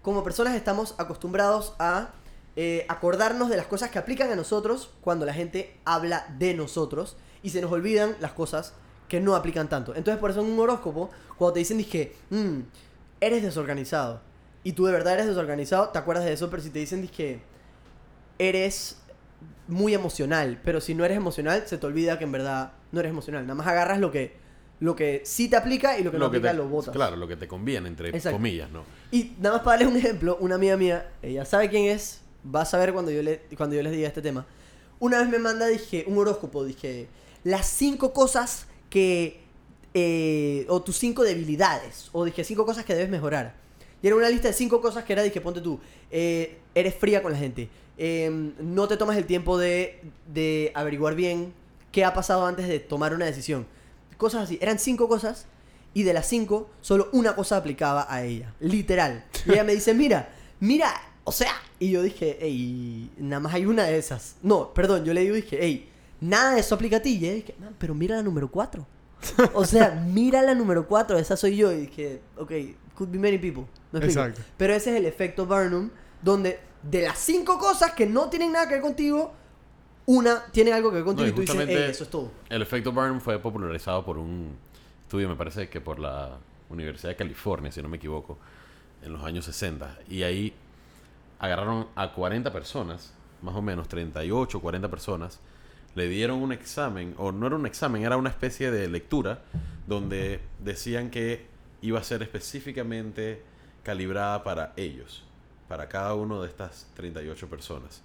como 0.00 0.22
personas 0.22 0.54
estamos 0.54 0.94
acostumbrados 0.98 1.74
a 1.80 2.10
eh, 2.54 2.86
acordarnos 2.88 3.48
de 3.48 3.56
las 3.56 3.66
cosas 3.66 3.90
que 3.90 3.98
aplican 3.98 4.30
a 4.30 4.36
nosotros 4.36 4.90
cuando 5.00 5.26
la 5.26 5.34
gente 5.34 5.76
habla 5.84 6.32
de 6.38 6.54
nosotros 6.54 7.16
y 7.44 7.50
se 7.50 7.60
nos 7.60 7.70
olvidan 7.70 8.16
las 8.20 8.32
cosas 8.32 8.72
que 9.08 9.20
no 9.20 9.36
aplican 9.36 9.68
tanto. 9.68 9.94
Entonces, 9.94 10.18
por 10.20 10.30
eso 10.32 10.40
en 10.40 10.46
un 10.50 10.58
horóscopo, 10.58 11.10
cuando 11.38 11.52
te 11.52 11.58
dicen, 11.60 11.78
dije, 11.78 12.14
"Mm, 12.30 12.60
eres 13.20 13.42
desorganizado, 13.44 14.20
y 14.64 14.72
tú 14.72 14.86
de 14.86 14.92
verdad 14.92 15.14
eres 15.14 15.26
desorganizado, 15.26 15.90
te 15.90 15.98
acuerdas 15.98 16.24
de 16.24 16.32
eso, 16.32 16.50
pero 16.50 16.62
si 16.62 16.70
te 16.70 16.78
dicen, 16.80 17.02
dije, 17.02 17.40
eres 18.38 18.98
muy 19.68 19.94
emocional, 19.94 20.60
pero 20.64 20.80
si 20.80 20.94
no 20.94 21.04
eres 21.04 21.16
emocional, 21.16 21.62
se 21.66 21.78
te 21.78 21.86
olvida 21.86 22.18
que 22.18 22.24
en 22.24 22.32
verdad 22.32 22.72
no 22.92 23.00
eres 23.00 23.10
emocional. 23.10 23.42
Nada 23.46 23.54
más 23.54 23.66
agarras 23.66 23.98
lo 24.00 24.10
que, 24.10 24.34
lo 24.80 24.96
que 24.96 25.22
sí 25.24 25.48
te 25.48 25.56
aplica 25.56 25.98
y 25.98 26.02
lo 26.02 26.10
que 26.10 26.18
no 26.18 26.24
Lo 26.26 26.30
que 26.30 26.38
aplica 26.38 26.52
te- 26.52 26.56
lo 26.58 26.68
botas. 26.68 26.94
Claro, 26.94 27.16
lo 27.16 27.28
que 27.28 27.36
te 27.36 27.46
conviene, 27.48 27.88
entre 27.88 28.08
Exacto. 28.08 28.36
comillas, 28.36 28.70
¿no? 28.70 28.84
Y 29.10 29.34
nada 29.38 29.56
más 29.56 29.64
para 29.64 29.78
darles 29.78 29.88
un 29.94 29.96
ejemplo, 29.98 30.36
una 30.40 30.56
amiga 30.56 30.76
mía, 30.76 31.10
ella 31.22 31.44
sabe 31.44 31.68
quién 31.68 31.84
es, 31.86 32.22
va 32.54 32.62
a 32.62 32.64
saber 32.66 32.92
cuando 32.92 33.10
yo, 33.10 33.22
le, 33.22 33.42
cuando 33.56 33.76
yo 33.76 33.82
les 33.82 33.92
diga 33.92 34.08
este 34.08 34.22
tema. 34.22 34.44
Una 34.98 35.18
vez 35.18 35.28
me 35.28 35.38
manda, 35.38 35.66
dije, 35.66 36.04
un 36.08 36.18
horóscopo, 36.18 36.64
dije, 36.64 37.08
las 37.44 37.66
cinco 37.66 38.12
cosas 38.12 38.66
que, 38.90 39.40
eh, 39.92 40.66
o 40.68 40.82
tus 40.82 40.96
cinco 40.98 41.22
debilidades, 41.22 42.08
o 42.12 42.24
dije, 42.24 42.42
cinco 42.42 42.66
cosas 42.66 42.84
que 42.84 42.94
debes 42.94 43.10
mejorar. 43.10 43.54
Y 44.02 44.06
era 44.06 44.16
una 44.16 44.28
lista 44.28 44.48
de 44.48 44.54
cinco 44.54 44.80
cosas 44.80 45.04
que 45.04 45.12
era, 45.12 45.22
dije, 45.22 45.40
ponte 45.40 45.60
tú, 45.60 45.78
eh, 46.10 46.58
eres 46.74 46.94
fría 46.94 47.22
con 47.22 47.32
la 47.32 47.38
gente, 47.38 47.68
eh, 47.96 48.52
no 48.58 48.88
te 48.88 48.96
tomas 48.96 49.16
el 49.16 49.26
tiempo 49.26 49.56
de, 49.56 50.02
de 50.32 50.72
averiguar 50.74 51.14
bien 51.14 51.54
qué 51.92 52.04
ha 52.04 52.12
pasado 52.12 52.44
antes 52.46 52.66
de 52.66 52.80
tomar 52.80 53.14
una 53.14 53.24
decisión. 53.24 53.66
Cosas 54.16 54.44
así, 54.44 54.58
eran 54.60 54.78
cinco 54.78 55.08
cosas 55.08 55.46
y 55.94 56.02
de 56.02 56.12
las 56.12 56.26
cinco, 56.26 56.68
solo 56.80 57.08
una 57.12 57.36
cosa 57.36 57.56
aplicaba 57.56 58.06
a 58.08 58.24
ella. 58.24 58.52
Literal. 58.58 59.24
Y 59.46 59.52
ella 59.52 59.64
me 59.64 59.74
dice, 59.74 59.94
mira, 59.94 60.28
mira, 60.60 60.92
o 61.22 61.32
sea. 61.32 61.54
Y 61.78 61.90
yo 61.90 62.02
dije, 62.02 62.36
hey, 62.40 63.10
nada 63.18 63.40
más 63.40 63.54
hay 63.54 63.66
una 63.66 63.84
de 63.84 63.96
esas. 63.96 64.36
No, 64.42 64.74
perdón, 64.74 65.04
yo 65.04 65.14
le 65.14 65.20
digo, 65.20 65.36
dije, 65.36 65.64
nada 66.28 66.54
de 66.54 66.60
eso 66.60 66.74
aplica 66.74 66.96
a 66.98 67.02
ti. 67.02 67.14
Y 67.16 67.18
dije, 67.18 67.54
"Man, 67.58 67.74
pero 67.78 67.94
mira 67.94 68.16
la 68.16 68.22
número 68.22 68.50
cuatro. 68.50 68.86
O 69.54 69.64
sea, 69.64 69.90
mira 70.06 70.42
la 70.42 70.54
número 70.54 70.86
cuatro, 70.86 71.18
esa 71.18 71.36
soy 71.36 71.56
yo. 71.56 71.72
Y 71.72 71.86
dije, 71.86 72.20
ok, 72.36 72.52
could 72.94 73.10
be 73.10 73.18
many 73.18 73.38
people. 73.38 73.64
¿Me 73.92 73.98
explico? 74.00 74.20
Exacto. 74.20 74.42
Pero 74.56 74.74
ese 74.74 74.90
es 74.92 74.96
el 74.96 75.06
efecto 75.06 75.46
Barnum, 75.46 75.90
donde 76.22 76.58
de 76.82 77.02
las 77.02 77.18
cinco 77.18 77.58
cosas 77.58 77.92
que 77.92 78.06
no 78.06 78.28
tienen 78.28 78.52
nada 78.52 78.66
que 78.68 78.74
ver 78.74 78.82
contigo, 78.82 79.32
una 80.06 80.44
tiene 80.52 80.72
algo 80.72 80.90
que 80.90 80.96
ver 80.96 81.04
contigo 81.04 81.26
No, 81.26 81.30
y 81.32 81.34
tú 81.34 81.40
dices, 81.40 81.54
justamente- 81.56 81.84
hey, 81.84 81.90
eso 81.90 82.04
es 82.04 82.10
todo. 82.10 82.30
El 82.50 82.60
efecto 82.60 82.92
Barnum 82.92 83.20
fue 83.20 83.38
popularizado 83.38 84.04
por 84.04 84.18
un 84.18 84.54
estudio, 85.02 85.28
me 85.28 85.36
parece 85.36 85.68
que 85.70 85.80
por 85.80 85.98
la 85.98 86.36
Universidad 86.68 87.10
de 87.10 87.16
California, 87.16 87.72
si 87.72 87.80
no 87.80 87.88
me 87.88 87.96
equivoco, 87.96 88.38
en 89.02 89.12
los 89.12 89.24
años 89.24 89.44
60. 89.46 89.98
Y 90.08 90.22
ahí 90.22 90.52
agarraron 91.38 91.86
a 91.94 92.12
40 92.12 92.52
personas, 92.52 93.12
más 93.42 93.54
o 93.54 93.62
menos 93.62 93.88
38, 93.88 94.60
40 94.60 94.88
personas, 94.90 95.40
le 95.94 96.08
dieron 96.08 96.42
un 96.42 96.52
examen, 96.52 97.14
o 97.18 97.32
no 97.32 97.46
era 97.46 97.56
un 97.56 97.66
examen, 97.66 98.04
era 98.04 98.16
una 98.16 98.30
especie 98.30 98.70
de 98.70 98.88
lectura, 98.88 99.42
donde 99.86 100.40
decían 100.60 101.10
que 101.10 101.46
iba 101.82 101.98
a 101.98 102.04
ser 102.04 102.22
específicamente 102.22 103.42
calibrada 103.82 104.42
para 104.42 104.72
ellos, 104.76 105.24
para 105.68 105.88
cada 105.88 106.14
uno 106.14 106.42
de 106.42 106.48
estas 106.48 106.88
38 106.94 107.48
personas 107.48 108.02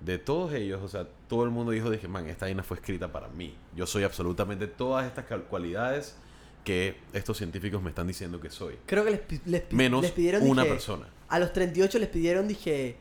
de 0.00 0.18
todos 0.18 0.52
ellos, 0.52 0.82
o 0.82 0.88
sea, 0.88 1.06
todo 1.28 1.44
el 1.44 1.50
mundo 1.50 1.72
dijo, 1.72 1.90
dije, 1.90 2.08
man, 2.08 2.28
esta 2.28 2.46
vaina 2.46 2.62
fue 2.62 2.76
escrita 2.76 3.10
para 3.10 3.28
mí. 3.28 3.54
Yo 3.74 3.86
soy 3.86 4.04
absolutamente 4.04 4.66
todas 4.66 5.06
estas 5.06 5.24
cualidades 5.48 6.16
que 6.64 6.96
estos 7.12 7.36
científicos 7.36 7.82
me 7.82 7.90
están 7.90 8.06
diciendo 8.06 8.40
que 8.40 8.50
soy. 8.50 8.78
Creo 8.86 9.04
que 9.04 9.22
les, 9.44 9.72
Menos 9.72 10.02
les 10.02 10.12
pidieron, 10.12 10.48
una 10.48 10.62
dije, 10.62 10.74
persona. 10.74 11.08
A 11.28 11.38
los 11.38 11.52
38 11.52 11.98
les 11.98 12.08
pidieron, 12.08 12.46
dije, 12.48 12.96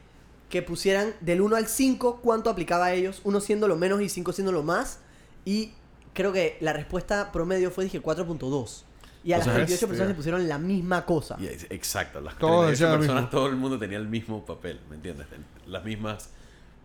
que 0.49 0.61
pusieran 0.61 1.13
del 1.21 1.41
1 1.41 1.55
al 1.55 1.67
5 1.67 2.19
cuánto 2.21 2.49
aplicaba 2.49 2.85
a 2.85 2.93
ellos, 2.93 3.21
uno 3.23 3.39
siendo 3.41 3.67
lo 3.67 3.75
menos 3.75 4.01
y 4.01 4.09
5 4.09 4.31
siendo 4.33 4.51
lo 4.51 4.63
más. 4.63 4.99
Y 5.45 5.73
creo 6.13 6.31
que 6.33 6.57
la 6.61 6.73
respuesta 6.73 7.31
promedio 7.31 7.69
fue, 7.71 7.83
dije, 7.83 8.01
4.2. 8.01 8.83
Y 9.23 9.33
a 9.33 9.35
O 9.35 9.39
las 9.39 9.45
sea, 9.45 9.53
38 9.55 9.67
bestia. 9.71 9.87
personas 9.87 10.07
le 10.09 10.15
pusieron 10.15 10.47
la 10.47 10.57
misma 10.57 11.05
cosa. 11.05 11.35
Y 11.39 11.47
es- 11.47 11.67
exacto, 11.69 12.21
las 12.21 12.37
Todos 12.37 12.67
38 12.67 12.71
decían 12.71 12.91
lo 12.91 12.97
personas, 12.99 13.29
todo 13.29 13.47
el 13.47 13.55
mundo 13.57 13.77
tenía 13.77 13.97
el 13.97 14.07
mismo 14.07 14.45
papel, 14.45 14.79
¿me 14.89 14.95
entiendes? 14.95 15.27
Las 15.65 15.83
mismas, 15.83 16.29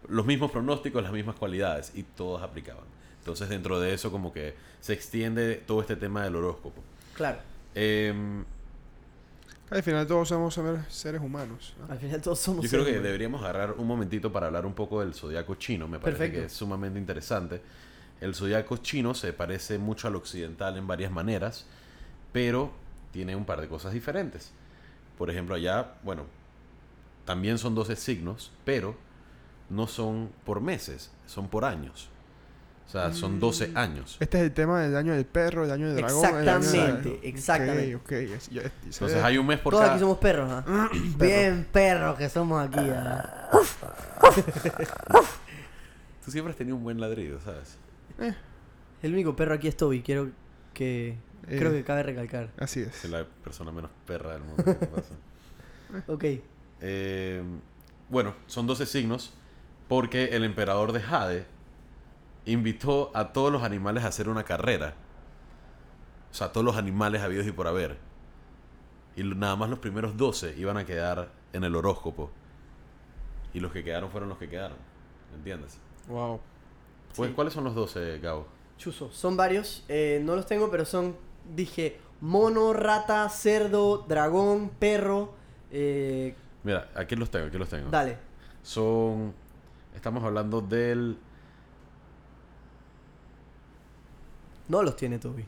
los 0.08 0.26
mismos 0.26 0.50
pronósticos, 0.50 1.02
las 1.02 1.12
mismas 1.12 1.36
cualidades, 1.36 1.92
y 1.94 2.02
todos 2.02 2.42
aplicaban. 2.42 2.84
Entonces, 3.20 3.48
dentro 3.48 3.78
de 3.78 3.94
eso, 3.94 4.10
como 4.10 4.32
que 4.32 4.54
se 4.80 4.92
extiende 4.92 5.54
todo 5.64 5.80
este 5.82 5.94
tema 5.94 6.24
del 6.24 6.34
horóscopo. 6.34 6.82
Claro. 7.14 7.38
Em, 7.76 8.44
Al 9.72 9.82
final 9.82 10.06
todos 10.06 10.28
somos 10.28 10.54
seres- 10.88 11.20
humanos. 11.20 11.74
¿no? 11.78 11.92
Al 11.92 11.98
final 11.98 12.20
todos 12.20 12.38
somos 12.38 12.64
Yo 12.64 12.70
creo 12.70 12.84
que 12.84 12.90
humanos. 12.90 13.04
deberíamos 13.04 13.42
agarrar 13.42 13.72
un 13.72 13.86
momentito 13.86 14.30
para 14.30 14.46
hablar 14.46 14.66
un 14.66 14.74
poco 14.74 15.00
del 15.00 15.14
zodiaco 15.14 15.54
chino. 15.54 15.88
Me 15.88 15.98
parece 15.98 16.18
Perfecto. 16.18 16.40
que 16.40 16.46
es 16.46 16.52
sumamente 16.52 16.98
interesante. 16.98 17.62
El 18.20 18.34
zodiaco 18.34 18.76
chino 18.76 19.14
se 19.14 19.32
parece 19.32 19.78
mucho 19.78 20.08
al 20.08 20.16
occidental 20.16 20.76
en 20.76 20.86
varias 20.86 21.10
maneras, 21.10 21.66
pero 22.32 22.70
tiene 23.12 23.34
un 23.34 23.44
par 23.44 23.60
de 23.60 23.68
cosas 23.68 23.92
diferentes. 23.92 24.52
Por 25.18 25.30
ejemplo, 25.30 25.54
allá, 25.54 25.94
bueno, 26.02 26.24
también 27.24 27.56
son 27.58 27.74
12 27.74 27.96
signos, 27.96 28.52
pero 28.64 28.94
no 29.70 29.86
son 29.86 30.30
por 30.44 30.60
meses, 30.60 31.10
son 31.26 31.48
por 31.48 31.64
años. 31.64 32.08
O 32.92 32.94
sea, 32.94 33.10
son 33.14 33.40
12 33.40 33.68
Mm. 33.68 33.76
años. 33.78 34.18
Este 34.20 34.36
es 34.36 34.44
el 34.44 34.52
tema 34.52 34.82
del 34.82 34.94
año 34.94 35.14
del 35.14 35.24
perro, 35.24 35.64
el 35.64 35.70
año 35.70 35.86
del 35.88 35.96
dragón. 35.96 36.26
el 36.42 36.46
año 36.46 36.60
de- 36.60 36.66
Exactamente, 36.66 37.28
exactamente. 37.28 37.94
Ok, 37.96 38.02
ok. 38.04 38.12
es- 38.12 38.50
yo- 38.50 38.60
es- 38.60 38.70
Entonces 38.84 39.24
hay 39.24 39.38
un 39.38 39.46
mes 39.46 39.58
por 39.60 39.70
Todos 39.72 39.82
cada... 39.84 39.94
aquí 39.94 40.00
somos 40.00 40.18
perros, 40.18 40.50
¿ah? 40.50 40.90
Bien 41.18 41.66
perros 41.72 42.18
que 42.18 42.28
somos 42.28 42.62
aquí, 42.68 42.80
¿ah? 42.80 43.50
Tú 46.24 46.30
siempre 46.30 46.50
has 46.52 46.56
tenido 46.58 46.76
un 46.76 46.84
buen 46.84 47.00
ladrido, 47.00 47.40
¿sabes? 47.40 47.78
El 49.02 49.12
único 49.12 49.34
perro 49.34 49.54
aquí 49.54 49.68
es 49.68 49.76
Toby, 49.76 50.02
quiero 50.02 50.30
que... 50.74 51.16
Eh. 51.48 51.58
Creo 51.58 51.72
que 51.72 51.82
cabe 51.82 52.04
recalcar. 52.04 52.50
Así 52.58 52.80
Es 52.80 53.04
es. 53.04 53.10
la 53.10 53.24
persona 53.24 53.72
menos 53.72 53.90
perra 54.06 54.34
del 54.34 54.42
mundo. 54.42 54.62
¿qué 54.64 54.74
te 54.74 54.86
pasa? 54.86 55.14
Ok. 56.06 56.24
Eh, 56.80 57.42
bueno, 58.08 58.34
son 58.46 58.66
12 58.66 58.86
signos 58.86 59.34
porque 59.88 60.26
el 60.36 60.44
emperador 60.44 60.92
de 60.92 61.00
Jade 61.00 61.44
invitó 62.46 63.10
a 63.14 63.32
todos 63.32 63.52
los 63.52 63.62
animales 63.62 64.04
a 64.04 64.08
hacer 64.08 64.28
una 64.28 64.44
carrera. 64.44 64.94
O 66.30 66.34
sea, 66.34 66.52
todos 66.52 66.64
los 66.64 66.76
animales 66.76 67.22
habidos 67.22 67.46
y 67.46 67.52
por 67.52 67.66
haber. 67.66 67.98
Y 69.16 69.22
nada 69.22 69.56
más 69.56 69.68
los 69.68 69.78
primeros 69.78 70.16
12 70.16 70.54
iban 70.56 70.76
a 70.78 70.84
quedar 70.86 71.30
en 71.52 71.64
el 71.64 71.74
horóscopo. 71.76 72.30
Y 73.52 73.60
los 73.60 73.72
que 73.72 73.84
quedaron 73.84 74.10
fueron 74.10 74.28
los 74.30 74.38
que 74.38 74.48
quedaron. 74.48 74.78
¿Me 75.30 75.36
entiendes? 75.38 75.78
Wow. 76.08 76.40
Pues, 77.14 77.28
Sí. 77.28 77.34
¿Cuáles 77.34 77.52
son 77.52 77.64
los 77.64 77.74
12, 77.74 78.18
Gabo? 78.20 78.46
Chuzo, 78.78 79.10
son 79.12 79.36
varios. 79.36 79.84
eh, 79.88 80.20
no 80.24 80.34
los 80.34 80.46
tengo, 80.46 80.70
pero 80.70 80.86
son, 80.86 81.14
dije, 81.54 82.00
mono, 82.22 82.72
rata, 82.72 83.28
cerdo, 83.28 83.98
dragón, 84.08 84.70
perro. 84.78 85.34
eh, 85.70 86.34
Mira, 86.64 86.88
aquí 86.94 87.14
los 87.16 87.30
tengo, 87.30 87.46
aquí 87.46 87.58
los 87.58 87.68
tengo. 87.68 87.90
dale. 87.90 88.16
Son... 88.62 89.34
Estamos 89.94 90.24
hablando 90.24 90.60
del... 90.62 91.18
No 94.72 94.82
los 94.82 94.96
tiene 94.96 95.18
Toby. 95.18 95.44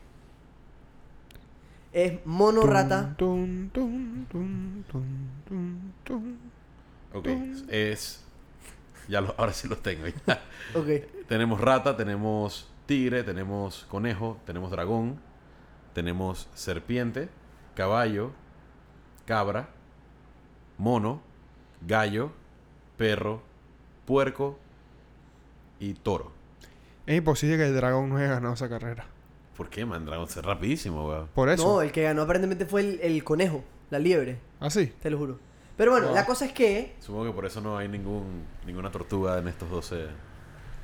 Es 1.91 2.23
mono, 2.27 2.61
rata. 2.61 3.15
Ok, 7.11 7.27
es... 7.69 8.23
Ya 9.07 9.21
lo- 9.21 9.33
ahora 9.39 9.51
sí 9.51 9.67
los 9.67 9.81
tengo. 9.81 10.05
ya. 10.27 10.41
Ok. 10.75 10.87
Tenemos 11.27 11.59
rata, 11.59 11.97
tenemos 11.97 12.69
tigre, 12.85 13.23
tenemos 13.23 13.87
conejo, 13.89 14.37
tenemos 14.45 14.69
dragón, 14.69 15.19
tenemos 15.95 16.47
serpiente, 16.53 17.29
caballo, 17.73 18.31
cabra, 19.25 19.69
mono, 20.77 21.19
gallo, 21.81 22.31
perro, 22.95 23.41
puerco 24.05 24.59
y 25.79 25.95
toro. 25.95 26.31
Es 27.07 27.17
imposible 27.17 27.57
que 27.57 27.65
el 27.65 27.75
dragón 27.75 28.09
no 28.09 28.17
haya 28.17 28.27
ganado 28.27 28.53
esa 28.53 28.69
carrera. 28.69 29.05
¿Por 29.55 29.69
qué, 29.69 29.85
man? 29.85 30.05
Dragón 30.05 30.27
es 30.27 30.35
rapidísimo, 30.37 31.07
weón. 31.07 31.27
Por 31.33 31.49
eso. 31.49 31.63
No, 31.65 31.81
el 31.81 31.91
que 31.91 32.03
ganó 32.03 32.23
aparentemente 32.23 32.65
fue 32.65 32.81
el, 32.81 32.99
el 33.01 33.23
conejo, 33.23 33.63
la 33.89 33.99
liebre, 33.99 34.39
Así. 34.59 34.87
te 35.01 35.09
lo 35.09 35.17
juro. 35.17 35.39
Pero 35.77 35.91
bueno, 35.91 36.11
la 36.13 36.25
cosa 36.25 36.45
es 36.45 36.53
que 36.53 36.95
Supongo 37.01 37.25
que 37.25 37.31
por 37.31 37.45
eso 37.45 37.59
no 37.59 37.77
hay 37.77 37.87
ningún 37.89 38.43
ninguna 38.65 38.91
tortuga 38.91 39.37
en 39.39 39.47
estos 39.49 39.69
12... 39.69 40.07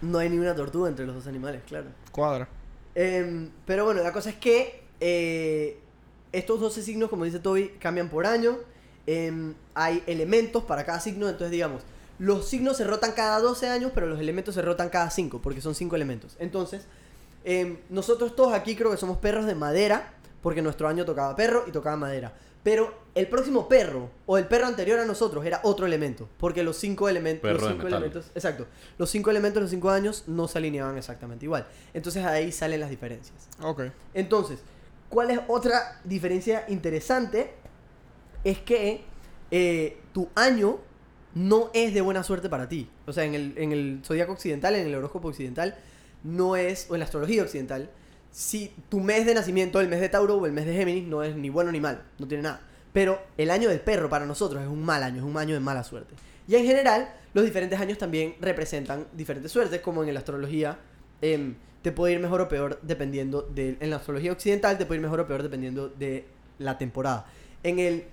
no 0.01 0.17
hay 0.17 0.29
ninguna 0.29 0.53
tortuga 0.53 0.89
entre 0.89 1.05
los 1.05 1.15
dos 1.15 1.27
animales, 1.27 1.61
claro. 1.67 1.87
Cuadra. 2.11 2.47
Em, 2.93 3.49
pero 3.65 3.85
bueno, 3.85 4.03
la 4.03 4.11
cosa 4.11 4.29
es 4.31 4.35
que 4.35 4.83
eh, 4.99 5.79
estos 6.33 6.59
12 6.59 6.81
signos, 6.81 7.09
como 7.09 7.23
dice 7.23 7.39
Toby, 7.39 7.69
cambian 7.79 8.09
por 8.09 8.25
año. 8.25 8.57
Em, 9.07 9.53
hay 9.73 10.03
elementos 10.07 10.63
para 10.63 10.85
cada 10.85 10.99
signo, 10.99 11.27
entonces 11.27 11.51
digamos, 11.51 11.83
los 12.19 12.47
signos 12.47 12.77
se 12.77 12.83
rotan 12.83 13.13
cada 13.13 13.39
12 13.39 13.67
años, 13.69 13.91
pero 13.95 14.07
los 14.07 14.19
elementos 14.19 14.55
se 14.55 14.61
rotan 14.61 14.89
cada 14.89 15.09
5, 15.09 15.41
porque 15.41 15.61
son 15.61 15.73
5 15.73 15.95
elementos. 15.95 16.35
Entonces, 16.39 16.85
em, 17.43 17.77
nosotros 17.89 18.35
todos 18.35 18.53
aquí 18.53 18.75
creo 18.75 18.91
que 18.91 18.97
somos 18.97 19.17
perros 19.17 19.45
de 19.45 19.55
madera, 19.55 20.13
porque 20.41 20.61
nuestro 20.61 20.87
año 20.87 21.05
tocaba 21.05 21.35
perro 21.35 21.65
y 21.67 21.71
tocaba 21.71 21.95
madera. 21.97 22.33
Pero 22.63 22.93
el 23.15 23.27
próximo 23.27 23.67
perro, 23.67 24.09
o 24.27 24.37
el 24.37 24.45
perro 24.47 24.67
anterior 24.67 24.99
a 24.99 25.05
nosotros, 25.05 25.45
era 25.45 25.61
otro 25.63 25.85
elemento, 25.87 26.29
porque 26.37 26.63
los 26.63 26.77
5 26.77 27.09
elementos... 27.09 27.51
Los 27.51 27.67
cinco 27.67 27.87
elementos 27.87 28.31
Exacto. 28.35 28.67
Los 28.97 29.09
5 29.09 29.31
elementos 29.31 29.55
de 29.55 29.61
los 29.61 29.71
5 29.71 29.89
años 29.89 30.23
no 30.27 30.47
se 30.47 30.59
alineaban 30.59 30.97
exactamente 30.97 31.45
igual. 31.45 31.65
Entonces 31.93 32.23
ahí 32.23 32.51
salen 32.51 32.79
las 32.79 32.91
diferencias. 32.91 33.47
Ok. 33.63 33.83
Entonces, 34.13 34.59
¿cuál 35.09 35.31
es 35.31 35.39
otra 35.47 35.99
diferencia 36.03 36.65
interesante? 36.69 37.53
Es 38.43 38.59
que 38.59 39.03
eh, 39.49 39.97
tu 40.13 40.29
año 40.35 40.79
no 41.33 41.71
es 41.73 41.93
de 41.93 42.01
buena 42.01 42.23
suerte 42.23 42.47
para 42.47 42.69
ti. 42.69 42.89
O 43.07 43.13
sea, 43.13 43.23
en 43.23 43.33
el, 43.33 43.53
en 43.57 43.71
el 43.71 44.01
zodiaco 44.05 44.33
occidental, 44.33 44.75
en 44.75 44.85
el 44.85 44.95
horóscopo 44.95 45.29
occidental, 45.29 45.77
no 46.23 46.55
es, 46.55 46.87
o 46.89 46.95
en 46.95 46.99
la 46.99 47.05
astrología 47.05 47.43
occidental, 47.43 47.89
si 48.31 48.73
tu 48.89 48.99
mes 48.99 49.25
de 49.25 49.33
nacimiento, 49.33 49.81
el 49.81 49.89
mes 49.89 49.99
de 49.99 50.09
Tauro 50.09 50.35
o 50.37 50.45
el 50.45 50.53
mes 50.53 50.65
de 50.65 50.73
Géminis, 50.73 51.07
no 51.07 51.23
es 51.23 51.35
ni 51.35 51.49
bueno 51.49 51.71
ni 51.71 51.79
malo, 51.79 51.99
no 52.17 52.27
tiene 52.27 52.43
nada. 52.43 52.61
Pero 52.93 53.21
el 53.37 53.51
año 53.51 53.69
del 53.69 53.79
perro 53.79 54.09
para 54.09 54.25
nosotros 54.25 54.61
es 54.61 54.67
un 54.67 54.83
mal 54.83 55.03
año, 55.03 55.17
es 55.17 55.23
un 55.23 55.37
año 55.37 55.53
de 55.53 55.59
mala 55.59 55.83
suerte. 55.83 56.13
Y 56.47 56.55
en 56.55 56.65
general, 56.65 57.13
los 57.33 57.45
diferentes 57.45 57.79
años 57.79 57.97
también 57.97 58.35
representan 58.41 59.07
diferentes 59.13 59.51
suertes, 59.51 59.81
como 59.81 60.03
en 60.03 60.13
la 60.13 60.19
astrología 60.19 60.79
em, 61.21 61.55
te 61.81 61.91
puede 61.91 62.13
ir 62.13 62.19
mejor 62.19 62.41
o 62.41 62.49
peor 62.49 62.79
dependiendo 62.81 63.41
de... 63.41 63.77
En 63.79 63.89
la 63.89 63.97
astrología 63.97 64.31
occidental 64.31 64.77
te 64.77 64.85
puede 64.85 64.99
ir 64.99 65.03
mejor 65.03 65.21
o 65.21 65.27
peor 65.27 65.43
dependiendo 65.43 65.89
de 65.89 66.25
la 66.59 66.77
temporada. 66.77 67.25
En 67.63 67.79
el... 67.79 68.05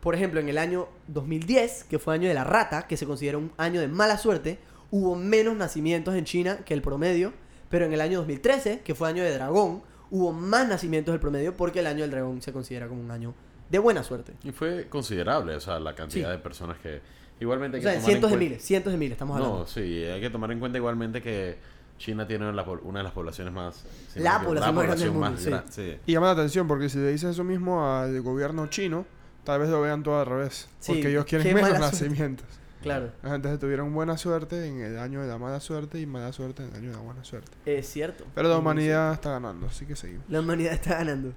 Por 0.00 0.14
ejemplo, 0.14 0.38
en 0.38 0.48
el 0.48 0.58
año 0.58 0.88
2010, 1.08 1.84
que 1.84 1.98
fue 1.98 2.14
año 2.14 2.28
de 2.28 2.34
la 2.34 2.44
rata, 2.44 2.86
que 2.86 2.96
se 2.96 3.04
considera 3.04 3.36
un 3.36 3.50
año 3.56 3.80
de 3.80 3.88
mala 3.88 4.16
suerte, 4.16 4.58
hubo 4.92 5.16
menos 5.16 5.56
nacimientos 5.56 6.14
en 6.14 6.24
China 6.24 6.58
que 6.64 6.72
el 6.72 6.82
promedio, 6.82 7.32
pero 7.68 7.84
en 7.86 7.92
el 7.92 8.00
año 8.00 8.18
2013, 8.18 8.80
que 8.84 8.94
fue 8.94 9.08
año 9.08 9.22
de 9.22 9.32
dragón, 9.32 9.82
hubo 10.10 10.32
más 10.32 10.66
nacimientos 10.68 11.12
del 11.12 11.20
promedio 11.20 11.56
porque 11.56 11.80
el 11.80 11.86
año 11.86 12.00
del 12.02 12.10
dragón 12.10 12.40
se 12.42 12.52
considera 12.52 12.88
como 12.88 13.00
un 13.02 13.10
año 13.10 13.34
de 13.70 13.78
buena 13.78 14.02
suerte. 14.02 14.32
Y 14.44 14.52
fue 14.52 14.86
considerable, 14.88 15.54
o 15.54 15.60
sea, 15.60 15.78
la 15.78 15.94
cantidad 15.94 16.28
Sí. 16.30 16.32
de 16.32 16.38
personas 16.38 16.78
que... 16.78 17.00
Igualmente 17.40 17.76
O 17.76 17.78
hay 17.78 17.82
sea, 17.82 17.92
que 17.92 17.96
en 17.98 18.02
tomar 18.02 18.10
en 18.10 18.12
cientos 18.20 18.30
de 18.32 18.36
miles, 18.36 18.62
cientos 18.64 18.92
de 18.92 18.98
miles, 18.98 19.12
estamos 19.12 19.36
hablando. 19.36 19.58
No, 19.60 19.66
sí, 19.66 19.80
hay 19.80 20.20
que 20.20 20.30
tomar 20.30 20.50
en 20.50 20.58
cuenta 20.58 20.76
igualmente 20.78 21.22
que 21.22 21.56
China 21.98 22.26
tiene 22.26 22.52
la 22.52 22.62
una 22.64 22.98
de 23.00 23.04
las 23.04 23.12
poblaciones 23.12 23.52
más... 23.54 23.84
si 24.12 24.18
no 24.18 24.24
La 24.24 24.40
población 24.42 24.74
más 24.74 24.84
grande 24.86 25.04
del 25.04 25.12
mundo, 25.12 25.30
más 25.30 25.40
sí. 25.40 25.50
gran- 25.50 25.64
sí. 25.72 25.96
Y 26.06 26.12
llama 26.14 26.26
la 26.26 26.32
atención 26.32 26.66
porque 26.66 26.88
si 26.88 26.98
le 26.98 27.10
dices 27.12 27.30
eso 27.30 27.44
mismo 27.44 27.86
al 27.94 28.20
gobierno 28.22 28.66
chino, 28.68 29.06
tal 29.44 29.60
vez 29.60 29.68
lo 29.68 29.80
vean 29.80 30.02
todo 30.02 30.18
al 30.20 30.26
revés. 30.26 30.68
Sí, 30.80 30.92
porque 30.94 31.10
ellos 31.10 31.24
quieren 31.26 31.54
menos 31.54 31.70
nacimientos. 31.78 32.46
Claro, 32.82 33.10
Entonces 33.24 33.58
tuvieron 33.58 33.92
buena 33.92 34.16
suerte 34.16 34.66
en 34.66 34.80
el 34.80 34.98
año 34.98 35.20
de 35.20 35.28
la 35.28 35.36
mala 35.36 35.58
suerte 35.60 36.00
y 36.00 36.06
mala 36.06 36.32
suerte 36.32 36.62
en 36.62 36.68
el 36.70 36.76
año 36.76 36.90
de 36.90 36.96
la 36.96 37.02
buena 37.02 37.24
suerte. 37.24 37.50
es 37.66 37.88
cierto. 37.88 38.24
Pero 38.34 38.48
la 38.48 38.56
humanidad 38.58 39.12
está 39.14 39.30
ganando, 39.32 39.66
así 39.66 39.84
que 39.84 39.96
seguimos. 39.96 40.24
La 40.28 40.40
humanidad 40.40 40.72
está 40.72 40.98
ganando. 40.98 41.32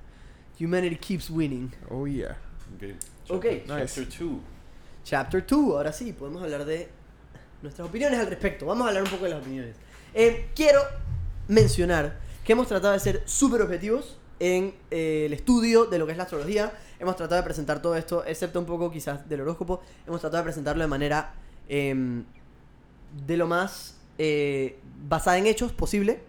Humanity 0.60 0.98
keeps 0.98 1.30
winning. 1.32 1.72
Oh 1.90 2.06
yeah. 2.06 2.38
Ok. 2.76 2.84
Ok. 3.30 3.46
Chapter 3.66 3.80
Nice. 3.82 4.06
2. 4.24 4.40
Chapter 5.04 5.46
2, 5.48 5.76
ahora 5.76 5.92
sí, 5.92 6.14
podemos 6.14 6.44
hablar 6.44 6.64
de 6.66 6.90
nuestras 7.64 7.88
opiniones 7.88 8.20
al 8.20 8.28
respecto. 8.28 8.68
Vamos 8.68 8.86
a 8.86 8.90
hablar 8.90 9.04
un 9.04 9.10
poco 9.10 9.24
de 9.24 9.32
las 9.32 9.42
opiniones. 9.42 9.76
Eh, 10.14 10.50
quiero 10.56 10.80
mencionar 11.48 12.20
que 12.44 12.54
hemos 12.54 12.68
tratado 12.68 12.94
de 12.94 13.00
ser 13.00 13.24
súper 13.26 13.62
objetivos 13.62 14.20
en 14.40 14.74
eh, 14.92 15.24
el 15.26 15.34
estudio 15.34 15.86
de 15.86 15.98
lo 16.00 16.06
que 16.06 16.12
es 16.12 16.18
la 16.18 16.24
astrología. 16.24 16.72
Hemos 17.02 17.16
tratado 17.16 17.42
de 17.42 17.44
presentar 17.44 17.82
todo 17.82 17.96
esto, 17.96 18.24
excepto 18.28 18.60
un 18.60 18.68
poco 18.68 18.92
quizás 18.92 19.28
del 19.28 19.42
horóscopo. 19.42 19.82
Hemos 20.06 20.22
tratado 20.22 20.44
de 20.44 20.44
presentarlo 20.44 20.84
de 20.84 20.88
manera 20.88 21.34
em, 21.68 22.24
de 23.26 23.38
lo 23.38 23.48
más 23.48 23.98
eh, 24.20 24.80
basada 25.10 25.40
en 25.40 25.48
hechos 25.48 25.72
posible. 25.72 26.22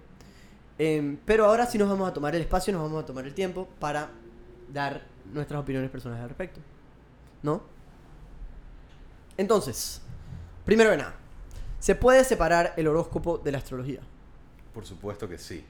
Em, 0.78 1.18
pero 1.26 1.44
ahora 1.44 1.66
sí 1.66 1.76
nos 1.76 1.90
vamos 1.90 2.08
a 2.08 2.14
tomar 2.14 2.35
el 2.35 2.40
espacio, 2.40 2.72
nos 2.72 2.82
vamos 2.85 3.02
a 3.02 3.06
tomar 3.06 3.26
el 3.26 3.35
tiempo 3.35 3.68
para 3.78 4.12
dar 4.72 5.02
nuestras 5.35 5.61
opiniones 5.61 5.90
personales 5.90 6.22
al 6.22 6.30
respecto. 6.30 6.61
¿No? 7.42 7.62
Entonces, 9.37 10.00
primero 10.64 10.90
que 10.90 10.96
nada, 10.96 11.16
¿se 11.81 11.96
puede 11.96 12.25
separar 12.25 12.73
el 12.79 12.88
horóscopo 12.88 13.37
de 13.37 13.52
la 13.52 13.58
astrología? 13.58 14.00
Por 14.73 14.87
supuesto 14.87 15.29
que 15.29 15.37
sí. 15.37 15.66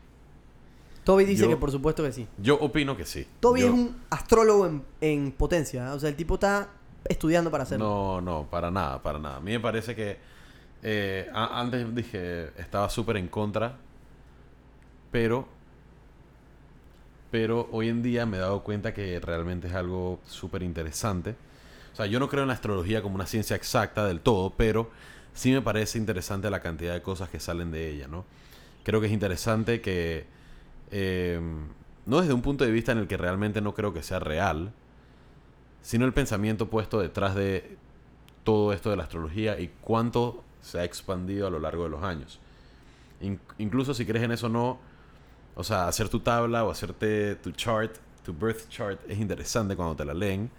Toby 1.04 1.24
dice 1.24 1.42
Yo- 1.44 1.48
que 1.48 1.56
por 1.56 1.70
supuesto 1.70 2.02
que 2.02 2.12
sí. 2.12 2.26
Yo 2.38 2.56
opino 2.60 2.96
que 2.96 3.04
sí. 3.04 3.26
Toby 3.40 3.60
Yo- 3.62 3.66
es 3.68 3.72
un 3.72 3.96
astrólogo 4.10 4.66
en, 4.66 4.82
en 5.00 5.32
potencia, 5.32 5.86
¿eh? 5.88 5.90
o 5.90 5.98
sea, 6.00 6.08
el 6.08 6.16
tipo 6.16 6.34
está 6.34 6.68
estudiando 7.08 7.50
para 7.50 7.64
hacerlo. 7.64 7.84
No, 7.86 8.20
no, 8.20 8.46
para 8.50 8.70
nada, 8.70 9.02
para 9.02 9.18
nada. 9.18 9.36
A 9.36 9.40
mí 9.40 9.50
me 9.52 9.60
parece 9.60 9.96
que 9.96 10.18
eh, 10.84 11.28
a- 11.34 11.60
antes 11.60 11.92
dije 11.94 12.50
estaba 12.60 12.88
súper 12.90 13.16
en 13.16 13.28
contra, 13.28 13.76
pero 15.10 15.46
pero 17.30 17.68
hoy 17.72 17.88
en 17.88 18.02
día 18.02 18.26
me 18.26 18.36
he 18.36 18.40
dado 18.40 18.62
cuenta 18.62 18.92
que 18.92 19.18
realmente 19.18 19.66
es 19.68 19.74
algo 19.74 20.20
súper 20.26 20.62
interesante. 20.62 21.34
O 21.92 21.96
sea, 21.96 22.06
yo 22.06 22.20
no 22.20 22.28
creo 22.28 22.42
en 22.42 22.48
la 22.48 22.54
astrología 22.54 23.02
como 23.02 23.14
una 23.14 23.26
ciencia 23.26 23.56
exacta 23.56 24.06
del 24.06 24.20
todo, 24.20 24.50
pero 24.56 24.90
sí 25.32 25.50
me 25.50 25.62
parece 25.62 25.96
interesante 25.98 26.50
la 26.50 26.60
cantidad 26.60 26.92
de 26.92 27.00
cosas 27.02 27.30
que 27.30 27.40
salen 27.40 27.70
de 27.70 27.88
ella, 27.90 28.06
¿no? 28.06 28.24
Creo 28.82 29.00
que 29.00 29.06
es 29.06 29.12
interesante 29.12 29.80
que, 29.80 30.26
eh, 30.92 31.40
no 32.06 32.20
desde 32.20 32.32
un 32.32 32.42
punto 32.42 32.64
de 32.64 32.70
vista 32.70 32.92
en 32.92 32.98
el 32.98 33.08
que 33.08 33.16
realmente 33.16 33.60
no 33.60 33.74
creo 33.74 33.92
que 33.92 34.02
sea 34.02 34.20
real, 34.20 34.72
sino 35.80 36.04
el 36.04 36.12
pensamiento 36.12 36.70
puesto 36.70 37.00
detrás 37.00 37.34
de 37.34 37.76
todo 38.44 38.72
esto 38.72 38.90
de 38.90 38.96
la 38.96 39.02
astrología 39.04 39.58
y 39.58 39.72
cuánto 39.80 40.44
se 40.60 40.78
ha 40.78 40.84
expandido 40.84 41.48
a 41.48 41.50
lo 41.50 41.58
largo 41.58 41.84
de 41.84 41.90
los 41.90 42.02
años. 42.04 42.38
In- 43.20 43.40
incluso 43.58 43.94
si 43.94 44.06
crees 44.06 44.24
en 44.24 44.32
eso 44.32 44.46
o 44.46 44.50
no, 44.50 44.78
o 45.54 45.64
sea, 45.64 45.88
hacer 45.88 46.08
tu 46.08 46.20
tabla 46.20 46.64
o 46.64 46.70
hacerte 46.70 47.36
tu 47.36 47.50
chart, 47.52 47.96
tu 48.24 48.32
birth 48.32 48.68
chart, 48.68 49.00
es 49.08 49.18
interesante 49.18 49.74
cuando 49.76 49.96
te 49.96 50.04
la 50.04 50.14
leen, 50.14 50.50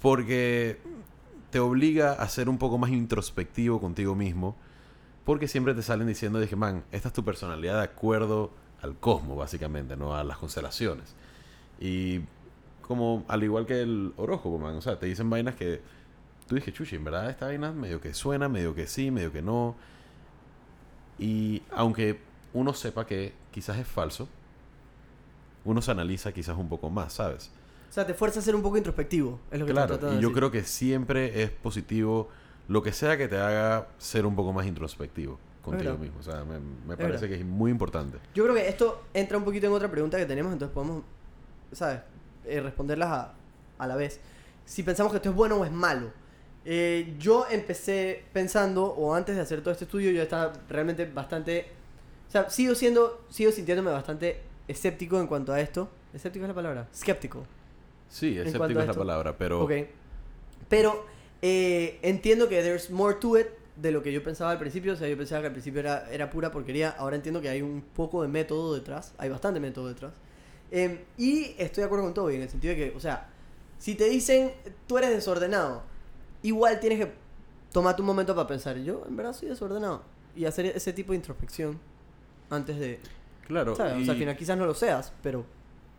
porque 0.00 0.78
te 1.50 1.60
obliga 1.60 2.12
a 2.12 2.28
ser 2.28 2.48
un 2.48 2.58
poco 2.58 2.78
más 2.78 2.90
introspectivo 2.90 3.80
contigo 3.80 4.14
mismo, 4.14 4.56
porque 5.24 5.46
siempre 5.48 5.74
te 5.74 5.82
salen 5.82 6.06
diciendo, 6.08 6.40
dije, 6.40 6.56
man, 6.56 6.84
esta 6.90 7.08
es 7.08 7.14
tu 7.14 7.24
personalidad 7.24 7.76
de 7.76 7.84
acuerdo 7.84 8.50
al 8.82 8.96
cosmos, 8.96 9.38
básicamente, 9.38 9.96
¿no? 9.96 10.14
A 10.14 10.24
las 10.24 10.38
constelaciones. 10.38 11.14
Y 11.80 12.20
como, 12.82 13.24
al 13.28 13.42
igual 13.42 13.64
que 13.64 13.80
el 13.80 14.12
horóscopo, 14.16 14.58
man, 14.58 14.76
o 14.76 14.80
sea, 14.82 14.98
te 14.98 15.06
dicen 15.06 15.30
vainas 15.30 15.54
que 15.54 15.80
tú 16.46 16.56
dije, 16.56 16.72
chuchi, 16.72 16.96
en 16.96 17.04
verdad 17.04 17.30
esta 17.30 17.46
vaina 17.46 17.72
medio 17.72 18.00
que 18.00 18.12
suena, 18.12 18.48
medio 18.48 18.74
que 18.74 18.86
sí, 18.86 19.10
medio 19.10 19.32
que 19.32 19.40
no. 19.40 19.76
Y 21.18 21.62
aunque 21.70 22.20
uno 22.52 22.74
sepa 22.74 23.06
que 23.06 23.32
quizás 23.52 23.78
es 23.78 23.86
falso, 23.86 24.28
uno 25.64 25.80
se 25.80 25.90
analiza 25.92 26.32
quizás 26.32 26.56
un 26.56 26.68
poco 26.68 26.90
más, 26.90 27.14
¿sabes? 27.14 27.50
O 27.88 27.92
sea, 27.92 28.06
te 28.06 28.14
fuerza 28.14 28.40
a 28.40 28.42
ser 28.42 28.56
un 28.56 28.62
poco 28.62 28.78
introspectivo. 28.78 29.38
Es 29.50 29.60
lo 29.60 29.66
que 29.66 29.72
Claro, 29.72 29.94
y 29.94 29.98
de 29.98 30.06
yo 30.06 30.10
decir. 30.14 30.32
creo 30.32 30.50
que 30.50 30.64
siempre 30.64 31.42
es 31.42 31.50
positivo 31.50 32.28
lo 32.66 32.82
que 32.82 32.92
sea 32.92 33.16
que 33.16 33.28
te 33.28 33.38
haga 33.38 33.88
ser 33.98 34.26
un 34.26 34.34
poco 34.34 34.52
más 34.52 34.66
introspectivo 34.66 35.38
contigo 35.62 35.96
mismo. 35.96 36.18
O 36.20 36.22
sea, 36.22 36.44
me, 36.44 36.58
me 36.86 36.96
parece 36.96 37.28
que 37.28 37.36
es 37.36 37.44
muy 37.44 37.70
importante. 37.70 38.18
Yo 38.34 38.44
creo 38.44 38.54
que 38.54 38.68
esto 38.68 39.04
entra 39.14 39.38
un 39.38 39.44
poquito 39.44 39.66
en 39.66 39.72
otra 39.72 39.90
pregunta 39.90 40.18
que 40.18 40.26
tenemos, 40.26 40.52
entonces 40.52 40.74
podemos, 40.74 41.02
¿sabes? 41.72 42.00
Eh, 42.44 42.60
responderlas 42.60 43.08
a, 43.08 43.34
a 43.78 43.86
la 43.86 43.96
vez. 43.96 44.20
Si 44.64 44.82
pensamos 44.82 45.12
que 45.12 45.16
esto 45.16 45.30
es 45.30 45.34
bueno 45.34 45.56
o 45.56 45.64
es 45.64 45.72
malo. 45.72 46.10
Eh, 46.64 47.14
yo 47.18 47.46
empecé 47.50 48.24
pensando, 48.32 48.84
o 48.84 49.14
antes 49.14 49.34
de 49.34 49.42
hacer 49.42 49.60
todo 49.60 49.72
este 49.72 49.84
estudio, 49.84 50.10
yo 50.10 50.22
estaba 50.22 50.52
realmente 50.68 51.04
bastante... 51.06 51.66
O 52.28 52.30
sea, 52.30 52.48
sigo 52.50 52.74
siendo, 52.74 53.24
sigo 53.28 53.52
sintiéndome 53.52 53.90
bastante 53.90 54.40
escéptico 54.68 55.20
en 55.20 55.26
cuanto 55.26 55.52
a 55.52 55.60
esto. 55.60 55.88
¿Escéptico 56.14 56.44
es 56.44 56.48
la 56.48 56.54
palabra? 56.54 56.88
Skeptical. 56.94 57.42
Sí, 58.08 58.38
escéptico 58.38 58.80
es 58.80 58.86
la 58.86 58.94
palabra, 58.94 59.36
pero 59.36 59.62
Ok. 59.62 59.72
Pero 60.68 61.04
eh, 61.42 61.98
entiendo 62.02 62.48
que 62.48 62.62
there's 62.62 62.88
more 62.90 63.16
to 63.16 63.38
it 63.38 63.48
de 63.82 63.90
lo 63.92 64.02
que 64.02 64.12
yo 64.12 64.22
pensaba 64.22 64.52
al 64.52 64.58
principio. 64.58 64.92
O 64.94 64.96
sea, 64.96 65.08
yo 65.08 65.16
pensaba 65.16 65.40
que 65.42 65.48
al 65.48 65.52
principio 65.52 65.80
era, 65.80 66.08
era 66.10 66.30
pura 66.30 66.50
porquería. 66.50 66.90
Ahora 66.90 67.16
entiendo 67.16 67.40
que 67.42 67.48
hay 67.48 67.62
un 67.62 67.82
poco 67.82 68.22
de 68.22 68.28
método 68.28 68.74
detrás. 68.74 69.14
Hay 69.18 69.28
bastante 69.28 69.60
método 69.60 69.88
detrás. 69.88 70.12
Eh, 70.70 71.04
y 71.18 71.54
estoy 71.58 71.82
de 71.82 71.84
acuerdo 71.86 72.04
con 72.04 72.14
todo, 72.14 72.30
en 72.30 72.40
el 72.42 72.48
sentido 72.48 72.74
de 72.74 72.90
que, 72.90 72.96
o 72.96 73.00
sea, 73.00 73.28
si 73.78 73.94
te 73.94 74.04
dicen 74.08 74.52
tú 74.86 74.96
eres 74.96 75.10
desordenado, 75.10 75.82
igual 76.42 76.80
tienes 76.80 76.98
que 77.00 77.12
tomarte 77.72 78.00
un 78.02 78.06
momento 78.06 78.34
para 78.34 78.46
pensar, 78.46 78.78
yo 78.78 79.04
en 79.06 79.16
verdad 79.16 79.32
soy 79.34 79.48
desordenado. 79.48 80.02
Y 80.34 80.46
hacer 80.46 80.66
ese 80.66 80.92
tipo 80.94 81.12
de 81.12 81.16
introspección 81.16 81.78
antes 82.50 82.78
de... 82.78 83.00
claro. 83.46 83.76
¿sabes? 83.76 83.92
O 83.92 83.96
sea, 83.96 84.06
y- 84.06 84.10
al 84.10 84.16
final 84.16 84.36
quizás 84.36 84.56
no 84.56 84.64
lo 84.66 84.74
seas, 84.74 85.12
pero... 85.22 85.44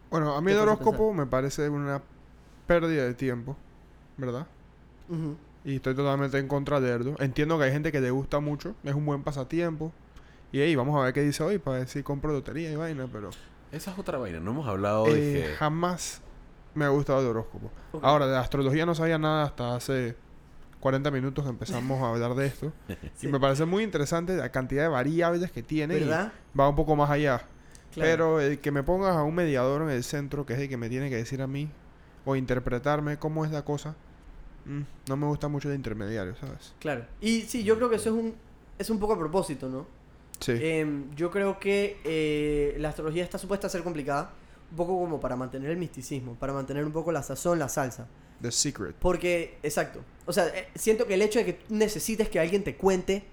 Bueno, 0.09 0.35
a 0.35 0.41
mí 0.41 0.47
¿Qué 0.47 0.53
el 0.53 0.59
horóscopo 0.59 1.13
me 1.13 1.25
parece 1.25 1.69
una 1.69 2.01
pérdida 2.67 3.03
de 3.05 3.13
tiempo, 3.15 3.57
¿verdad? 4.17 4.47
ujú. 5.09 5.35
Y 5.65 5.75
estoy 5.75 5.95
totalmente 5.95 6.37
en 6.37 6.47
contra 6.47 6.79
de 6.79 6.93
ello. 6.93 7.15
Entiendo 7.19 7.57
que 7.57 7.65
hay 7.65 7.71
gente 7.71 7.91
que 7.91 8.01
le 8.01 8.11
gusta 8.11 8.39
mucho, 8.39 8.75
es 8.83 8.93
un 8.93 9.05
buen 9.05 9.23
pasatiempo. 9.23 9.93
Y 10.51 10.59
ahí 10.59 10.75
vamos 10.75 10.99
a 10.99 11.05
ver 11.05 11.13
qué 11.13 11.21
dice 11.21 11.43
hoy 11.43 11.57
para 11.57 11.79
ver 11.79 11.87
si 11.87 12.03
compro 12.03 12.31
lotería 12.31 12.71
y 12.71 12.75
vaina, 12.75 13.07
pero 13.11 13.29
Esa 13.71 13.91
es 13.91 13.99
otra 13.99 14.17
vaina. 14.17 14.39
No 14.39 14.51
hemos 14.51 14.67
hablado 14.67 15.07
eh, 15.07 15.13
de 15.13 15.41
que... 15.41 15.55
jamás 15.55 16.21
me 16.75 16.85
ha 16.85 16.89
gustado 16.89 17.21
el 17.21 17.27
horóscopo. 17.27 17.71
Ahora, 18.01 18.27
de 18.27 18.37
astrología 18.37 18.85
no 18.85 18.93
sabía 18.93 19.17
nada 19.17 19.43
hasta 19.45 19.75
hace 19.75 20.15
40 20.79 21.11
minutos 21.11 21.43
que 21.43 21.49
empezamos 21.49 22.01
a 22.01 22.09
hablar 22.09 22.35
de 22.35 22.47
esto. 22.47 22.71
Sí. 23.15 23.27
Y 23.27 23.31
me 23.31 23.39
parece 23.39 23.65
muy 23.65 23.83
interesante 23.83 24.35
la 24.35 24.51
cantidad 24.51 24.83
de 24.83 24.89
variables 24.89 25.51
que 25.51 25.63
tiene. 25.63 25.97
y 25.97 25.99
¿Verdad? 26.01 26.33
va 26.59 26.67
un 26.69 26.75
poco 26.75 26.95
más 26.95 27.09
allá. 27.09 27.41
Claro. 27.93 28.09
Pero 28.09 28.41
el 28.41 28.59
que 28.59 28.71
me 28.71 28.83
pongas 28.83 29.15
a 29.15 29.23
un 29.23 29.35
mediador 29.35 29.81
en 29.83 29.89
el 29.89 30.03
centro, 30.03 30.45
que 30.45 30.53
es 30.53 30.59
el 30.59 30.69
que 30.69 30.77
me 30.77 30.89
tiene 30.89 31.09
que 31.09 31.15
decir 31.15 31.41
a 31.41 31.47
mí, 31.47 31.69
o 32.25 32.35
interpretarme 32.35 33.17
cómo 33.17 33.45
es 33.45 33.51
la 33.51 33.63
cosa, 33.63 33.95
mm, 34.65 34.81
no 35.09 35.17
me 35.17 35.25
gusta 35.27 35.47
mucho 35.47 35.69
el 35.69 35.75
intermediario, 35.75 36.35
¿sabes? 36.35 36.73
Claro. 36.79 37.05
Y 37.21 37.41
sí, 37.41 37.63
yo 37.63 37.75
creo 37.77 37.89
que 37.89 37.97
eso 37.97 38.09
es 38.09 38.15
un, 38.15 38.33
es 38.77 38.89
un 38.89 38.99
poco 38.99 39.13
a 39.13 39.19
propósito, 39.19 39.69
¿no? 39.69 39.85
Sí. 40.39 40.53
Em, 40.55 41.13
yo 41.15 41.31
creo 41.31 41.59
que 41.59 41.97
eh, 42.03 42.75
la 42.79 42.89
astrología 42.89 43.23
está 43.23 43.37
supuesta 43.37 43.67
a 43.67 43.69
ser 43.69 43.83
complicada, 43.83 44.31
un 44.71 44.77
poco 44.77 44.97
como 44.99 45.19
para 45.19 45.35
mantener 45.35 45.69
el 45.71 45.77
misticismo, 45.77 46.35
para 46.35 46.51
mantener 46.53 46.83
un 46.85 46.91
poco 46.91 47.11
la 47.11 47.23
sazón, 47.23 47.59
la 47.59 47.69
salsa. 47.69 48.07
The 48.41 48.51
Secret. 48.51 48.95
Porque, 48.99 49.57
exacto. 49.63 50.01
O 50.25 50.33
sea, 50.33 50.47
eh, 50.47 50.67
siento 50.75 51.05
que 51.07 51.13
el 51.13 51.21
hecho 51.21 51.39
de 51.39 51.45
que 51.45 51.59
necesites 51.69 52.27
que 52.29 52.39
alguien 52.39 52.63
te 52.63 52.75
cuente 52.75 53.23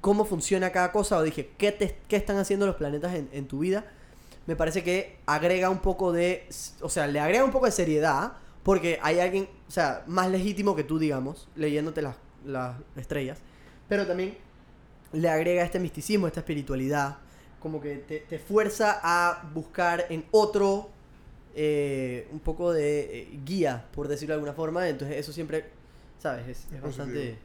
cómo 0.00 0.24
funciona 0.24 0.70
cada 0.72 0.90
cosa, 0.92 1.16
o 1.18 1.22
dije, 1.22 1.50
qué, 1.56 1.72
te- 1.72 1.96
qué 2.08 2.16
están 2.16 2.36
haciendo 2.36 2.66
los 2.66 2.74
planetas 2.76 3.14
en, 3.14 3.28
en 3.32 3.46
tu 3.46 3.60
vida, 3.60 3.86
me 4.46 4.56
parece 4.56 4.82
que 4.82 5.16
agrega 5.24 5.70
un 5.70 5.78
poco 5.78 6.10
de. 6.12 6.46
O 6.80 6.88
sea, 6.88 7.06
le 7.06 7.20
agrega 7.20 7.44
un 7.44 7.52
poco 7.52 7.66
de 7.66 7.72
seriedad, 7.72 8.32
porque 8.62 8.98
hay 9.02 9.18
alguien, 9.20 9.48
o 9.68 9.70
sea, 9.70 10.04
más 10.06 10.30
legítimo 10.30 10.76
que 10.76 10.84
tú, 10.84 10.98
digamos, 10.98 11.48
leyéndote 11.56 12.02
las, 12.02 12.16
las 12.44 12.76
estrellas, 12.96 13.38
pero 13.88 14.06
también 14.06 14.36
le 15.12 15.28
agrega 15.28 15.62
este 15.62 15.78
misticismo, 15.78 16.26
esta 16.26 16.40
espiritualidad, 16.40 17.18
como 17.60 17.80
que 17.80 17.96
te, 17.96 18.20
te 18.20 18.38
fuerza 18.38 19.00
a 19.02 19.50
buscar 19.54 20.06
en 20.08 20.24
otro 20.30 20.90
eh, 21.54 22.26
un 22.32 22.40
poco 22.40 22.72
de 22.72 23.00
eh, 23.20 23.38
guía, 23.44 23.84
por 23.94 24.08
decirlo 24.08 24.32
de 24.32 24.36
alguna 24.36 24.54
forma. 24.54 24.88
Entonces, 24.88 25.18
eso 25.18 25.32
siempre, 25.32 25.66
¿sabes? 26.18 26.48
Es, 26.48 26.72
es 26.72 26.80
bastante. 26.80 27.36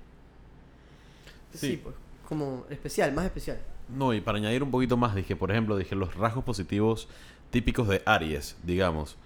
Sí. 1.54 1.72
Sí. 1.72 1.82
pues, 1.82 1.96
como 2.28 2.66
especial, 2.70 3.12
más 3.14 3.26
especial. 3.26 3.58
No, 3.90 4.14
y 4.14 4.22
para 4.22 4.38
añadir 4.38 4.64
un 4.64 4.72
poquito 4.72 4.98
más, 4.98 5.16
dije, 5.16 5.36
por 5.36 5.52
ejemplo, 5.52 5.78
dije, 5.78 5.96
los 5.96 6.16
rasgos 6.16 6.44
positivos 6.44 7.08
típicos 7.50 7.88
de 7.88 8.02
Aries, 8.06 8.58
digamos, 8.64 9.18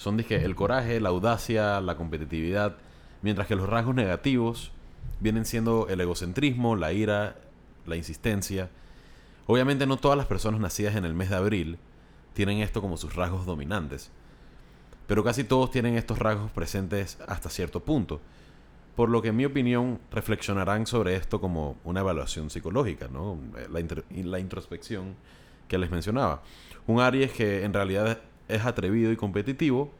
son, 0.00 0.16
dije, 0.16 0.46
el 0.46 0.54
coraje, 0.54 0.98
la 0.98 1.10
audacia, 1.10 1.78
la 1.82 1.94
competitividad, 1.94 2.78
mientras 3.20 3.46
que 3.46 3.54
los 3.54 3.68
rasgos 3.68 3.94
negativos 3.94 4.72
vienen 5.20 5.44
siendo 5.44 5.88
el 5.90 6.00
egocentrismo, 6.00 6.74
la 6.74 6.94
ira, 6.94 7.36
la 7.84 7.96
insistencia. 7.96 8.70
Obviamente 9.46 9.86
no 9.86 9.98
todas 9.98 10.16
las 10.16 10.24
personas 10.24 10.58
nacidas 10.58 10.96
en 10.96 11.04
el 11.04 11.12
mes 11.12 11.28
de 11.28 11.36
abril 11.36 11.78
tienen 12.32 12.60
esto 12.60 12.80
como 12.80 12.96
sus 12.96 13.14
rasgos 13.14 13.44
dominantes, 13.44 14.10
pero 15.06 15.22
casi 15.22 15.44
todos 15.44 15.70
tienen 15.70 15.96
estos 15.96 16.18
rasgos 16.18 16.50
presentes 16.50 17.18
hasta 17.28 17.50
cierto 17.50 17.80
punto. 17.80 18.22
Por 18.96 19.10
lo 19.10 19.20
que 19.20 19.28
en 19.28 19.36
mi 19.36 19.44
opinión 19.44 20.00
reflexionarán 20.10 20.86
sobre 20.86 21.14
esto 21.14 21.42
como 21.42 21.76
una 21.84 22.00
evaluación 22.00 22.48
psicológica, 22.48 23.08
¿no? 23.08 23.38
La, 23.70 23.84
la 24.24 24.38
introspección 24.38 25.14
que 25.68 25.76
les 25.76 25.90
mencionaba. 25.90 26.40
Un 26.86 27.00
Aries 27.00 27.32
que 27.32 27.64
en 27.64 27.74
realidad 27.74 28.18
es 28.50 28.64
atrevido 28.64 29.12
y 29.12 29.16
competitivo 29.16 29.90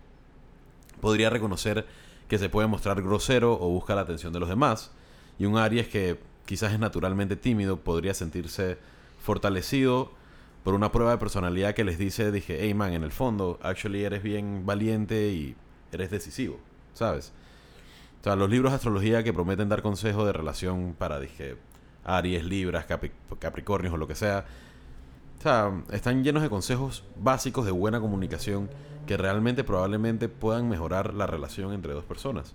podría 1.00 1.30
reconocer 1.30 1.86
que 2.28 2.38
se 2.38 2.48
puede 2.48 2.68
mostrar 2.68 3.02
grosero 3.02 3.54
o 3.54 3.68
busca 3.70 3.94
la 3.94 4.02
atención 4.02 4.32
de 4.32 4.40
los 4.40 4.48
demás. 4.48 4.92
Y 5.38 5.46
un 5.46 5.56
Aries 5.56 5.88
que 5.88 6.18
quizás 6.46 6.72
es 6.72 6.78
naturalmente 6.78 7.36
tímido 7.36 7.78
podría 7.80 8.14
sentirse 8.14 8.78
fortalecido 9.22 10.12
por 10.64 10.74
una 10.74 10.92
prueba 10.92 11.12
de 11.12 11.18
personalidad 11.18 11.74
que 11.74 11.84
les 11.84 11.98
dice, 11.98 12.30
dije, 12.30 12.58
hey 12.60 12.74
man, 12.74 12.92
en 12.92 13.02
el 13.02 13.12
fondo, 13.12 13.58
actually 13.62 14.04
eres 14.04 14.22
bien 14.22 14.66
valiente 14.66 15.28
y 15.28 15.56
eres 15.92 16.10
decisivo, 16.10 16.58
¿sabes? 16.92 17.32
O 18.20 18.24
sea, 18.24 18.36
los 18.36 18.50
libros 18.50 18.72
de 18.72 18.76
astrología 18.76 19.24
que 19.24 19.32
prometen 19.32 19.70
dar 19.70 19.80
consejos 19.80 20.26
de 20.26 20.32
relación 20.34 20.94
para, 20.98 21.18
dije, 21.18 21.56
Aries, 22.04 22.44
Libras, 22.44 22.86
Capri- 22.86 23.12
Capricornios 23.38 23.94
o 23.94 23.96
lo 23.96 24.06
que 24.06 24.14
sea. 24.14 24.44
O 25.40 25.42
sea, 25.42 25.72
están 25.90 26.22
llenos 26.22 26.42
de 26.42 26.50
consejos 26.50 27.02
básicos 27.16 27.64
de 27.64 27.70
buena 27.70 27.98
comunicación 27.98 28.68
que 29.06 29.16
realmente 29.16 29.64
probablemente 29.64 30.28
puedan 30.28 30.68
mejorar 30.68 31.14
la 31.14 31.26
relación 31.26 31.72
entre 31.72 31.94
dos 31.94 32.04
personas. 32.04 32.54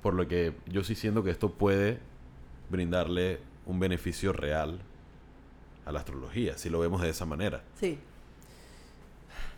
Por 0.00 0.14
lo 0.14 0.28
que 0.28 0.54
yo 0.66 0.84
sí 0.84 0.94
siento 0.94 1.24
que 1.24 1.32
esto 1.32 1.50
puede 1.50 1.98
brindarle 2.70 3.40
un 3.66 3.80
beneficio 3.80 4.32
real 4.32 4.78
a 5.84 5.90
la 5.90 5.98
astrología, 5.98 6.56
si 6.56 6.70
lo 6.70 6.78
vemos 6.78 7.02
de 7.02 7.08
esa 7.08 7.26
manera. 7.26 7.64
Sí. 7.74 7.98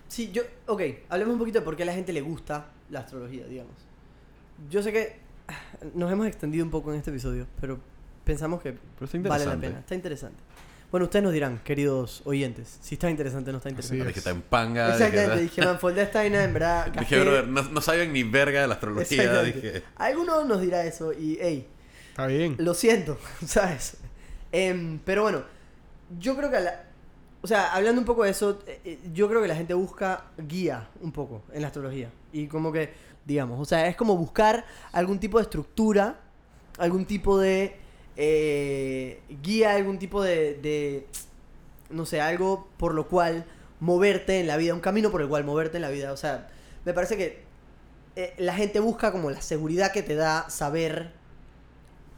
Sí, 0.09 0.33
yo. 0.33 0.43
Ok, 0.69 0.81
hablemos 1.11 1.35
un 1.35 1.39
poquito 1.39 1.59
de 1.59 1.65
por 1.67 1.77
qué 1.77 1.83
a 1.83 1.87
la 1.87 1.93
gente 1.93 2.15
le 2.15 2.23
gusta 2.23 2.69
la 2.89 3.01
astrología, 3.01 3.47
digamos. 3.47 3.75
Yo 4.71 4.83
sé 4.83 4.91
que 4.91 5.19
nos 5.95 6.11
hemos 6.11 6.27
extendido 6.27 6.65
un 6.65 6.71
poco 6.71 6.93
en 6.93 6.99
este 6.99 7.11
episodio, 7.11 7.47
pero 7.61 7.79
pensamos 8.25 8.63
que 8.63 8.79
Pero 8.99 9.29
vale 9.29 9.45
la 9.45 9.57
pena. 9.57 9.81
Está 9.81 9.95
interesante. 9.95 10.43
Bueno, 10.91 11.05
ustedes 11.05 11.23
nos 11.23 11.33
dirán, 11.33 11.61
queridos 11.63 12.23
oyentes, 12.25 12.79
si 12.81 12.97
está 12.97 13.09
interesante 13.09 13.51
o 13.51 13.53
no 13.53 13.59
está 13.59 13.69
interesante. 13.69 14.07
Dije, 14.07 14.19
está 14.19 14.31
en 14.31 14.43
panga. 14.43 14.93
Exactamente, 14.93 15.43
dije, 15.43 15.61
dije, 15.63 16.13
man, 16.13 16.35
en 16.35 16.53
verdad. 16.53 16.87
Dije, 16.99 17.21
brother, 17.21 17.47
no, 17.47 17.63
no 17.63 17.81
saben 17.81 18.13
ni 18.13 18.25
verga 18.25 18.61
de 18.63 18.67
la 18.67 18.75
astrología. 18.75 19.23
Exactamente. 19.23 19.61
Dije, 19.61 19.83
Alguno 19.97 20.45
nos 20.45 20.61
dirá 20.61 20.85
eso 20.85 21.13
y, 21.13 21.39
hey, 21.41 21.69
Está 22.09 22.27
bien. 22.27 22.57
Lo 22.59 22.75
siento, 22.75 23.19
¿sabes? 23.47 23.99
Em, 24.51 24.99
pero 25.05 25.23
bueno, 25.23 25.45
yo 26.19 26.37
creo 26.37 26.51
que 26.51 26.57
a 26.57 26.61
la- 26.61 26.85
O 27.41 27.47
sea, 27.47 27.73
hablando 27.73 28.01
un 28.01 28.05
poco 28.05 28.25
de 28.25 28.31
eso, 28.31 28.59
eh, 28.67 28.81
eh, 28.85 28.99
yo 29.15 29.29
creo 29.29 29.41
que 29.41 29.49
la 29.49 29.55
gente 29.55 29.75
busca 29.75 30.25
guía 30.37 30.89
un 31.01 31.13
poco 31.13 31.45
en 31.53 31.63
la 31.63 31.69
astrología. 31.69 32.11
Y 32.33 32.49
como 32.49 32.73
que, 32.73 32.93
digamos, 33.25 33.61
o 33.61 33.65
sea, 33.65 33.87
es 33.87 33.95
como 33.95 34.17
buscar 34.17 34.67
algún 34.91 35.21
tipo 35.21 35.39
de 35.39 35.45
estructura, 35.45 36.19
algún 36.79 37.07
tipo 37.07 37.39
de 37.39 37.77
eh, 38.23 39.23
guía, 39.43 39.75
algún 39.77 39.99
tipo 39.99 40.23
de, 40.23 40.55
de, 40.57 41.07
no 41.89 42.05
sé, 42.05 42.21
algo 42.21 42.69
por 42.77 42.93
lo 42.93 43.09
cual 43.09 43.47
moverte 43.81 44.41
en 44.41 44.47
la 44.47 44.59
vida, 44.59 44.75
un 44.75 44.81
camino 44.81 45.11
por 45.11 45.23
el 45.23 45.29
cual 45.29 45.45
moverte 45.45 45.79
en 45.79 45.83
la 45.83 45.89
vida. 45.89 46.13
O 46.13 46.19
sea, 46.19 46.51
me 46.85 46.93
parece 46.93 47.17
que 47.17 47.43
eh, 48.17 48.35
la 48.37 48.55
gente 48.55 48.79
busca 48.79 49.11
como 49.11 49.31
la 49.31 49.41
seguridad 49.41 49.91
que 49.91 50.03
te 50.03 50.17
da 50.17 50.51
saber 50.51 51.13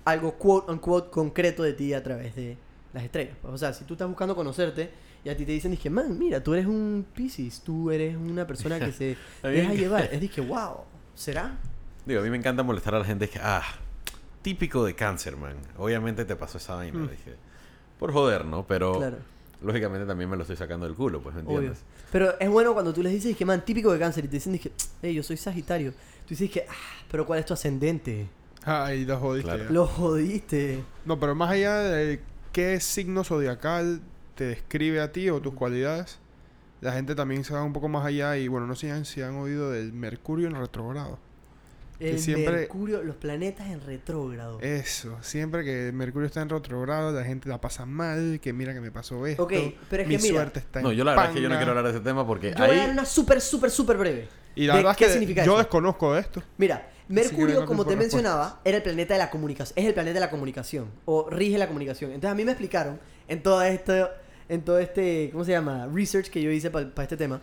algo 0.05 0.38
quote 0.38 0.72
unquote 0.72 1.11
concreto 1.11 1.62
de 1.62 1.72
ti 1.72 1.94
a 1.94 2.03
través 2.03 2.34
de 2.34 2.59
las 2.92 3.05
estrellas. 3.05 3.36
O 3.44 3.57
sea, 3.57 3.72
si 3.72 3.84
tú 3.84 3.94
estás 3.94 4.09
buscando 4.09 4.34
conocerte 4.34 4.90
y 5.24 5.28
a 5.28 5.36
ti 5.36 5.46
te 5.46 5.53
dicen, 5.53 5.70
dije, 5.70 5.88
man, 5.88 6.18
mira, 6.18 6.42
tú 6.42 6.53
eres 6.55 6.66
un 6.66 7.07
Pisces, 7.14 7.61
tú 7.61 7.92
eres 7.92 8.16
una 8.16 8.44
persona 8.44 8.80
que 8.80 8.90
se 8.92 9.16
deja 9.40 9.72
llevar. 9.72 10.09
Es 10.11 10.20
dije, 10.20 10.40
wow, 10.40 10.78
¿será? 11.14 11.59
Digo, 12.05 12.18
a 12.18 12.24
mí 12.24 12.30
me 12.30 12.38
encanta 12.38 12.64
molestar 12.64 12.96
a 12.96 12.98
la 12.98 13.05
gente 13.05 13.28
que, 13.28 13.38
ah, 13.40 13.62
típico 14.43 14.84
de 14.84 14.95
cáncer, 14.95 15.36
man. 15.36 15.57
Obviamente 15.78 16.24
te 16.24 16.36
pasó 16.36 16.59
esa 16.59 16.74
vaina, 16.76 16.99
Mm. 16.99 17.09
dije. 17.11 17.34
Por 17.99 18.12
joder, 18.12 18.45
¿no? 18.45 18.66
Pero 18.66 18.99
Claro. 18.99 19.18
lógicamente 19.62 20.07
también 20.07 20.28
me 20.28 20.36
lo 20.36 20.43
estoy 20.43 20.57
sacando 20.57 20.86
del 20.86 20.95
culo, 20.97 21.22
pues, 21.22 21.34
¿me 21.36 21.43
Obvio. 21.43 21.53
entiendes? 21.57 21.82
Pero 22.11 22.38
es 22.38 22.49
bueno 22.51 22.72
cuando 22.74 22.93
tú 22.93 23.03
les 23.03 23.12
dices 23.12 23.36
que 23.36 23.45
man, 23.45 23.64
típico 23.64 23.93
de 23.93 23.99
cáncer 23.99 24.24
y 24.24 24.28
te 24.28 24.36
dicen 24.36 24.59
que, 24.59 24.72
hey, 25.03 25.14
yo 25.14 25.22
soy 25.22 25.36
Sagitario. 25.36 25.93
Tú 25.93 26.28
dices 26.30 26.51
que, 26.51 26.66
ah, 26.68 26.74
pero 27.11 27.24
¿cuál 27.26 27.38
es 27.40 27.47
tu 27.47 27.55
ascendente? 27.55 28.26
Ay, 28.64 29.05
lo 29.05 29.18
jodiste. 29.18 29.51
Claro. 29.51 29.70
Lo 29.72 29.86
jodiste. 29.86 30.82
No, 31.05 31.18
pero 31.18 31.34
más 31.34 31.51
allá 31.51 31.78
de 31.78 32.20
qué 32.53 32.78
signo 32.80 33.24
zodiacal 33.24 34.01
te 34.34 34.45
describe 34.45 35.01
a 35.01 35.11
ti 35.12 35.30
o 35.30 35.40
tus 35.40 35.55
cualidades, 35.55 36.18
la 36.80 36.93
gente 36.93 37.14
también 37.14 37.45
se 37.45 37.55
va 37.55 37.62
un 37.62 37.72
poco 37.72 37.88
más 37.88 38.05
allá 38.05 38.36
y 38.36 38.49
bueno, 38.49 38.66
no 38.66 38.74
sé 38.74 39.05
si 39.05 39.22
han 39.22 39.34
oído 39.36 39.70
del 39.70 39.93
Mercurio 39.93 40.49
en 40.49 40.55
retrogrado. 40.55 41.18
El 42.11 42.18
siempre- 42.18 42.53
Mercurio, 42.53 43.03
los 43.03 43.16
planetas 43.16 43.68
en 43.68 43.80
retrógrado. 43.80 44.61
Eso, 44.61 45.16
siempre 45.22 45.64
que 45.64 45.92
Mercurio 45.92 46.26
está 46.26 46.42
en 46.42 46.48
retrogrado, 46.48 47.12
la 47.12 47.24
gente 47.24 47.48
la 47.48 47.61
pasa 47.61 47.86
mal, 47.86 48.40
que 48.42 48.53
mira 48.53 48.74
que 48.74 48.80
me 48.80 48.90
pasó 48.90 49.26
esto. 49.26 49.44
Ok, 49.44 49.53
pero 49.88 50.03
es 50.03 50.09
mi 50.09 50.16
que 50.16 50.22
mira, 50.22 50.34
suerte 50.34 50.59
está 50.61 50.80
en 50.80 50.84
No, 50.84 50.92
yo 50.92 51.05
la 51.05 51.12
verdad 51.12 51.26
es 51.30 51.34
que 51.36 51.42
yo 51.42 51.48
no 51.48 51.55
panga". 51.55 51.59
quiero 51.61 51.70
hablar 51.78 51.84
de 51.92 51.98
ese 51.98 52.05
tema 52.05 52.26
porque 52.26 52.55
Yo 52.57 52.66
voy 52.66 52.76
a 52.76 52.80
dar 52.80 52.90
una 52.90 53.05
súper, 53.05 53.40
súper, 53.40 53.70
súper 53.70 53.96
breve. 53.96 54.28
Y 54.55 54.66
la 54.66 54.74
verdad 54.76 54.92
es 54.92 54.96
que 55.16 55.26
yo 55.34 55.42
eso. 55.42 55.59
desconozco 55.59 56.12
de 56.14 56.20
esto. 56.20 56.42
Mira, 56.59 56.88
Mercurio, 57.09 57.64
como 57.66 57.84
te 57.84 57.90
respuestas. 57.90 57.96
mencionaba, 57.98 58.61
era 58.64 58.76
el 58.78 58.82
planeta 58.82 59.14
de 59.14 59.18
la 59.18 59.30
comunicación. 59.30 59.78
Es 59.78 59.86
el 59.86 59.94
planeta 59.94 60.14
de 60.14 60.20
la 60.20 60.30
comunicación. 60.30 60.86
O 61.05 61.28
rige 61.30 61.59
la 61.59 61.66
comunicación. 61.66 62.11
Entonces 62.12 62.32
a 62.32 62.34
mí 62.34 62.44
me 62.44 62.53
explicaron 62.53 62.98
en 63.28 63.42
todo 63.42 63.62
esto, 63.62 64.11
en 64.48 64.62
todo 64.62 64.78
este, 64.78 65.30
¿cómo 65.32 65.44
se 65.44 65.53
llama? 65.53 65.88
Research 65.92 66.28
que 66.28 66.42
yo 66.42 66.50
hice 66.50 66.70
para 66.70 66.90
este 67.03 67.16
tema. 67.16 67.40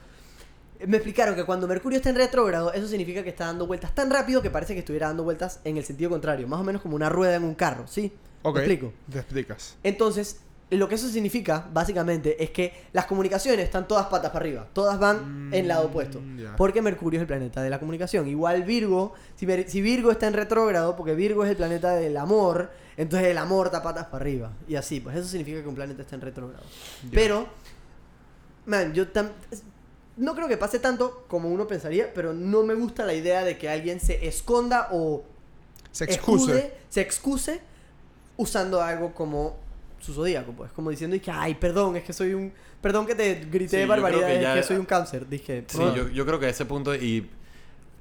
Me 0.87 0.97
explicaron 0.97 1.35
que 1.35 1.43
cuando 1.43 1.67
Mercurio 1.67 1.97
está 1.97 2.09
en 2.09 2.15
retrógrado, 2.15 2.71
eso 2.71 2.87
significa 2.87 3.21
que 3.21 3.29
está 3.29 3.45
dando 3.45 3.67
vueltas 3.67 3.93
tan 3.93 4.09
rápido 4.09 4.41
que 4.41 4.49
parece 4.49 4.73
que 4.73 4.79
estuviera 4.79 5.07
dando 5.07 5.23
vueltas 5.23 5.59
en 5.65 5.77
el 5.77 5.83
sentido 5.83 6.09
contrario. 6.09 6.47
Más 6.47 6.59
o 6.61 6.63
menos 6.63 6.81
como 6.81 6.95
una 6.95 7.09
rueda 7.09 7.35
en 7.35 7.43
un 7.43 7.55
carro, 7.55 7.85
¿sí? 7.87 8.13
Ok, 8.43 8.55
¿Me 8.55 8.61
explico? 8.61 8.93
te 9.11 9.19
explicas. 9.19 9.75
Entonces, 9.83 10.39
lo 10.69 10.87
que 10.87 10.95
eso 10.95 11.09
significa, 11.09 11.67
básicamente, 11.73 12.41
es 12.41 12.51
que 12.51 12.71
las 12.93 13.07
comunicaciones 13.07 13.65
están 13.65 13.87
todas 13.87 14.05
patas 14.05 14.31
para 14.31 14.45
arriba. 14.45 14.67
Todas 14.71 14.97
van 14.99 15.49
en 15.51 15.67
lado 15.67 15.87
opuesto. 15.87 16.21
Mm. 16.21 16.55
Porque 16.55 16.81
Mercurio 16.81 17.17
es 17.19 17.21
el 17.21 17.27
planeta 17.27 17.61
de 17.61 17.69
la 17.69 17.79
comunicación. 17.79 18.27
Igual 18.27 18.63
Virgo, 18.63 19.13
si, 19.35 19.81
Virgo 19.81 20.11
está 20.11 20.27
en 20.27 20.33
retrógrado, 20.33 20.95
porque 20.95 21.13
Virgo 21.15 21.43
es 21.43 21.49
el 21.49 21.57
planeta 21.57 21.95
del 21.95 22.15
amor, 22.15 22.71
entonces 22.95 23.27
el 23.29 23.37
amor 23.37 23.65
está 23.67 23.81
patas 23.83 24.05
para 24.05 24.23
arriba. 24.23 24.51
Y 24.67 24.75
así, 24.75 24.99
pues 25.01 25.17
eso 25.17 25.27
significa 25.27 25.61
que 25.61 25.67
un 25.67 25.75
planeta 25.75 26.03
está 26.03 26.15
en 26.15 26.21
retrógrado. 26.21 26.63
Pero, 27.11 27.47
man, 28.65 28.93
yo 28.93 29.11
tam- 29.11 29.31
no 30.19 30.35
creo 30.35 30.47
que 30.47 30.57
pase 30.57 30.79
tanto 30.79 31.25
como 31.27 31.49
uno 31.49 31.65
pensaría, 31.67 32.13
pero 32.13 32.33
no 32.33 32.63
me 32.63 32.73
gusta 32.75 33.05
la 33.05 33.13
idea 33.13 33.43
de 33.43 33.57
que 33.57 33.67
alguien 33.69 33.99
se 33.99 34.27
esconda 34.27 34.89
o 34.91 35.23
Se 35.91 36.03
excuse. 36.03 36.53
escude- 36.53 36.73
se 36.89 37.01
excuse 37.01 37.59
usando 38.37 38.81
algo 38.81 39.13
como 39.13 39.57
su 39.99 40.13
zodíaco, 40.13 40.51
pues, 40.53 40.71
como 40.71 40.89
diciendo 40.91 41.15
y 41.15 41.19
que, 41.19 41.31
ay, 41.31 41.55
perdón, 41.55 41.95
es 41.97 42.03
que 42.03 42.13
soy 42.13 42.33
un, 42.33 42.53
perdón 42.81 43.05
que 43.05 43.15
te 43.15 43.35
grité 43.51 43.81
Sí, 43.81 43.87
barbaridades, 43.87 44.37
que 44.37 44.41
ya- 44.43 44.53
es 44.55 44.61
que 44.61 44.67
soy 44.67 44.77
un 44.77 44.85
cáncer, 44.85 45.27
dije, 45.27 45.65
Sí, 45.67 45.79
yo, 45.95 46.07
yo 46.09 46.25
creo 46.25 46.39
que 46.39 46.45
a 46.45 46.49
ese 46.49 46.65
punto, 46.65 46.95
y 46.95 47.29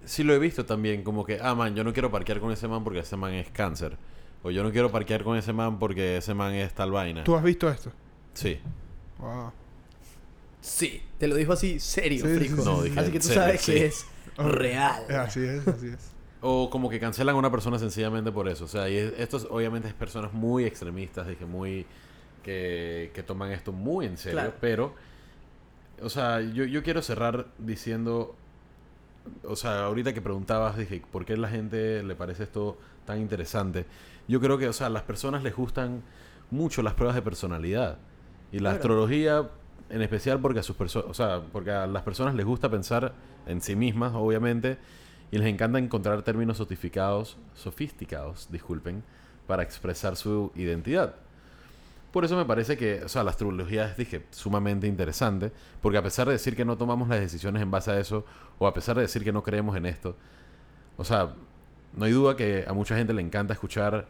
sí 0.04 0.22
lo 0.22 0.32
he 0.34 0.38
visto 0.38 0.64
también, 0.64 1.02
como 1.02 1.24
que, 1.24 1.38
ah, 1.42 1.54
man, 1.54 1.74
yo 1.74 1.82
no 1.82 1.92
quiero 1.92 2.10
parquear 2.10 2.38
con 2.40 2.52
ese 2.52 2.68
man 2.68 2.84
porque 2.84 3.00
ese 3.00 3.16
man 3.16 3.32
es 3.34 3.48
cáncer. 3.50 3.96
O 4.44 4.50
yo 4.52 4.62
no 4.62 4.70
quiero 4.70 4.92
parquear 4.92 5.24
con 5.24 5.36
ese 5.36 5.52
man 5.52 5.80
porque 5.80 6.18
ese 6.18 6.32
man 6.34 6.54
es 6.54 6.72
tal 6.72 6.92
vaina. 6.92 7.24
¿Tú 7.24 7.34
has 7.34 7.42
visto 7.42 7.68
esto? 7.68 7.90
Sí. 8.34 8.58
Wow. 9.18 9.50
sí, 10.60 11.02
te 11.18 11.28
lo 11.28 11.34
dijo 11.36 11.52
así 11.52 11.80
serio, 11.80 12.24
Sí, 12.24 12.32
sí, 12.32 12.38
frico. 12.38 12.62
sí, 12.62 12.68
No, 12.68 12.82
dije 12.82 13.00
así 13.00 13.10
que 13.12 13.18
tú 13.20 13.26
serio, 13.26 13.42
sabes 13.42 13.60
sí. 13.60 13.72
que 13.72 13.86
es 13.86 14.06
real. 14.36 15.04
Así 15.16 15.40
es, 15.44 15.66
así 15.68 15.88
es. 15.88 16.12
O 16.40 16.70
como 16.70 16.88
que 16.88 17.00
cancelan 17.00 17.34
a 17.34 17.38
una 17.38 17.50
persona 17.50 17.78
sencillamente 17.78 18.30
por 18.30 18.48
eso. 18.48 18.64
O 18.64 18.68
sea, 18.68 18.88
y 18.88 18.96
es- 18.96 19.12
estos 19.18 19.46
obviamente 19.50 19.88
es 19.88 19.94
personas 19.94 20.32
muy 20.32 20.64
extremistas, 20.64 21.26
dije, 21.26 21.44
muy... 21.46 21.86
Que, 22.44 23.10
que 23.14 23.22
toman 23.22 23.50
esto 23.50 23.72
muy 23.72 24.06
en 24.06 24.16
serio. 24.16 24.38
Claro. 24.38 24.54
Pero, 24.60 24.94
o 26.00 26.08
sea, 26.08 26.40
yo, 26.40 26.64
yo 26.64 26.82
quiero 26.82 27.02
cerrar 27.02 27.46
diciendo... 27.58 28.34
O 29.44 29.56
sea, 29.56 29.84
ahorita 29.84 30.14
que 30.14 30.22
preguntabas, 30.22 30.76
dije, 30.78 31.02
¿por 31.10 31.26
qué 31.26 31.36
la 31.36 31.48
gente 31.48 32.02
le 32.02 32.14
parece 32.14 32.44
esto 32.44 32.78
tan 33.04 33.20
interesante? 33.20 33.84
Yo 34.26 34.40
creo 34.40 34.56
que, 34.56 34.68
o 34.68 34.72
sea, 34.72 34.86
a 34.86 34.90
las 34.90 35.02
personas 35.02 35.42
les 35.42 35.54
gustan 35.54 36.02
mucho 36.50 36.82
las 36.82 36.94
pruebas 36.94 37.14
de 37.16 37.22
personalidad. 37.22 37.98
Y 38.52 38.56
la 38.60 38.60
Claro. 38.70 38.76
astrología, 38.76 39.50
en 39.90 40.02
especial 40.02 40.40
porque 40.40 40.60
a 40.60 40.62
sus 40.62 40.76
personas, 40.76 41.10
o 41.10 41.14
sea, 41.14 41.42
porque 41.52 41.70
a 41.70 41.86
las 41.86 42.02
personas 42.02 42.34
les 42.34 42.44
gusta 42.44 42.68
pensar 42.68 43.14
en 43.46 43.60
sí 43.60 43.76
mismas, 43.76 44.12
obviamente, 44.14 44.78
y 45.30 45.38
les 45.38 45.46
encanta 45.46 45.78
encontrar 45.78 46.22
términos 46.22 46.58
sofisticados, 46.58 47.36
sofisticados, 47.54 48.48
disculpen, 48.50 49.02
para 49.46 49.62
expresar 49.62 50.16
su 50.16 50.52
identidad. 50.54 51.14
Por 52.12 52.24
eso 52.24 52.36
me 52.36 52.44
parece 52.44 52.76
que, 52.76 53.02
o 53.04 53.08
sea, 53.08 53.22
la 53.22 53.30
astrología 53.30 53.90
es, 53.90 53.96
dije, 53.96 54.24
sumamente 54.30 54.86
interesante, 54.86 55.52
porque 55.82 55.98
a 55.98 56.02
pesar 56.02 56.26
de 56.26 56.32
decir 56.32 56.56
que 56.56 56.64
no 56.64 56.78
tomamos 56.78 57.08
las 57.08 57.20
decisiones 57.20 57.62
en 57.62 57.70
base 57.70 57.90
a 57.90 58.00
eso, 58.00 58.24
o 58.58 58.66
a 58.66 58.72
pesar 58.72 58.96
de 58.96 59.02
decir 59.02 59.24
que 59.24 59.32
no 59.32 59.42
creemos 59.42 59.76
en 59.76 59.86
esto, 59.86 60.16
o 60.96 61.04
sea, 61.04 61.34
no 61.94 62.04
hay 62.04 62.12
duda 62.12 62.36
que 62.36 62.64
a 62.66 62.72
mucha 62.72 62.96
gente 62.96 63.12
le 63.12 63.22
encanta 63.22 63.52
escuchar 63.52 64.06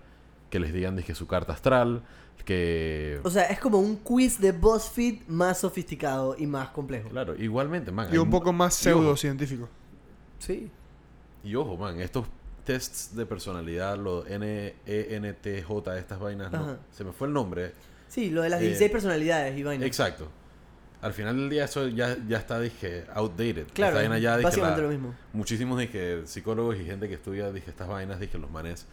que 0.51 0.59
les 0.61 0.73
digan, 0.73 0.97
dije, 0.97 1.15
su 1.15 1.27
carta 1.27 1.53
astral, 1.53 2.03
que... 2.45 3.21
O 3.25 3.31
sea, 3.31 3.45
es 3.45 3.59
como 3.61 3.79
un 3.79 3.97
quiz 3.97 4.41
de 4.41 4.53
BuzzFeed 4.53 5.27
más 5.29 5.59
sofisticado 5.61 6.35
y 6.39 6.47
más 6.47 6.71
complejo. 6.71 7.11
Claro, 7.11 7.35
igualmente, 7.37 7.93
man. 7.93 8.09
Y 8.13 8.17
un 8.17 8.31
poco 8.31 8.53
más 8.53 8.75
pseudocientífico. 8.75 9.69
Sí. 10.39 10.71
Y 11.45 11.55
ojo, 11.55 11.77
man, 11.77 12.01
estos 12.01 12.27
tests 12.65 13.15
de 13.15 13.27
personalidad, 13.27 13.99
los 13.99 14.27
N, 14.29 14.75
E, 14.87 15.07
N, 15.11 15.33
T, 15.35 15.63
J, 15.63 15.99
estas 15.99 16.19
vainas, 16.19 16.51
no, 16.53 16.79
se 16.91 17.05
me 17.05 17.13
fue 17.13 17.27
el 17.29 17.35
nombre. 17.35 17.73
Sí, 18.09 18.31
lo 18.31 18.43
de 18.43 18.49
las 18.49 18.61
Eh, 18.63 18.67
16 18.67 18.91
personalidades 18.91 19.59
y 19.59 19.63
vainas. 19.63 19.87
Exacto. 19.87 20.29
Al 21.01 21.13
final 21.13 21.37
del 21.37 21.49
día 21.51 21.65
eso 21.67 21.87
ya, 21.89 22.17
ya 22.27 22.39
está, 22.39 22.59
dije, 22.59 23.05
outdated. 23.15 23.67
Claro, 23.73 23.97
Esta 23.97 24.09
vaina 24.09 24.19
ya, 24.19 24.37
dije, 24.37 24.45
básicamente 24.45 24.81
la- 24.81 24.87
lo 24.89 24.93
mismo. 24.93 25.15
Muchísimos, 25.33 25.79
dije, 25.79 26.27
psicólogos 26.27 26.77
y 26.77 26.85
gente 26.85 27.09
que 27.09 27.15
estudia, 27.15 27.53
dije, 27.53 27.71
estas 27.71 27.87
vainas, 27.89 28.19
dije, 28.19 28.37
los 28.39 28.51
manes 28.51 28.87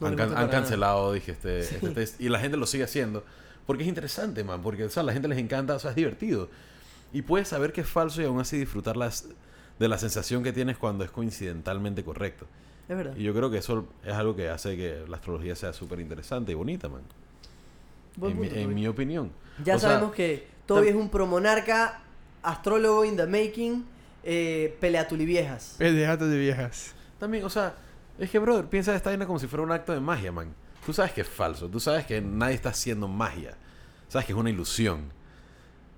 han, 0.00 0.16
can- 0.16 0.36
han 0.36 0.48
cancelado, 0.48 1.12
dije, 1.12 1.32
este, 1.32 1.62
Sí. 1.62 1.74
este 1.76 1.88
test. 1.90 2.20
Y 2.20 2.28
la 2.28 2.38
gente 2.38 2.56
lo 2.56 2.66
sigue 2.66 2.84
haciendo. 2.84 3.24
Porque 3.66 3.82
es 3.82 3.88
interesante, 3.88 4.44
man. 4.44 4.62
Porque, 4.62 4.84
o 4.84 4.90
sea, 4.90 5.02
a 5.02 5.06
la 5.06 5.12
gente 5.12 5.28
les 5.28 5.38
encanta, 5.38 5.74
o 5.74 5.78
sea, 5.78 5.90
es 5.90 5.96
divertido. 5.96 6.48
Y 7.12 7.22
puedes 7.22 7.48
saber 7.48 7.72
que 7.72 7.80
es 7.82 7.88
falso 7.88 8.20
y 8.22 8.24
aún 8.24 8.40
así 8.40 8.56
disfrutar 8.58 8.96
las, 8.96 9.26
de 9.78 9.88
la 9.88 9.98
sensación 9.98 10.42
que 10.42 10.52
tienes 10.52 10.76
cuando 10.78 11.04
es 11.04 11.10
coincidentalmente 11.10 12.02
correcto. 12.04 12.46
Es 12.88 12.96
verdad. 12.96 13.14
Y 13.16 13.22
yo 13.24 13.34
creo 13.34 13.50
que 13.50 13.58
eso 13.58 13.86
es 14.04 14.12
algo 14.14 14.34
que 14.36 14.48
hace 14.48 14.76
que 14.76 15.04
la 15.08 15.16
astrología 15.16 15.54
sea 15.56 15.72
súper 15.74 16.00
interesante 16.00 16.52
y 16.52 16.54
bonita, 16.54 16.88
man. 16.88 17.02
Buen 18.16 18.32
En, 18.32 18.38
mi, 18.40 18.46
punto, 18.46 18.58
en 18.60 18.64
Toby. 18.66 18.74
mi 18.74 18.86
opinión. 18.88 19.30
Ya 19.64 19.76
O 19.76 19.78
sea, 19.78 19.90
sabemos 19.90 20.12
que 20.14 20.46
Toby 20.66 20.88
es 20.88 20.94
un 20.94 21.10
promonarca, 21.10 22.00
astrólogo 22.42 23.04
in 23.04 23.16
the 23.16 23.26
making, 23.26 23.84
eh, 24.24 24.76
peleatuliviejas. 24.80 25.76
Déjate 25.78 26.26
de 26.26 26.38
viejas. 26.38 26.94
También, 27.18 27.44
o 27.44 27.50
sea, 27.50 27.74
es 28.18 28.30
que, 28.30 28.38
brother, 28.38 28.66
piensa 28.66 28.94
esta 28.94 29.10
vaina 29.10 29.26
como 29.26 29.38
si 29.38 29.46
fuera 29.46 29.62
un 29.62 29.72
acto 29.72 29.92
de 29.92 30.00
magia, 30.00 30.32
man. 30.32 30.54
Tú 30.84 30.92
sabes 30.92 31.12
que 31.12 31.20
es 31.20 31.28
falso, 31.28 31.68
tú 31.68 31.80
sabes 31.80 32.06
que 32.06 32.20
nadie 32.20 32.54
está 32.54 32.70
haciendo 32.70 33.08
magia, 33.08 33.56
sabes 34.08 34.26
que 34.26 34.32
es 34.32 34.38
una 34.38 34.50
ilusión. 34.50 35.12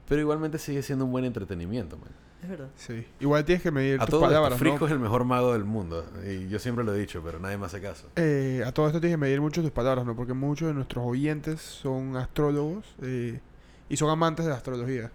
Pero 0.08 0.20
igualmente 0.20 0.58
sigue 0.58 0.82
siendo 0.82 1.04
un 1.04 1.12
buen 1.12 1.24
entretenimiento, 1.24 1.96
man. 1.96 2.10
Es 2.42 2.48
verdad. 2.48 2.68
Sí. 2.74 3.06
Igual 3.20 3.44
tienes 3.44 3.62
que 3.62 3.70
medir 3.70 4.00
A 4.00 4.06
tus 4.06 4.10
todo 4.10 4.20
esto, 4.22 4.34
palabras, 4.34 4.58
Frisco 4.58 4.80
¿no? 4.80 4.86
es 4.86 4.92
el 4.92 4.98
mejor 4.98 5.24
mago 5.24 5.52
del 5.52 5.64
mundo. 5.64 6.04
Y 6.26 6.48
yo 6.48 6.58
siempre 6.58 6.84
lo 6.84 6.94
he 6.94 6.98
dicho, 6.98 7.22
pero 7.22 7.38
nadie 7.38 7.58
me 7.58 7.66
hace 7.66 7.80
caso. 7.80 8.08
Eh, 8.16 8.64
a 8.66 8.72
todo 8.72 8.86
esto 8.86 8.98
tienes 8.98 9.16
que 9.16 9.20
medir 9.20 9.40
mucho 9.40 9.60
tus 9.62 9.70
palabras, 9.70 10.06
¿no? 10.06 10.16
Porque 10.16 10.32
muchos 10.32 10.68
de 10.68 10.74
nuestros 10.74 11.04
oyentes 11.06 11.60
son 11.60 12.16
astrólogos 12.16 12.86
eh, 13.02 13.40
y 13.88 13.96
son 13.96 14.08
amantes 14.08 14.46
de 14.46 14.50
la 14.50 14.56
astrología. 14.56 15.12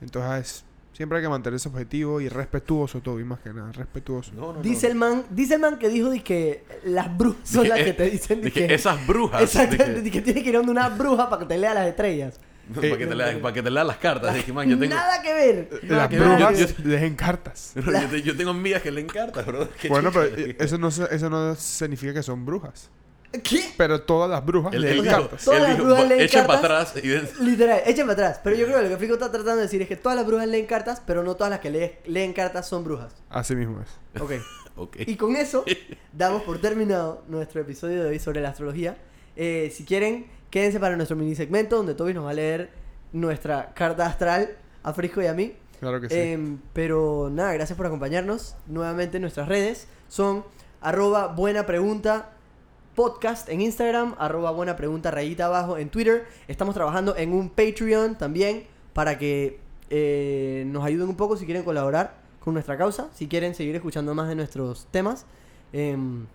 Entonces, 0.00 0.64
siempre 0.94 1.18
hay 1.18 1.24
que 1.24 1.28
mantenerse 1.28 1.68
objetivo 1.68 2.20
y 2.22 2.28
respetuoso 2.30 3.00
todo, 3.02 3.20
y 3.20 3.24
más 3.24 3.40
que 3.40 3.52
nada, 3.52 3.70
respetuoso. 3.72 4.32
No, 4.34 4.46
no, 4.48 4.52
no. 4.54 4.62
Dice 4.62 4.86
el 4.86 4.94
man, 4.94 5.24
dice 5.28 5.54
el 5.56 5.60
man 5.60 5.78
que 5.78 5.90
dijo 5.90 6.08
de 6.08 6.22
que 6.22 6.64
las 6.84 7.14
brujas 7.14 7.46
son 7.46 7.68
las 7.68 7.80
que 7.80 7.90
eh, 7.90 7.94
te 7.94 8.08
dicen 8.10 8.40
de 8.40 8.46
Dije, 8.46 8.66
que... 8.68 8.74
esas 8.74 9.06
brujas. 9.06 9.42
Exactamente, 9.42 10.00
de 10.00 10.10
que 10.10 10.22
tienes 10.22 10.42
que 10.42 10.48
ir 10.48 10.54
a 10.56 10.58
donde 10.60 10.72
una 10.72 10.88
bruja 10.88 11.28
para 11.28 11.40
que 11.40 11.46
te 11.46 11.58
lea 11.58 11.74
las 11.74 11.86
estrellas. 11.88 12.40
para, 12.74 12.96
que 12.96 13.06
te 13.06 13.14
lea, 13.14 13.42
para 13.42 13.52
que 13.54 13.62
te 13.62 13.70
lea 13.70 13.84
las 13.84 13.96
cartas. 13.98 14.34
Dije, 14.34 14.52
man, 14.52 14.66
yo 14.68 14.78
tengo, 14.78 14.94
Nada 14.94 15.20
que 15.20 15.34
ver. 15.34 15.80
Nada 15.82 15.96
Las 16.02 16.08
que 16.08 16.18
ver, 16.18 16.28
brujas 16.28 16.58
yo- 16.58 16.66
yo- 16.68 16.74
les 16.88 17.02
encartas. 17.02 17.72
yo, 17.76 18.08
te- 18.10 18.22
yo 18.22 18.36
tengo 18.36 18.50
amigas 18.52 18.80
que 18.80 18.90
le 18.90 19.00
encanta, 19.02 19.42
bro. 19.42 19.68
Qué 19.80 19.88
Bueno, 19.88 20.10
chucha. 20.10 20.26
pero 20.34 20.48
eh, 20.50 20.56
eso 20.58 20.78
no, 20.78 20.90
se- 20.90 21.14
eso 21.14 21.28
no 21.28 21.54
significa 21.56 22.14
que 22.14 22.22
son 22.22 22.46
brujas. 22.46 22.90
¿Qué? 23.42 23.72
Pero 23.76 24.02
todas 24.02 24.30
las 24.30 24.44
brujas 24.44 24.72
Él, 24.74 25.04
cartas. 25.04 25.44
Todas 25.44 25.58
él 25.60 25.66
las 25.66 25.72
dijo, 25.76 25.84
brujas 25.86 26.08
leen 26.08 26.20
echen 26.20 26.46
para 26.46 26.60
cartas". 26.60 26.90
atrás 26.90 27.04
y 27.04 27.08
den- 27.08 27.28
Literal, 27.40 27.82
echen 27.86 28.06
para 28.06 28.12
atrás. 28.12 28.40
Pero 28.44 28.56
yo 28.56 28.66
creo 28.66 28.76
que 28.78 28.82
lo 28.84 28.88
que 28.90 28.96
Frico 28.96 29.14
está 29.14 29.30
tratando 29.30 29.56
de 29.56 29.62
decir 29.62 29.82
es 29.82 29.88
que 29.88 29.96
todas 29.96 30.16
las 30.16 30.26
brujas 30.26 30.46
leen 30.48 30.66
cartas, 30.66 31.02
pero 31.06 31.22
no 31.22 31.34
todas 31.34 31.50
las 31.50 31.60
que 31.60 31.70
lee- 31.70 31.92
leen 32.06 32.32
cartas 32.32 32.68
son 32.68 32.84
brujas. 32.84 33.12
Así 33.30 33.54
mismo 33.56 33.80
es. 33.80 34.20
Ok. 34.22 34.32
Ok. 34.76 34.96
Y 35.06 35.14
con 35.14 35.36
eso 35.36 35.64
damos 36.12 36.42
por 36.42 36.60
terminado 36.60 37.22
nuestro 37.28 37.60
episodio 37.60 38.02
de 38.02 38.10
hoy 38.10 38.18
sobre 38.18 38.40
la 38.40 38.48
astrología. 38.48 38.96
Eh, 39.36 39.72
si 39.72 39.84
quieren, 39.84 40.26
quédense 40.50 40.80
para 40.80 40.96
nuestro 40.96 41.16
mini 41.16 41.36
segmento 41.36 41.76
donde 41.76 41.94
Toby 41.94 42.12
nos 42.12 42.24
va 42.26 42.30
a 42.30 42.34
leer 42.34 42.70
nuestra 43.12 43.72
carta 43.74 44.04
astral 44.04 44.50
a 44.82 44.92
Frisco 44.92 45.22
y 45.22 45.26
a 45.28 45.32
mí. 45.32 45.54
Claro 45.78 46.00
que 46.00 46.08
sí. 46.08 46.16
Em, 46.18 46.58
pero 46.72 47.30
nada, 47.30 47.52
gracias 47.52 47.76
por 47.76 47.86
acompañarnos. 47.86 48.56
Nuevamente 48.66 49.20
nuestras 49.20 49.46
redes 49.46 49.86
son 50.08 50.44
arroba 50.80 51.28
buena 51.28 51.66
pregunta 51.66 52.32
podcast 52.94 53.48
en 53.48 53.60
Instagram, 53.60 54.14
arroba 54.18 54.50
buena 54.52 54.76
pregunta 54.76 55.10
rayita 55.10 55.46
abajo 55.46 55.76
en 55.76 55.90
Twitter. 55.90 56.26
Estamos 56.48 56.74
trabajando 56.74 57.16
en 57.16 57.32
un 57.32 57.50
Patreon 57.50 58.16
también 58.16 58.64
para 58.92 59.18
que 59.18 59.58
eh, 59.90 60.64
nos 60.68 60.84
ayuden 60.84 61.08
un 61.08 61.16
poco 61.16 61.36
si 61.36 61.44
quieren 61.44 61.64
colaborar 61.64 62.14
con 62.40 62.54
nuestra 62.54 62.78
causa, 62.78 63.08
si 63.12 63.26
quieren 63.26 63.54
seguir 63.54 63.74
escuchando 63.74 64.14
más 64.14 64.28
de 64.28 64.36
nuestros 64.36 64.86
temas. 64.90 65.26
Em, 65.72 66.26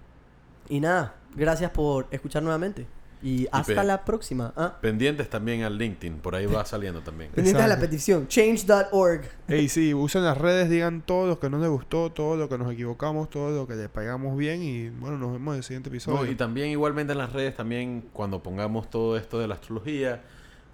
y 0.67 0.79
nada, 0.79 1.15
gracias 1.35 1.71
por 1.71 2.07
escuchar 2.11 2.43
nuevamente. 2.43 2.98
Y 3.21 3.47
hasta 3.51 3.81
pe- 3.81 3.83
la 3.83 4.05
próxima. 4.05 4.53
Ah, 4.55 4.77
Pendientes 4.81 5.29
también 5.29 5.63
al 5.63 5.77
LinkedIn, 5.77 6.19
por 6.19 6.35
ahí 6.35 6.45
va 6.45 6.63
saliendo 6.65 7.01
también. 7.01 7.31
pendientes 7.31 7.61
a 7.63 7.67
la 7.67 7.77
petición, 7.77 8.27
change.org. 8.29 9.21
Ey, 9.49 9.67
sí, 9.67 9.93
usen 9.93 10.23
las 10.23 10.37
redes, 10.37 10.69
digan 10.69 11.01
todo 11.01 11.27
lo 11.27 11.39
que 11.39 11.49
no 11.49 11.59
les 11.59 11.69
gustó, 11.69 12.11
todo 12.11 12.37
lo 12.37 12.47
que 12.47 12.57
nos 12.57 12.71
equivocamos, 12.71 13.29
todo 13.29 13.51
lo 13.51 13.67
que 13.67 13.75
le 13.75 13.89
pegamos 13.89 14.37
bien 14.37 14.63
y 14.63 14.89
bueno, 14.89 15.17
nos 15.17 15.33
vemos 15.33 15.53
en 15.53 15.57
el 15.57 15.63
siguiente 15.63 15.89
episodio. 15.89 16.23
No, 16.23 16.31
y 16.31 16.35
también 16.35 16.69
igualmente 16.69 17.11
en 17.11 17.17
las 17.17 17.33
redes, 17.33 17.55
también 17.57 18.05
cuando 18.13 18.41
pongamos 18.41 18.89
todo 18.89 19.17
esto 19.17 19.37
de 19.37 19.47
la 19.49 19.55
astrología, 19.55 20.21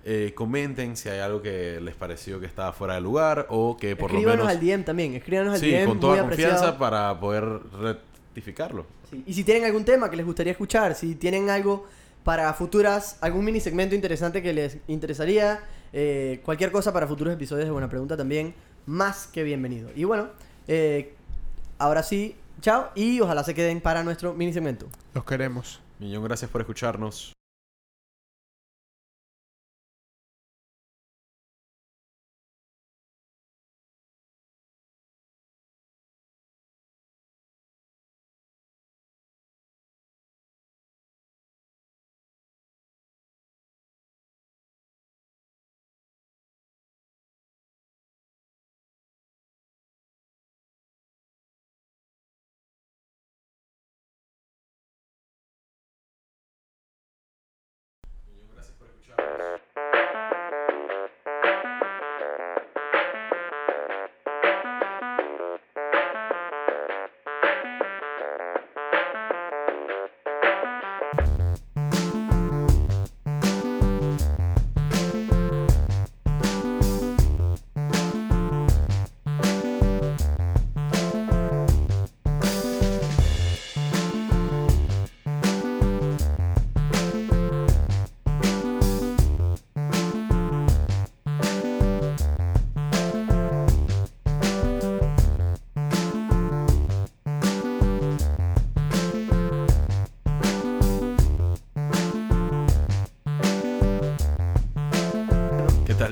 eh, 0.04 0.34
comenten 0.36 0.96
si 0.98 1.10
hay 1.10 1.22
algo 1.22 1.42
que 1.42 1.80
les 1.82 1.96
pareció 1.96 2.40
que 2.40 2.46
estaba 2.46 2.74
fuera 2.74 2.94
de 2.94 3.02
lugar 3.02 3.48
o 3.50 3.76
que 3.76 3.96
por 3.96 4.12
lo 4.12 4.18
escríbanos 4.20 4.46
menos... 4.46 4.62
al 4.62 4.64
DM 4.68 4.84
también, 4.86 5.16
escríbanos 5.16 5.56
al 5.56 5.60
Sí, 5.60 5.72
DM. 5.72 5.86
con 5.88 5.98
muy 5.98 6.02
toda 6.02 6.22
apreciado. 6.22 6.54
confianza 6.54 6.78
para 6.78 7.20
poder 7.20 7.44
rectificarlo. 7.82 8.86
Sí, 9.10 9.24
Y 9.26 9.34
si 9.34 9.44
tienen 9.44 9.64
algún 9.66 9.84
tema 9.84 10.10
que 10.12 10.16
les 10.16 10.26
gustaría 10.28 10.52
escuchar, 10.52 10.94
si 10.94 11.16
tienen 11.16 11.50
algo 11.50 11.88
para 12.26 12.52
futuras, 12.56 13.20
algún 13.22 13.46
mini 13.46 13.60
segmento 13.62 13.94
interesante 13.94 14.42
que 14.42 14.52
les 14.52 14.80
interesaría, 14.88 15.64
eh, 15.94 16.42
cualquier 16.44 16.72
cosa 16.72 16.92
para 16.92 17.06
futuros 17.06 17.32
episodios 17.32 17.66
de 17.66 17.72
Buena 17.72 17.88
Pregunta 17.88 18.18
también, 18.18 18.56
más 18.88 19.28
que 19.28 19.44
bienvenido. 19.44 19.92
Y 19.96 20.06
bueno, 20.06 20.30
eh, 20.68 21.14
ahora 21.78 22.02
sí, 22.02 22.36
chao 22.62 22.90
y 22.96 23.22
ojalá 23.22 23.44
se 23.44 23.54
queden 23.54 23.80
para 23.80 24.04
nuestro 24.04 24.34
mini 24.34 24.52
segmento. 24.54 24.88
Los 25.14 25.24
queremos. 25.24 25.80
Millón 26.00 26.24
gracias 26.24 26.50
por 26.50 26.62
escucharnos. 26.62 27.36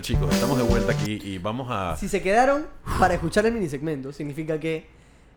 Chicos? 0.03 0.29
Estamos 0.33 0.57
de 0.57 0.63
vuelta 0.65 0.91
aquí 0.91 1.19
y 1.23 1.37
vamos 1.37 1.67
a... 1.71 1.95
Si 1.97 2.07
se 2.09 2.21
quedaron 2.21 2.67
para 2.99 3.13
escuchar 3.13 3.45
el 3.45 3.53
mini 3.53 3.69
segmento, 3.69 4.11
significa 4.11 4.59
que 4.59 4.85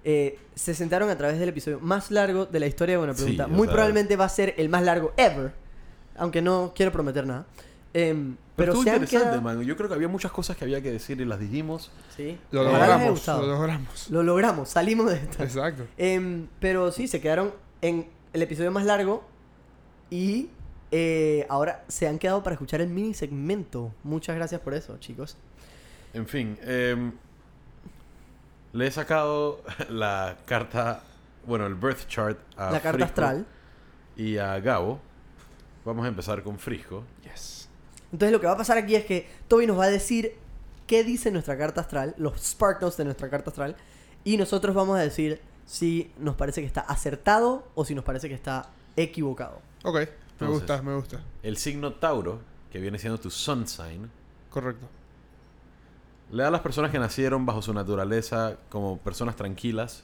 eh, 0.05 0.39
se 0.57 0.75
sentaron 0.75 1.09
a 1.09 1.17
través 1.17 1.39
del 1.39 1.49
episodio 1.49 1.79
más 1.81 2.11
largo 2.11 2.47
de 2.47 2.59
la 2.61 2.67
historia 2.67 2.95
de 2.95 2.99
Buena 2.99 3.15
Sí, 3.15 3.21
Pregunta. 3.23 3.47
o 3.47 3.49
Muy 3.49 3.67
sea- 3.69 3.73
probablemente 3.75 4.17
va 4.17 4.25
a 4.25 4.29
ser 4.29 4.55
el 4.59 4.69
más 4.69 4.83
largo 4.83 5.13
ever, 5.17 5.53
aunque 6.17 6.43
no 6.43 6.73
quiero 6.75 6.91
prometer 6.93 7.27
nada. 7.27 7.47
Em, 7.95 8.35
Pero 8.35 8.39
pero 8.57 8.73
estuvo 8.73 8.83
se 8.85 8.91
interesante, 8.91 9.25
quedado... 9.27 9.43
man. 9.43 9.63
Yo 9.63 9.77
creo 9.77 9.89
que 9.89 9.95
había 9.95 10.09
muchas 10.09 10.33
cosas 10.33 10.57
que 10.57 10.65
había 10.65 10.83
que 10.83 10.91
decir 10.91 11.21
y 11.21 11.25
las 11.25 11.39
dijimos. 11.39 11.91
Sí. 12.17 12.37
Lo 12.51 12.65
logramos, 12.65 13.27
lo 13.27 13.47
logramos. 13.47 14.11
Lo 14.11 14.23
logramos, 14.25 14.69
salimos 14.69 15.07
de 15.11 15.17
esta. 15.17 15.45
Exacto. 15.45 15.85
Em, 15.97 16.49
pero 16.61 16.91
sí, 16.93 17.07
se 17.09 17.21
quedaron 17.21 17.53
en 17.83 18.09
el 18.33 18.43
episodio 18.43 18.71
más 18.73 18.85
largo 18.85 19.25
y 20.11 20.51
eh, 20.99 21.47
ahora 21.51 21.85
se 21.89 22.09
han 22.09 22.19
quedado 22.19 22.43
para 22.43 22.55
escuchar 22.55 22.81
el 22.81 22.89
mini 22.89 23.13
segmento. 23.13 23.93
Muchas 24.03 24.35
gracias 24.35 24.63
por 24.63 24.73
eso, 24.73 24.97
chicos. 24.97 25.37
En 26.15 26.27
fin, 26.27 26.59
em, 26.63 27.13
le 28.73 28.87
he 28.87 28.91
sacado 28.91 29.61
la 29.91 30.39
carta, 30.47 31.03
bueno, 31.47 31.67
el 31.67 31.75
birth 31.75 32.07
chart 32.07 32.39
a 32.57 32.71
La 32.71 32.81
carta 32.81 32.93
Frisco 32.93 33.05
astral. 33.05 33.47
y 34.17 34.39
a 34.39 34.59
Gabo. 34.61 34.99
Vamos 35.85 36.07
a 36.07 36.09
empezar 36.09 36.43
con 36.43 36.59
Frisco. 36.59 37.05
Yes. 37.23 37.69
Entonces 38.11 38.33
lo 38.33 38.41
que 38.41 38.47
va 38.47 38.55
a 38.55 38.57
pasar 38.57 38.79
aquí 38.79 38.95
es 38.95 39.05
que 39.05 39.29
Toby 39.49 39.67
nos 39.67 39.79
va 39.79 39.85
a 39.85 39.91
decir 39.91 40.33
qué 40.87 41.05
dice 41.05 41.31
nuestra 41.31 41.59
carta 41.59 41.83
astral, 41.83 42.15
los 42.17 42.41
spark 42.41 42.81
notes 42.81 42.97
de 42.97 43.05
nuestra 43.05 43.29
carta 43.29 43.51
astral, 43.51 43.77
y 44.25 44.39
nosotros 44.39 44.75
vamos 44.75 44.97
a 44.99 45.03
decir 45.03 45.43
si 45.67 46.11
nos 46.19 46.37
parece 46.37 46.63
que 46.63 46.67
está 46.67 46.81
acertado 46.81 47.69
o 47.75 47.85
si 47.85 47.95
nos 47.95 48.05
parece 48.05 48.31
que 48.31 48.35
está 48.35 48.71
equivocado. 48.97 49.61
Ok, 49.85 50.09
me 50.41 50.47
gusta, 50.49 50.83
me 50.83 50.95
gusta. 50.95 51.21
El 51.43 51.57
signo 51.57 51.93
Tauro, 51.95 52.41
que 52.71 52.79
viene 52.81 52.99
siendo 52.99 53.19
tu 53.19 53.31
sun 53.31 53.67
sign, 53.67 54.11
Correcto. 54.51 54.87
le 56.31 56.43
da 56.43 56.49
a 56.49 56.51
las 56.53 56.61
personas 56.61 56.91
que 56.91 56.99
nacieron 56.99 57.47
bajo 57.47 57.63
su 57.63 57.73
naturaleza 57.73 58.57
como 58.69 58.99
personas 58.99 59.37
tranquilas, 59.37 60.03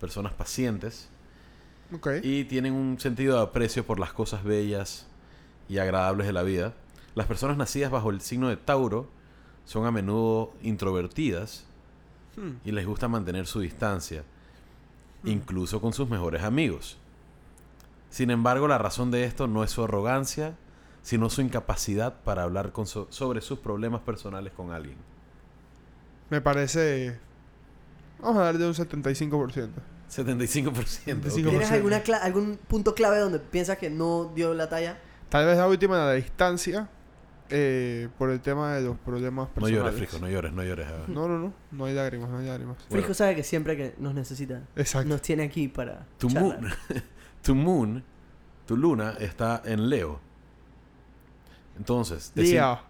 personas 0.00 0.32
pacientes 0.32 1.08
Ok. 1.92 2.08
y 2.22 2.44
tienen 2.44 2.72
un 2.74 2.98
sentido 2.98 3.36
de 3.36 3.42
aprecio 3.42 3.84
por 3.86 3.98
las 4.00 4.12
cosas 4.12 4.42
bellas 4.44 5.06
y 5.68 5.78
agradables 5.78 6.26
de 6.26 6.32
la 6.32 6.42
vida. 6.42 6.74
Las 7.14 7.26
personas 7.26 7.56
nacidas 7.56 7.90
bajo 7.90 8.10
el 8.10 8.20
signo 8.20 8.48
de 8.48 8.56
Tauro 8.56 9.08
son 9.66 9.84
a 9.86 9.90
menudo 9.90 10.52
introvertidas 10.62 11.64
Hmm. 12.36 12.58
y 12.64 12.70
les 12.70 12.86
gusta 12.86 13.08
mantener 13.08 13.46
su 13.48 13.58
distancia, 13.58 14.22
incluso 15.24 15.80
con 15.80 15.92
sus 15.92 16.08
mejores 16.08 16.42
amigos. 16.44 16.96
Sin 18.10 18.30
embargo, 18.30 18.68
la 18.68 18.76
razón 18.78 19.10
de 19.10 19.24
esto 19.24 19.46
no 19.46 19.64
es 19.64 19.70
su 19.70 19.84
arrogancia, 19.84 20.54
sino 21.02 21.30
su 21.30 21.40
incapacidad 21.42 22.14
para 22.24 22.42
hablar 22.42 22.72
con 22.72 22.86
so- 22.86 23.06
sobre 23.10 23.40
sus 23.40 23.58
problemas 23.60 24.02
personales 24.02 24.52
con 24.52 24.72
alguien. 24.72 24.96
Me 26.28 26.40
parece... 26.40 27.18
Vamos 28.20 28.38
a 28.38 28.44
darle 28.44 28.66
un 28.66 28.74
75%. 28.74 29.70
75%. 30.10 30.68
ok. 30.68 30.76
75%. 30.76 31.32
¿Tienes 31.50 31.70
alguna 31.70 32.02
cla- 32.04 32.20
algún 32.20 32.58
punto 32.68 32.94
clave 32.94 33.18
donde 33.18 33.38
piensas 33.38 33.78
que 33.78 33.88
no 33.90 34.30
dio 34.34 34.52
la 34.54 34.68
talla? 34.68 34.98
Tal 35.28 35.46
vez 35.46 35.56
la 35.56 35.68
última 35.68 35.96
la 35.96 36.12
distancia 36.12 36.88
eh, 37.48 38.08
por 38.18 38.30
el 38.30 38.40
tema 38.40 38.74
de 38.74 38.82
los 38.82 38.98
problemas 38.98 39.48
No 39.48 39.54
personales. 39.54 39.78
llores, 39.94 39.98
Frico, 40.10 40.18
no 40.24 40.28
llores, 40.30 40.52
no 40.52 40.62
llores. 40.64 40.86
No, 41.08 41.28
no, 41.28 41.38
no. 41.38 41.54
No 41.70 41.84
hay 41.84 41.94
lágrimas, 41.94 42.28
no 42.28 42.38
hay 42.38 42.46
lágrimas. 42.46 42.76
Bueno. 42.76 42.88
Frisco 42.90 43.14
sabe 43.14 43.36
que 43.36 43.44
siempre 43.44 43.76
que 43.76 43.94
nos 43.98 44.12
necesita, 44.14 44.62
Exacto. 44.76 45.08
nos 45.08 45.22
tiene 45.22 45.44
aquí 45.44 45.68
para 45.68 46.06
Tu 46.18 46.28
charlar. 46.28 46.60
tu 47.42 47.54
moon, 47.54 48.02
tu 48.66 48.76
luna 48.76 49.14
está 49.18 49.62
en 49.64 49.88
Leo. 49.88 50.20
Entonces, 51.76 52.32
Leo. 52.34 52.80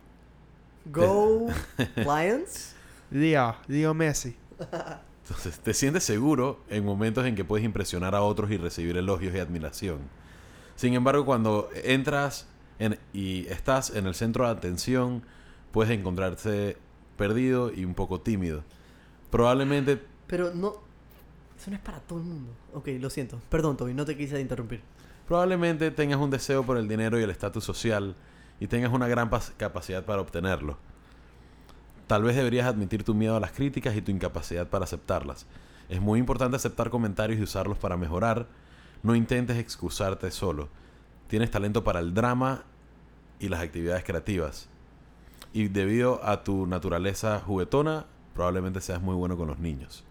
Go 0.87 1.49
Lions. 1.97 2.75
Leo. 3.11 3.57
Leo 3.69 3.95
Messi. 3.95 4.37
entonces, 5.23 5.59
te 5.61 5.75
sientes 5.75 6.05
seguro 6.05 6.61
en 6.69 6.85
momentos 6.85 7.27
en 7.27 7.35
que 7.35 7.45
puedes 7.45 7.65
impresionar 7.65 8.15
a 8.15 8.23
otros 8.23 8.51
y 8.51 8.57
recibir 8.57 8.97
elogios 8.97 9.35
y 9.35 9.39
admiración. 9.39 9.99
Sin 10.77 10.95
embargo, 10.95 11.25
cuando 11.25 11.69
entras 11.85 12.47
en- 12.79 12.99
y 13.13 13.47
estás 13.49 13.91
en 13.91 14.07
el 14.07 14.15
centro 14.15 14.45
de 14.47 14.51
atención, 14.53 15.23
puedes 15.71 15.93
encontrarse 15.97 16.77
perdido 17.17 17.73
y 17.73 17.85
un 17.85 17.95
poco 17.95 18.21
tímido. 18.21 18.65
Probablemente 19.31 20.03
Pero 20.27 20.53
no. 20.55 20.75
Eso 21.61 21.71
no 21.71 21.77
es 21.77 21.83
para 21.83 22.01
todo 22.01 22.21
el 22.21 22.25
mundo. 22.25 22.55
Ok, 22.73 22.89
lo 22.99 23.11
siento. 23.11 23.39
Perdón, 23.51 23.77
Toby, 23.77 23.93
no 23.93 24.07
te 24.07 24.17
quise 24.17 24.41
interrumpir. 24.41 24.81
Probablemente 25.29 25.91
tengas 25.91 26.19
un 26.19 26.31
deseo 26.31 26.65
por 26.65 26.79
el 26.79 26.89
dinero 26.89 27.21
y 27.21 27.23
el 27.23 27.29
estatus 27.29 27.63
social 27.63 28.17
y 28.61 28.67
tengas 28.67 28.91
una 28.95 29.09
gran 29.09 29.29
capacidad 29.59 30.03
para 30.03 30.23
obtenerlo. 30.23 30.79
Tal 32.07 32.23
vez 32.23 32.35
deberías 32.35 32.67
admitir 32.67 33.05
tu 33.05 33.15
miedo 33.15 33.37
a 33.37 33.41
las 33.41 33.53
críticas 33.53 33.95
y 33.95 34.01
tu 34.01 34.11
incapacidad 34.11 34.69
para 34.69 34.85
aceptarlas. 34.85 35.45
Es 35.91 36.01
muy 36.01 36.19
importante 36.19 36.57
aceptar 36.57 36.89
comentarios 36.89 37.39
y 37.39 37.43
usarlos 37.43 37.77
para 37.77 37.99
mejorar. 37.99 38.47
No 39.03 39.15
intentes 39.15 39.59
excusarte 39.59 40.31
solo. 40.31 40.71
Tienes 41.29 41.51
talento 41.51 41.85
para 41.85 42.01
el 42.01 42.15
drama 42.15 42.65
y 43.39 43.51
las 43.51 43.61
actividades 43.61 44.03
creativas. 44.03 44.71
Y 45.53 45.69
debido 45.69 46.25
a 46.25 46.43
tu 46.43 46.67
naturaleza 46.67 47.39
juguetona, 47.41 48.07
probablemente 48.33 48.81
seas 48.81 49.03
muy 49.03 49.15
bueno 49.15 49.37
con 49.37 49.49
los 49.49 49.59
niños. 49.59 50.05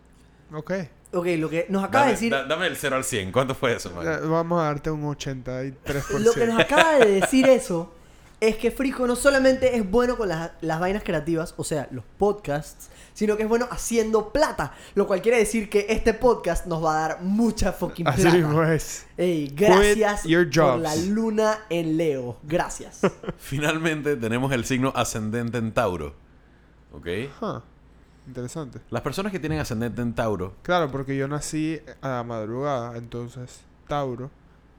Ok. 0.54 0.74
Ok, 1.12 1.26
lo 1.38 1.50
que 1.50 1.66
nos 1.70 1.84
acaba 1.84 2.02
Dame, 2.06 2.08
de 2.08 2.12
decir. 2.14 2.32
da- 2.32 2.44
dame 2.46 2.68
el 2.68 2.76
0 2.78 2.96
al 2.96 3.04
100. 3.04 3.32
¿Cuánto 3.32 3.56
fue 3.56 3.76
eso, 3.76 3.90
man? 3.92 4.06
Eh, 4.08 4.18
Vamos 4.28 4.62
a 4.62 4.66
darte 4.66 4.92
un 4.92 5.04
83%. 5.04 6.20
Lo 6.20 6.34
que 6.34 6.46
nos 6.46 6.60
acaba 6.60 7.00
de 7.00 7.20
decir 7.20 7.48
eso 7.48 7.92
es 8.40 8.56
que 8.58 8.70
Frijo 8.72 9.06
no 9.08 9.16
solamente 9.16 9.76
es 9.76 9.90
bueno 9.90 10.18
con 10.18 10.30
las, 10.30 10.52
las 10.62 10.80
vainas 10.80 11.04
creativas, 11.04 11.54
o 11.58 11.64
sea, 11.64 11.88
los 11.92 12.06
podcasts, 12.18 12.90
sino 13.14 13.36
que 13.36 13.44
es 13.44 13.50
bueno 13.50 13.68
haciendo 13.72 14.32
plata. 14.32 14.74
Lo 14.96 15.08
cual 15.08 15.22
quiere 15.22 15.40
decir 15.40 15.68
que 15.70 15.88
este 15.90 16.14
podcast 16.14 16.68
nos 16.68 16.82
va 16.86 16.96
a 16.98 17.08
dar 17.10 17.22
mucha 17.22 17.72
fucking 17.74 18.08
Así 18.08 18.22
plata. 18.22 18.38
mismo 18.38 18.64
es. 18.64 19.06
Ey, 19.18 19.48
gracias 19.54 20.24
your 20.26 20.48
por 20.50 20.78
la 20.80 20.96
luna 20.96 21.58
en 21.70 21.98
Leo. 21.98 22.38
Gracias. 22.44 23.02
Finalmente 23.40 24.16
tenemos 24.16 24.54
el 24.54 24.64
signo 24.64 24.94
ascendente 24.96 25.58
en 25.58 25.72
Tauro. 25.74 26.14
¿Ok? 26.94 27.08
Huh. 27.42 27.60
Interesante. 28.30 28.80
Las 28.92 29.02
personas 29.02 29.32
que 29.32 29.40
tienen 29.40 29.60
ascendente 29.60 30.04
en 30.04 30.14
Tauro, 30.14 30.54
Claro, 30.62 30.92
porque 30.92 31.18
yo 31.18 31.28
nací 31.28 31.80
a 32.00 32.10
la 32.10 32.24
madrugada, 32.24 32.96
entonces 32.96 33.62
Tauro 33.88 34.30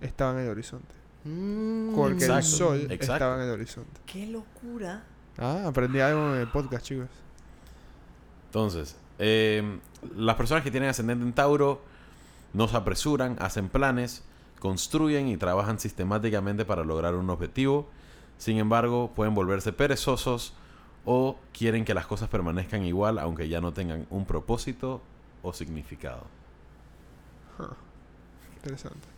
estaba 0.01 0.33
en 0.39 0.47
el 0.47 0.51
horizonte. 0.51 0.95
Mm, 1.25 1.93
Porque 1.97 2.27
el 2.27 2.43
sol 2.45 2.87
exacto. 2.91 3.13
estaba 3.15 3.35
en 3.43 3.49
el 3.49 3.51
horizonte. 3.51 4.01
¡Qué 4.07 4.27
locura! 4.29 5.03
Ah, 5.37 5.65
aprendí 5.67 5.99
algo 5.99 6.33
en 6.35 6.41
el 6.43 6.49
podcast, 6.49 6.85
chicos. 6.87 7.09
entonces, 8.47 8.97
eh, 9.19 9.79
las 10.17 10.37
personas 10.37 10.63
que 10.63 10.71
tienen 10.71 10.89
ascendente 10.89 11.25
en 11.25 11.33
Tauro 11.33 11.83
no 12.53 12.69
se 12.69 12.77
apresuran, 12.77 13.37
hacen 13.41 13.69
planes, 13.69 14.23
construyen 14.61 15.27
y 15.29 15.37
trabajan 15.37 15.81
sistemáticamente 15.81 16.65
para 16.65 16.85
lograr 16.85 17.17
un 17.17 17.29
objetivo. 17.31 17.89
Sin 18.39 18.59
embargo, 18.59 19.11
pueden 19.15 19.35
volverse 19.35 19.73
perezosos 19.73 20.55
o 21.05 21.39
quieren 21.53 21.85
que 21.85 21.95
las 21.95 22.07
cosas 22.07 22.29
permanezcan 22.29 22.85
igual 22.85 23.19
aunque 23.19 23.49
ya 23.49 23.61
no 23.61 23.73
tengan 23.73 24.07
un 24.11 24.25
propósito 24.27 25.01
o 25.43 25.53
significado. 25.53 26.25
Interesante. 28.57 29.09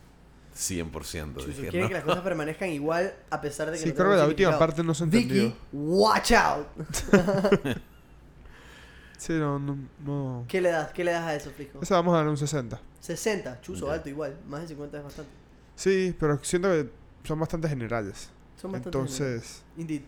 100%. 0.57 1.35
Chuzo, 1.35 1.47
dije, 1.47 1.61
quiere 1.69 1.81
¿no? 1.83 1.89
que 1.89 1.95
las 1.95 2.05
cosas 2.05 2.23
permanezcan 2.23 2.69
igual 2.69 3.15
a 3.31 3.41
pesar 3.41 3.71
de 3.71 3.79
que 3.79 3.85
Sí, 3.85 3.89
no 3.89 3.95
creo 3.95 4.11
que 4.11 4.17
la 4.17 4.27
última 4.27 4.59
parte 4.59 4.83
no 4.85 4.95
se 4.95 5.05
entendió. 5.05 5.45
Vicky, 5.45 5.57
watch 5.73 6.33
out. 6.33 6.67
Sí, 9.23 9.35
no, 9.35 9.57
no, 9.57 9.79
no. 10.05 10.45
¿Qué 10.49 10.61
le 10.61 10.71
das? 10.71 10.91
¿Qué 10.91 11.05
le 11.05 11.13
das 11.13 11.23
a 11.23 11.37
eso, 11.37 11.53
Frijo? 11.53 11.81
Eso 11.81 11.95
vamos 11.95 12.13
a 12.13 12.17
dar 12.17 12.27
un 12.27 12.37
60. 12.37 12.81
60, 12.99 13.61
chuzo 13.61 13.89
alto 13.89 14.09
igual. 14.09 14.37
Más 14.49 14.63
de 14.63 14.69
50 14.69 14.99
es 14.99 15.05
bastante. 15.05 15.31
Sí, 15.77 16.13
pero 16.19 16.41
siento 16.43 16.69
que 16.71 16.91
son 17.23 17.39
bastante 17.39 17.69
generales. 17.69 18.31
Son 18.61 18.73
bastante 18.73 18.99
Entonces, 18.99 19.63
Indeed. 19.77 20.03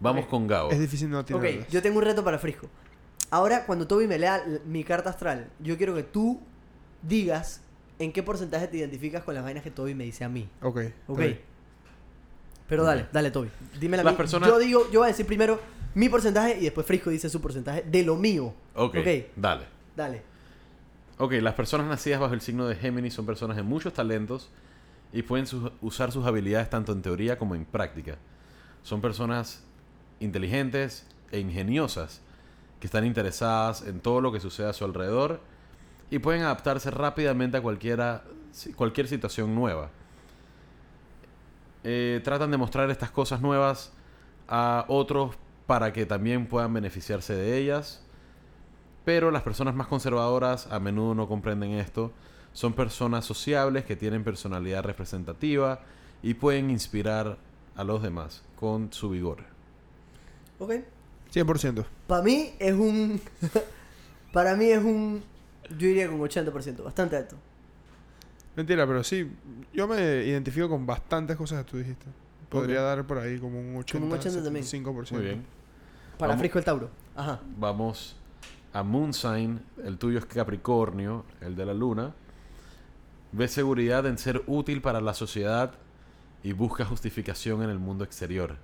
Vamos 0.00 0.24
Ok. 0.24 0.30
con 0.30 0.46
Gabo. 0.46 0.70
es 0.70 0.80
difícil 0.80 1.10
no 1.10 1.20
Ok, 1.20 1.26
tirarlas. 1.26 1.68
yo 1.68 1.82
tengo 1.82 1.98
un 1.98 2.04
reto 2.04 2.24
para 2.24 2.38
Frisco. 2.38 2.68
Ahora, 3.30 3.64
cuando 3.66 3.86
Toby 3.86 4.06
me 4.08 4.18
lea 4.18 4.42
l- 4.44 4.60
mi 4.66 4.82
carta 4.82 5.10
astral, 5.10 5.48
yo 5.60 5.76
quiero 5.76 5.94
que 5.94 6.02
tú 6.02 6.40
digas 7.02 7.60
en 7.98 8.12
qué 8.12 8.22
porcentaje 8.22 8.66
te 8.66 8.78
identificas 8.78 9.22
con 9.22 9.34
las 9.34 9.44
vainas 9.44 9.62
que 9.62 9.70
Toby 9.70 9.94
me 9.94 10.04
dice 10.04 10.24
a 10.24 10.28
mí. 10.28 10.48
Ok. 10.62 10.80
Ok. 11.06 11.18
bien. 11.18 11.40
Pero 12.68 12.82
Ok. 12.82 12.88
dale, 12.88 13.06
dale, 13.12 13.30
Toby. 13.30 13.50
Dímela 13.78 14.02
a 14.02 14.04
Las 14.04 14.14
personas- 14.14 14.48
Yo 14.48 14.58
digo, 14.58 14.90
yo 14.90 15.00
voy 15.00 15.06
a 15.06 15.08
decir 15.08 15.26
primero 15.26 15.60
mi 15.94 16.08
porcentaje 16.08 16.56
y 16.58 16.62
después 16.64 16.86
Frisco 16.86 17.10
dice 17.10 17.28
su 17.28 17.40
porcentaje 17.40 17.82
de 17.82 18.02
lo 18.02 18.16
mío. 18.16 18.54
ok, 18.74 18.96
ok. 18.98 19.06
dale. 19.36 19.64
Dale. 19.96 20.22
Ok, 21.18 21.32
las 21.42 21.54
personas 21.54 21.86
nacidas 21.88 22.20
bajo 22.20 22.32
el 22.32 22.40
signo 22.40 22.66
de 22.66 22.74
Géminis 22.76 23.12
son 23.12 23.26
personas 23.26 23.56
de 23.56 23.62
muchos 23.62 23.92
talentos 23.92 24.50
y 25.12 25.22
pueden 25.22 25.46
su- 25.46 25.70
usar 25.82 26.10
sus 26.12 26.24
habilidades 26.24 26.70
tanto 26.70 26.92
en 26.92 27.02
teoría 27.02 27.36
como 27.38 27.54
en 27.54 27.64
práctica. 27.66 28.16
Son 28.82 29.00
personas 29.02 29.62
inteligentes 30.20 31.06
e 31.32 31.40
ingeniosas 31.40 32.20
que 32.78 32.86
están 32.86 33.04
interesadas 33.04 33.82
en 33.82 34.00
todo 34.00 34.20
lo 34.20 34.32
que 34.32 34.40
sucede 34.40 34.68
a 34.68 34.72
su 34.72 34.84
alrededor 34.84 35.40
y 36.10 36.18
pueden 36.18 36.42
adaptarse 36.42 36.90
rápidamente 36.90 37.56
a 37.56 37.62
cualquiera, 37.62 38.24
cualquier 38.76 39.08
situación 39.08 39.54
nueva. 39.54 39.90
Eh, 41.84 42.20
tratan 42.24 42.50
de 42.50 42.56
mostrar 42.56 42.90
estas 42.90 43.10
cosas 43.10 43.40
nuevas 43.40 43.92
a 44.48 44.84
otros 44.88 45.36
para 45.66 45.92
que 45.92 46.04
también 46.04 46.46
puedan 46.46 46.72
beneficiarse 46.72 47.34
de 47.34 47.58
ellas. 47.58 48.02
Pero 49.04 49.30
las 49.30 49.42
personas 49.42 49.74
más 49.74 49.86
conservadoras 49.86 50.66
a 50.70 50.80
menudo 50.80 51.14
no 51.14 51.28
comprenden 51.28 51.72
esto. 51.72 52.12
Son 52.52 52.72
personas 52.72 53.24
sociables 53.24 53.84
que 53.84 53.96
tienen 53.96 54.24
personalidad 54.24 54.82
representativa 54.82 55.80
y 56.22 56.34
pueden 56.34 56.70
inspirar 56.70 57.38
a 57.76 57.84
los 57.84 58.02
demás 58.02 58.42
con 58.56 58.92
su 58.92 59.10
vigor. 59.10 59.59
Ok. 60.60 60.74
100%. 61.32 61.84
Para 62.06 62.22
mí 62.22 62.52
es 62.58 62.74
un. 62.74 63.20
para 64.32 64.54
mí 64.54 64.66
es 64.66 64.82
un. 64.82 65.22
Yo 65.70 65.88
diría 65.88 66.08
con 66.08 66.20
80%, 66.20 66.84
bastante 66.84 67.16
alto. 67.16 67.36
Mentira, 68.54 68.86
pero 68.86 69.02
sí. 69.02 69.30
Yo 69.72 69.88
me 69.88 70.24
identifico 70.24 70.68
con 70.68 70.86
bastantes 70.86 71.36
cosas 71.36 71.64
que 71.64 71.70
tú 71.70 71.78
dijiste. 71.78 72.06
Podría 72.48 72.82
dar 72.82 73.06
por 73.06 73.18
ahí 73.18 73.38
como 73.38 73.60
un 73.60 73.76
80, 73.76 73.92
Como 73.92 74.06
un 74.06 74.18
80 74.18 74.42
también. 74.42 74.64
75%. 74.64 75.12
Muy 75.12 75.22
bien. 75.22 75.44
Para 76.18 76.30
Vamos. 76.30 76.40
Frisco 76.40 76.58
el 76.58 76.64
Tauro. 76.64 76.90
Ajá. 77.16 77.40
Vamos 77.56 78.16
a 78.72 78.82
Moon 78.82 79.14
Sign. 79.14 79.60
El 79.84 79.98
tuyo 79.98 80.18
es 80.18 80.26
Capricornio, 80.26 81.24
el 81.40 81.56
de 81.56 81.64
la 81.64 81.74
luna. 81.74 82.12
Ves 83.32 83.52
seguridad 83.52 84.04
en 84.06 84.18
ser 84.18 84.42
útil 84.48 84.82
para 84.82 85.00
la 85.00 85.14
sociedad 85.14 85.74
y 86.42 86.52
busca 86.52 86.84
justificación 86.84 87.62
en 87.62 87.70
el 87.70 87.78
mundo 87.78 88.02
exterior. 88.02 88.56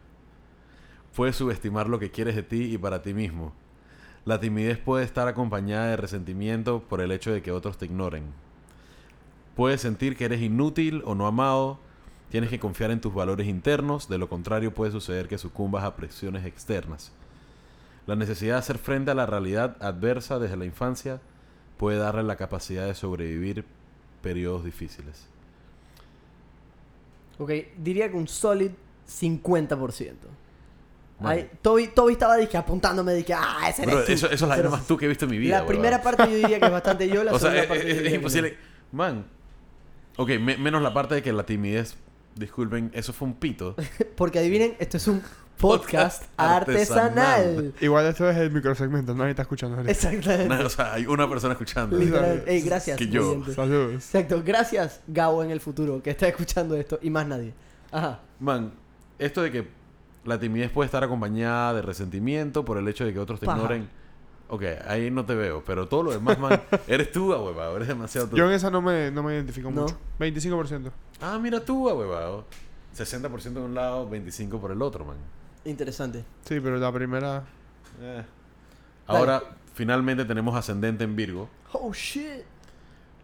Puedes 1.16 1.36
subestimar 1.36 1.88
lo 1.88 1.98
que 1.98 2.10
quieres 2.10 2.36
de 2.36 2.42
ti 2.42 2.64
y 2.74 2.76
para 2.76 3.00
ti 3.00 3.14
mismo. 3.14 3.54
La 4.26 4.38
timidez 4.38 4.76
puede 4.76 5.02
estar 5.02 5.26
acompañada 5.28 5.86
de 5.86 5.96
resentimiento 5.96 6.82
por 6.82 7.00
el 7.00 7.10
hecho 7.10 7.32
de 7.32 7.40
que 7.40 7.52
otros 7.52 7.78
te 7.78 7.86
ignoren. 7.86 8.24
Puedes 9.54 9.80
sentir 9.80 10.14
que 10.14 10.26
eres 10.26 10.42
inútil 10.42 11.02
o 11.06 11.14
no 11.14 11.26
amado. 11.26 11.78
Tienes 12.28 12.50
que 12.50 12.60
confiar 12.60 12.90
en 12.90 13.00
tus 13.00 13.14
valores 13.14 13.46
internos, 13.46 14.10
de 14.10 14.18
lo 14.18 14.28
contrario 14.28 14.74
puede 14.74 14.92
suceder 14.92 15.26
que 15.26 15.38
sucumbas 15.38 15.84
a 15.84 15.96
presiones 15.96 16.44
externas. 16.44 17.12
La 18.06 18.14
necesidad 18.14 18.56
de 18.56 18.58
hacer 18.58 18.76
frente 18.76 19.10
a 19.10 19.14
la 19.14 19.24
realidad 19.24 19.78
adversa 19.80 20.38
desde 20.38 20.58
la 20.58 20.66
infancia 20.66 21.22
puede 21.78 21.96
darle 21.96 22.24
la 22.24 22.36
capacidad 22.36 22.86
de 22.86 22.94
sobrevivir 22.94 23.64
periodos 24.20 24.66
difíciles. 24.66 25.26
Ok, 27.38 27.52
diría 27.78 28.10
que 28.10 28.18
un 28.18 28.28
solid 28.28 28.72
50%. 29.08 30.12
Ahí, 31.20 31.50
Toby, 31.62 31.86
Toby 31.88 32.12
estaba 32.12 32.36
dije, 32.36 32.56
apuntándome, 32.58 33.14
dije, 33.14 33.32
ah, 33.34 33.68
ese 33.70 33.82
eres 33.84 33.94
Bro, 33.94 34.04
tú. 34.04 34.12
eso, 34.12 34.26
eso 34.30 34.52
es 34.52 34.62
la 34.62 34.70
más 34.70 34.86
tú 34.86 34.96
que 34.98 35.06
he 35.06 35.08
visto 35.08 35.24
en 35.24 35.30
mi 35.30 35.38
vida. 35.38 35.60
La 35.60 35.66
primera 35.66 36.02
parte 36.02 36.24
yo 36.30 36.36
diría 36.36 36.58
que 36.60 36.66
es 36.66 36.72
bastante 36.72 37.08
yo, 37.08 37.24
la 37.24 37.32
O 37.34 37.38
segunda 37.38 37.60
es, 37.62 37.66
parte 37.68 38.06
es- 38.08 38.12
imposible. 38.14 38.56
Man. 38.92 39.24
Ok, 40.18 40.30
me- 40.40 40.56
menos 40.58 40.82
la 40.82 40.92
parte 40.92 41.14
de 41.16 41.22
que 41.22 41.32
la 41.32 41.44
timidez. 41.46 41.96
Disculpen, 42.34 42.90
eso 42.92 43.14
fue 43.14 43.28
un 43.28 43.34
pito. 43.34 43.74
Porque 44.16 44.38
adivinen, 44.40 44.76
esto 44.78 44.98
es 44.98 45.08
un 45.08 45.22
podcast 45.58 46.22
Podcast 46.22 46.24
artesanal. 46.36 47.16
artesanal. 47.16 47.74
Igual 47.80 48.06
esto 48.06 48.28
es 48.28 48.36
el 48.36 48.50
microsegmento, 48.50 49.14
nadie 49.14 49.30
está 49.30 49.40
escuchando. 49.42 49.80
Exactamente. 49.88 50.64
O 50.64 50.68
sea, 50.68 50.92
hay 50.92 51.06
una 51.06 51.26
persona 51.30 51.52
escuchando. 51.52 51.98
Ey, 51.98 52.60
gracias. 52.60 52.98
Que 52.98 53.08
yo. 53.08 53.42
Saludos. 53.54 53.94
Exacto, 53.94 54.42
gracias 54.44 55.00
Gabo 55.06 55.42
en 55.42 55.50
el 55.50 55.60
futuro 55.60 56.02
que 56.02 56.10
está 56.10 56.28
escuchando 56.28 56.76
esto 56.76 56.98
y 57.00 57.08
más 57.08 57.26
nadie. 57.26 57.54
Ajá. 57.90 58.20
Man, 58.38 58.74
esto 59.18 59.40
de 59.40 59.50
que 59.50 59.68
la 60.26 60.38
timidez 60.38 60.70
puede 60.70 60.86
estar 60.86 61.02
acompañada 61.04 61.74
de 61.74 61.82
resentimiento 61.82 62.64
por 62.64 62.78
el 62.78 62.86
hecho 62.88 63.04
de 63.04 63.12
que 63.12 63.18
otros 63.18 63.40
te 63.40 63.46
Paja. 63.46 63.58
ignoren. 63.58 63.88
Ok, 64.48 64.62
ahí 64.86 65.10
no 65.10 65.24
te 65.24 65.34
veo, 65.34 65.62
pero 65.64 65.88
todo 65.88 66.04
lo 66.04 66.12
demás, 66.12 66.38
man, 66.38 66.60
eres 66.86 67.10
tú, 67.10 67.32
huevado, 67.32 67.74
eres 67.76 67.88
demasiado 67.88 68.28
tú. 68.28 68.36
Yo 68.36 68.46
en 68.46 68.52
esa 68.52 68.70
no 68.70 68.80
me, 68.80 69.10
no 69.10 69.22
me 69.22 69.34
identifico 69.34 69.70
No. 69.70 69.82
mucho. 69.82 69.98
25%. 70.20 70.90
Ah, 71.20 71.38
mira 71.40 71.64
tú, 71.64 71.88
huevado. 71.88 72.44
60% 72.96 73.52
de 73.54 73.60
un 73.60 73.74
lado, 73.74 74.08
25% 74.08 74.60
por 74.60 74.70
el 74.70 74.82
otro, 74.82 75.04
man. 75.04 75.16
Interesante. 75.64 76.24
Sí, 76.44 76.60
pero 76.60 76.76
la 76.76 76.92
primera. 76.92 77.42
Eh. 78.00 78.22
Ahora, 79.08 79.42
finalmente 79.74 80.24
tenemos 80.24 80.54
ascendente 80.56 81.02
en 81.04 81.16
Virgo. 81.16 81.48
Oh 81.72 81.92
shit. 81.92 82.44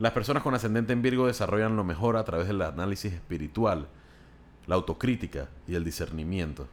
Las 0.00 0.12
personas 0.12 0.42
con 0.42 0.54
ascendente 0.54 0.92
en 0.92 1.02
Virgo 1.02 1.26
desarrollan 1.28 1.76
lo 1.76 1.84
mejor 1.84 2.16
a 2.16 2.24
través 2.24 2.48
del 2.48 2.60
análisis 2.62 3.12
espiritual 3.12 3.86
la 4.66 4.74
autocrítica 4.76 5.48
y 5.68 5.74
el 5.76 5.84
discernimiento. 5.84 6.66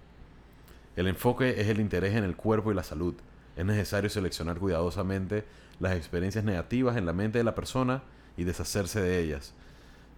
El 0.99 1.07
enfoque 1.07 1.61
es 1.61 1.69
el 1.69 1.79
interés 1.79 2.13
en 2.17 2.25
el 2.25 2.35
cuerpo 2.35 2.73
y 2.73 2.75
la 2.75 2.83
salud. 2.83 3.15
Es 3.55 3.63
necesario 3.63 4.09
seleccionar 4.09 4.59
cuidadosamente 4.59 5.45
las 5.79 5.95
experiencias 5.95 6.43
negativas 6.43 6.97
en 6.97 7.05
la 7.05 7.13
mente 7.13 7.37
de 7.37 7.45
la 7.45 7.55
persona 7.55 8.03
y 8.35 8.43
deshacerse 8.43 8.99
de 8.99 9.17
ellas. 9.21 9.53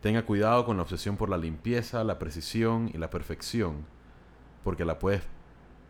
Tenga 0.02 0.26
cuidado 0.26 0.66
con 0.66 0.78
la 0.78 0.82
obsesión 0.82 1.18
por 1.18 1.30
la 1.30 1.38
limpieza, 1.38 2.04
la 2.04 2.18
precisión 2.18 2.90
y 2.92 2.98
la 2.98 3.12
perfección, 3.12 3.86
porque 4.64 4.84
la 4.84 4.98
puedes 4.98 5.22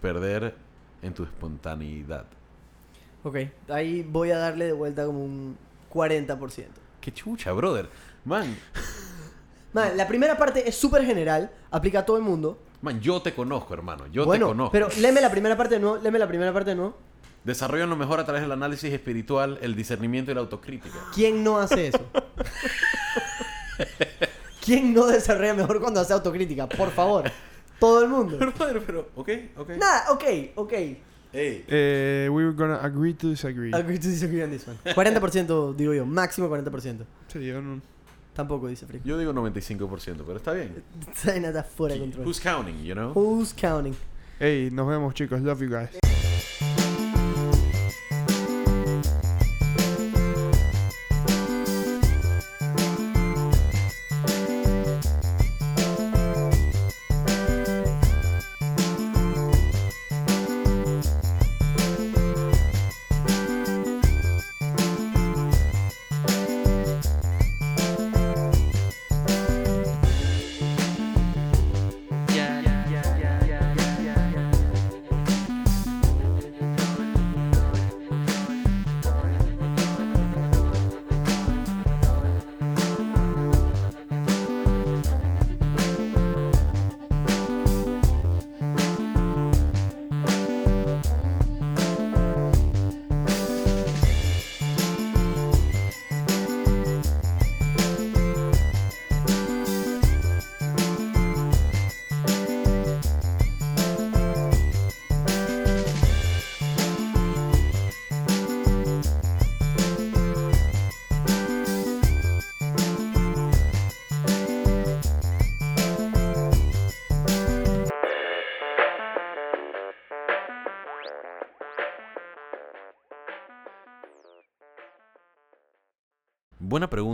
perder 0.02 0.56
en 1.02 1.14
tu 1.14 1.24
espontaneidad. 1.24 2.26
Ok, 3.24 3.38
ahí 3.70 4.04
voy 4.04 4.32
a 4.32 4.40
darle 4.40 4.66
de 4.66 4.74
vuelta 4.74 5.06
como 5.06 5.24
un 5.24 5.58
40%. 5.90 6.66
Qué 7.00 7.14
chucha, 7.14 7.54
brother. 7.54 7.88
Man, 8.26 8.58
Man, 9.74 9.96
la 9.96 10.06
primera 10.06 10.38
parte 10.38 10.68
es 10.68 10.76
súper 10.76 11.06
general, 11.06 11.50
aplica 11.72 12.00
a 12.00 12.06
todo 12.06 12.18
el 12.18 12.24
mundo. 12.24 12.60
Man, 12.82 13.00
yo 13.02 13.22
te 13.22 13.34
conozco, 13.34 13.74
hermano. 13.74 14.08
Yo 14.08 14.26
bueno, 14.26 14.48
te 14.48 14.52
conozco. 14.52 14.72
pero 14.72 14.88
léeme 15.00 15.22
la 15.22 15.30
primera 15.32 15.56
parte 15.58 15.76
de 15.76 15.82
nuevo, 15.82 15.98
léeme 15.98 16.20
la 16.20 16.28
primera 16.28 16.52
parte 16.54 16.72
de 16.72 16.76
nuevo. 16.76 16.98
Desarrollan 17.44 17.90
lo 17.90 17.96
mejor 17.96 18.20
a 18.20 18.24
través 18.26 18.42
del 18.44 18.52
análisis 18.52 18.94
espiritual, 18.94 19.58
el 19.62 19.76
discernimiento 19.76 20.30
y 20.32 20.36
la 20.36 20.42
autocrítica. 20.42 20.98
¿Quién 21.14 21.44
no 21.44 21.58
hace 21.58 21.88
eso? 21.88 22.00
¿Quién 24.64 24.94
no 24.94 25.08
desarrolla 25.08 25.54
mejor 25.56 25.80
cuando 25.82 26.00
hace 26.00 26.14
autocrítica? 26.14 26.68
Por 26.70 26.92
favor. 26.92 27.32
Todo 27.80 28.04
el 28.04 28.10
mundo. 28.10 28.38
Brother, 28.38 28.84
pero, 28.86 29.10
ok, 29.16 29.30
ok. 29.58 29.70
Nada, 29.72 30.06
ok, 30.12 30.24
ok. 30.56 30.74
Ey, 30.74 31.66
Eh, 31.68 32.30
we're 32.32 32.52
gonna 32.54 32.76
agree 32.84 33.14
to 33.16 33.30
disagree. 33.30 33.72
Agree 33.74 33.98
to 33.98 34.08
disagree 34.08 34.44
on 34.44 34.52
this 34.52 34.68
one. 34.68 34.78
40% 34.94 35.74
digo 35.76 35.94
yo, 35.94 36.06
máximo 36.06 36.48
40%. 36.50 37.06
Sí, 37.28 37.44
yo 37.44 37.60
no- 37.62 37.82
Tampoco 38.34 38.68
dice 38.68 38.86
Frick. 38.86 39.04
yo 39.04 39.18
digo 39.18 39.34
95%, 39.34 40.24
pero 40.26 40.38
está 40.38 40.54
bien. 40.54 40.84
Está 41.12 41.64
fuera 41.64 41.96
de 41.96 42.02
control. 42.02 42.26
Who's 42.26 42.40
counting, 42.40 42.84
you 42.84 42.94
know? 42.94 43.12
Who's 43.14 43.54
counting? 43.54 43.96
Hey, 44.40 44.70
nos 44.72 44.88
vemos 44.88 45.14
chicos. 45.14 45.42
Love 45.42 45.62
you 45.62 45.70
guys. 45.70 46.71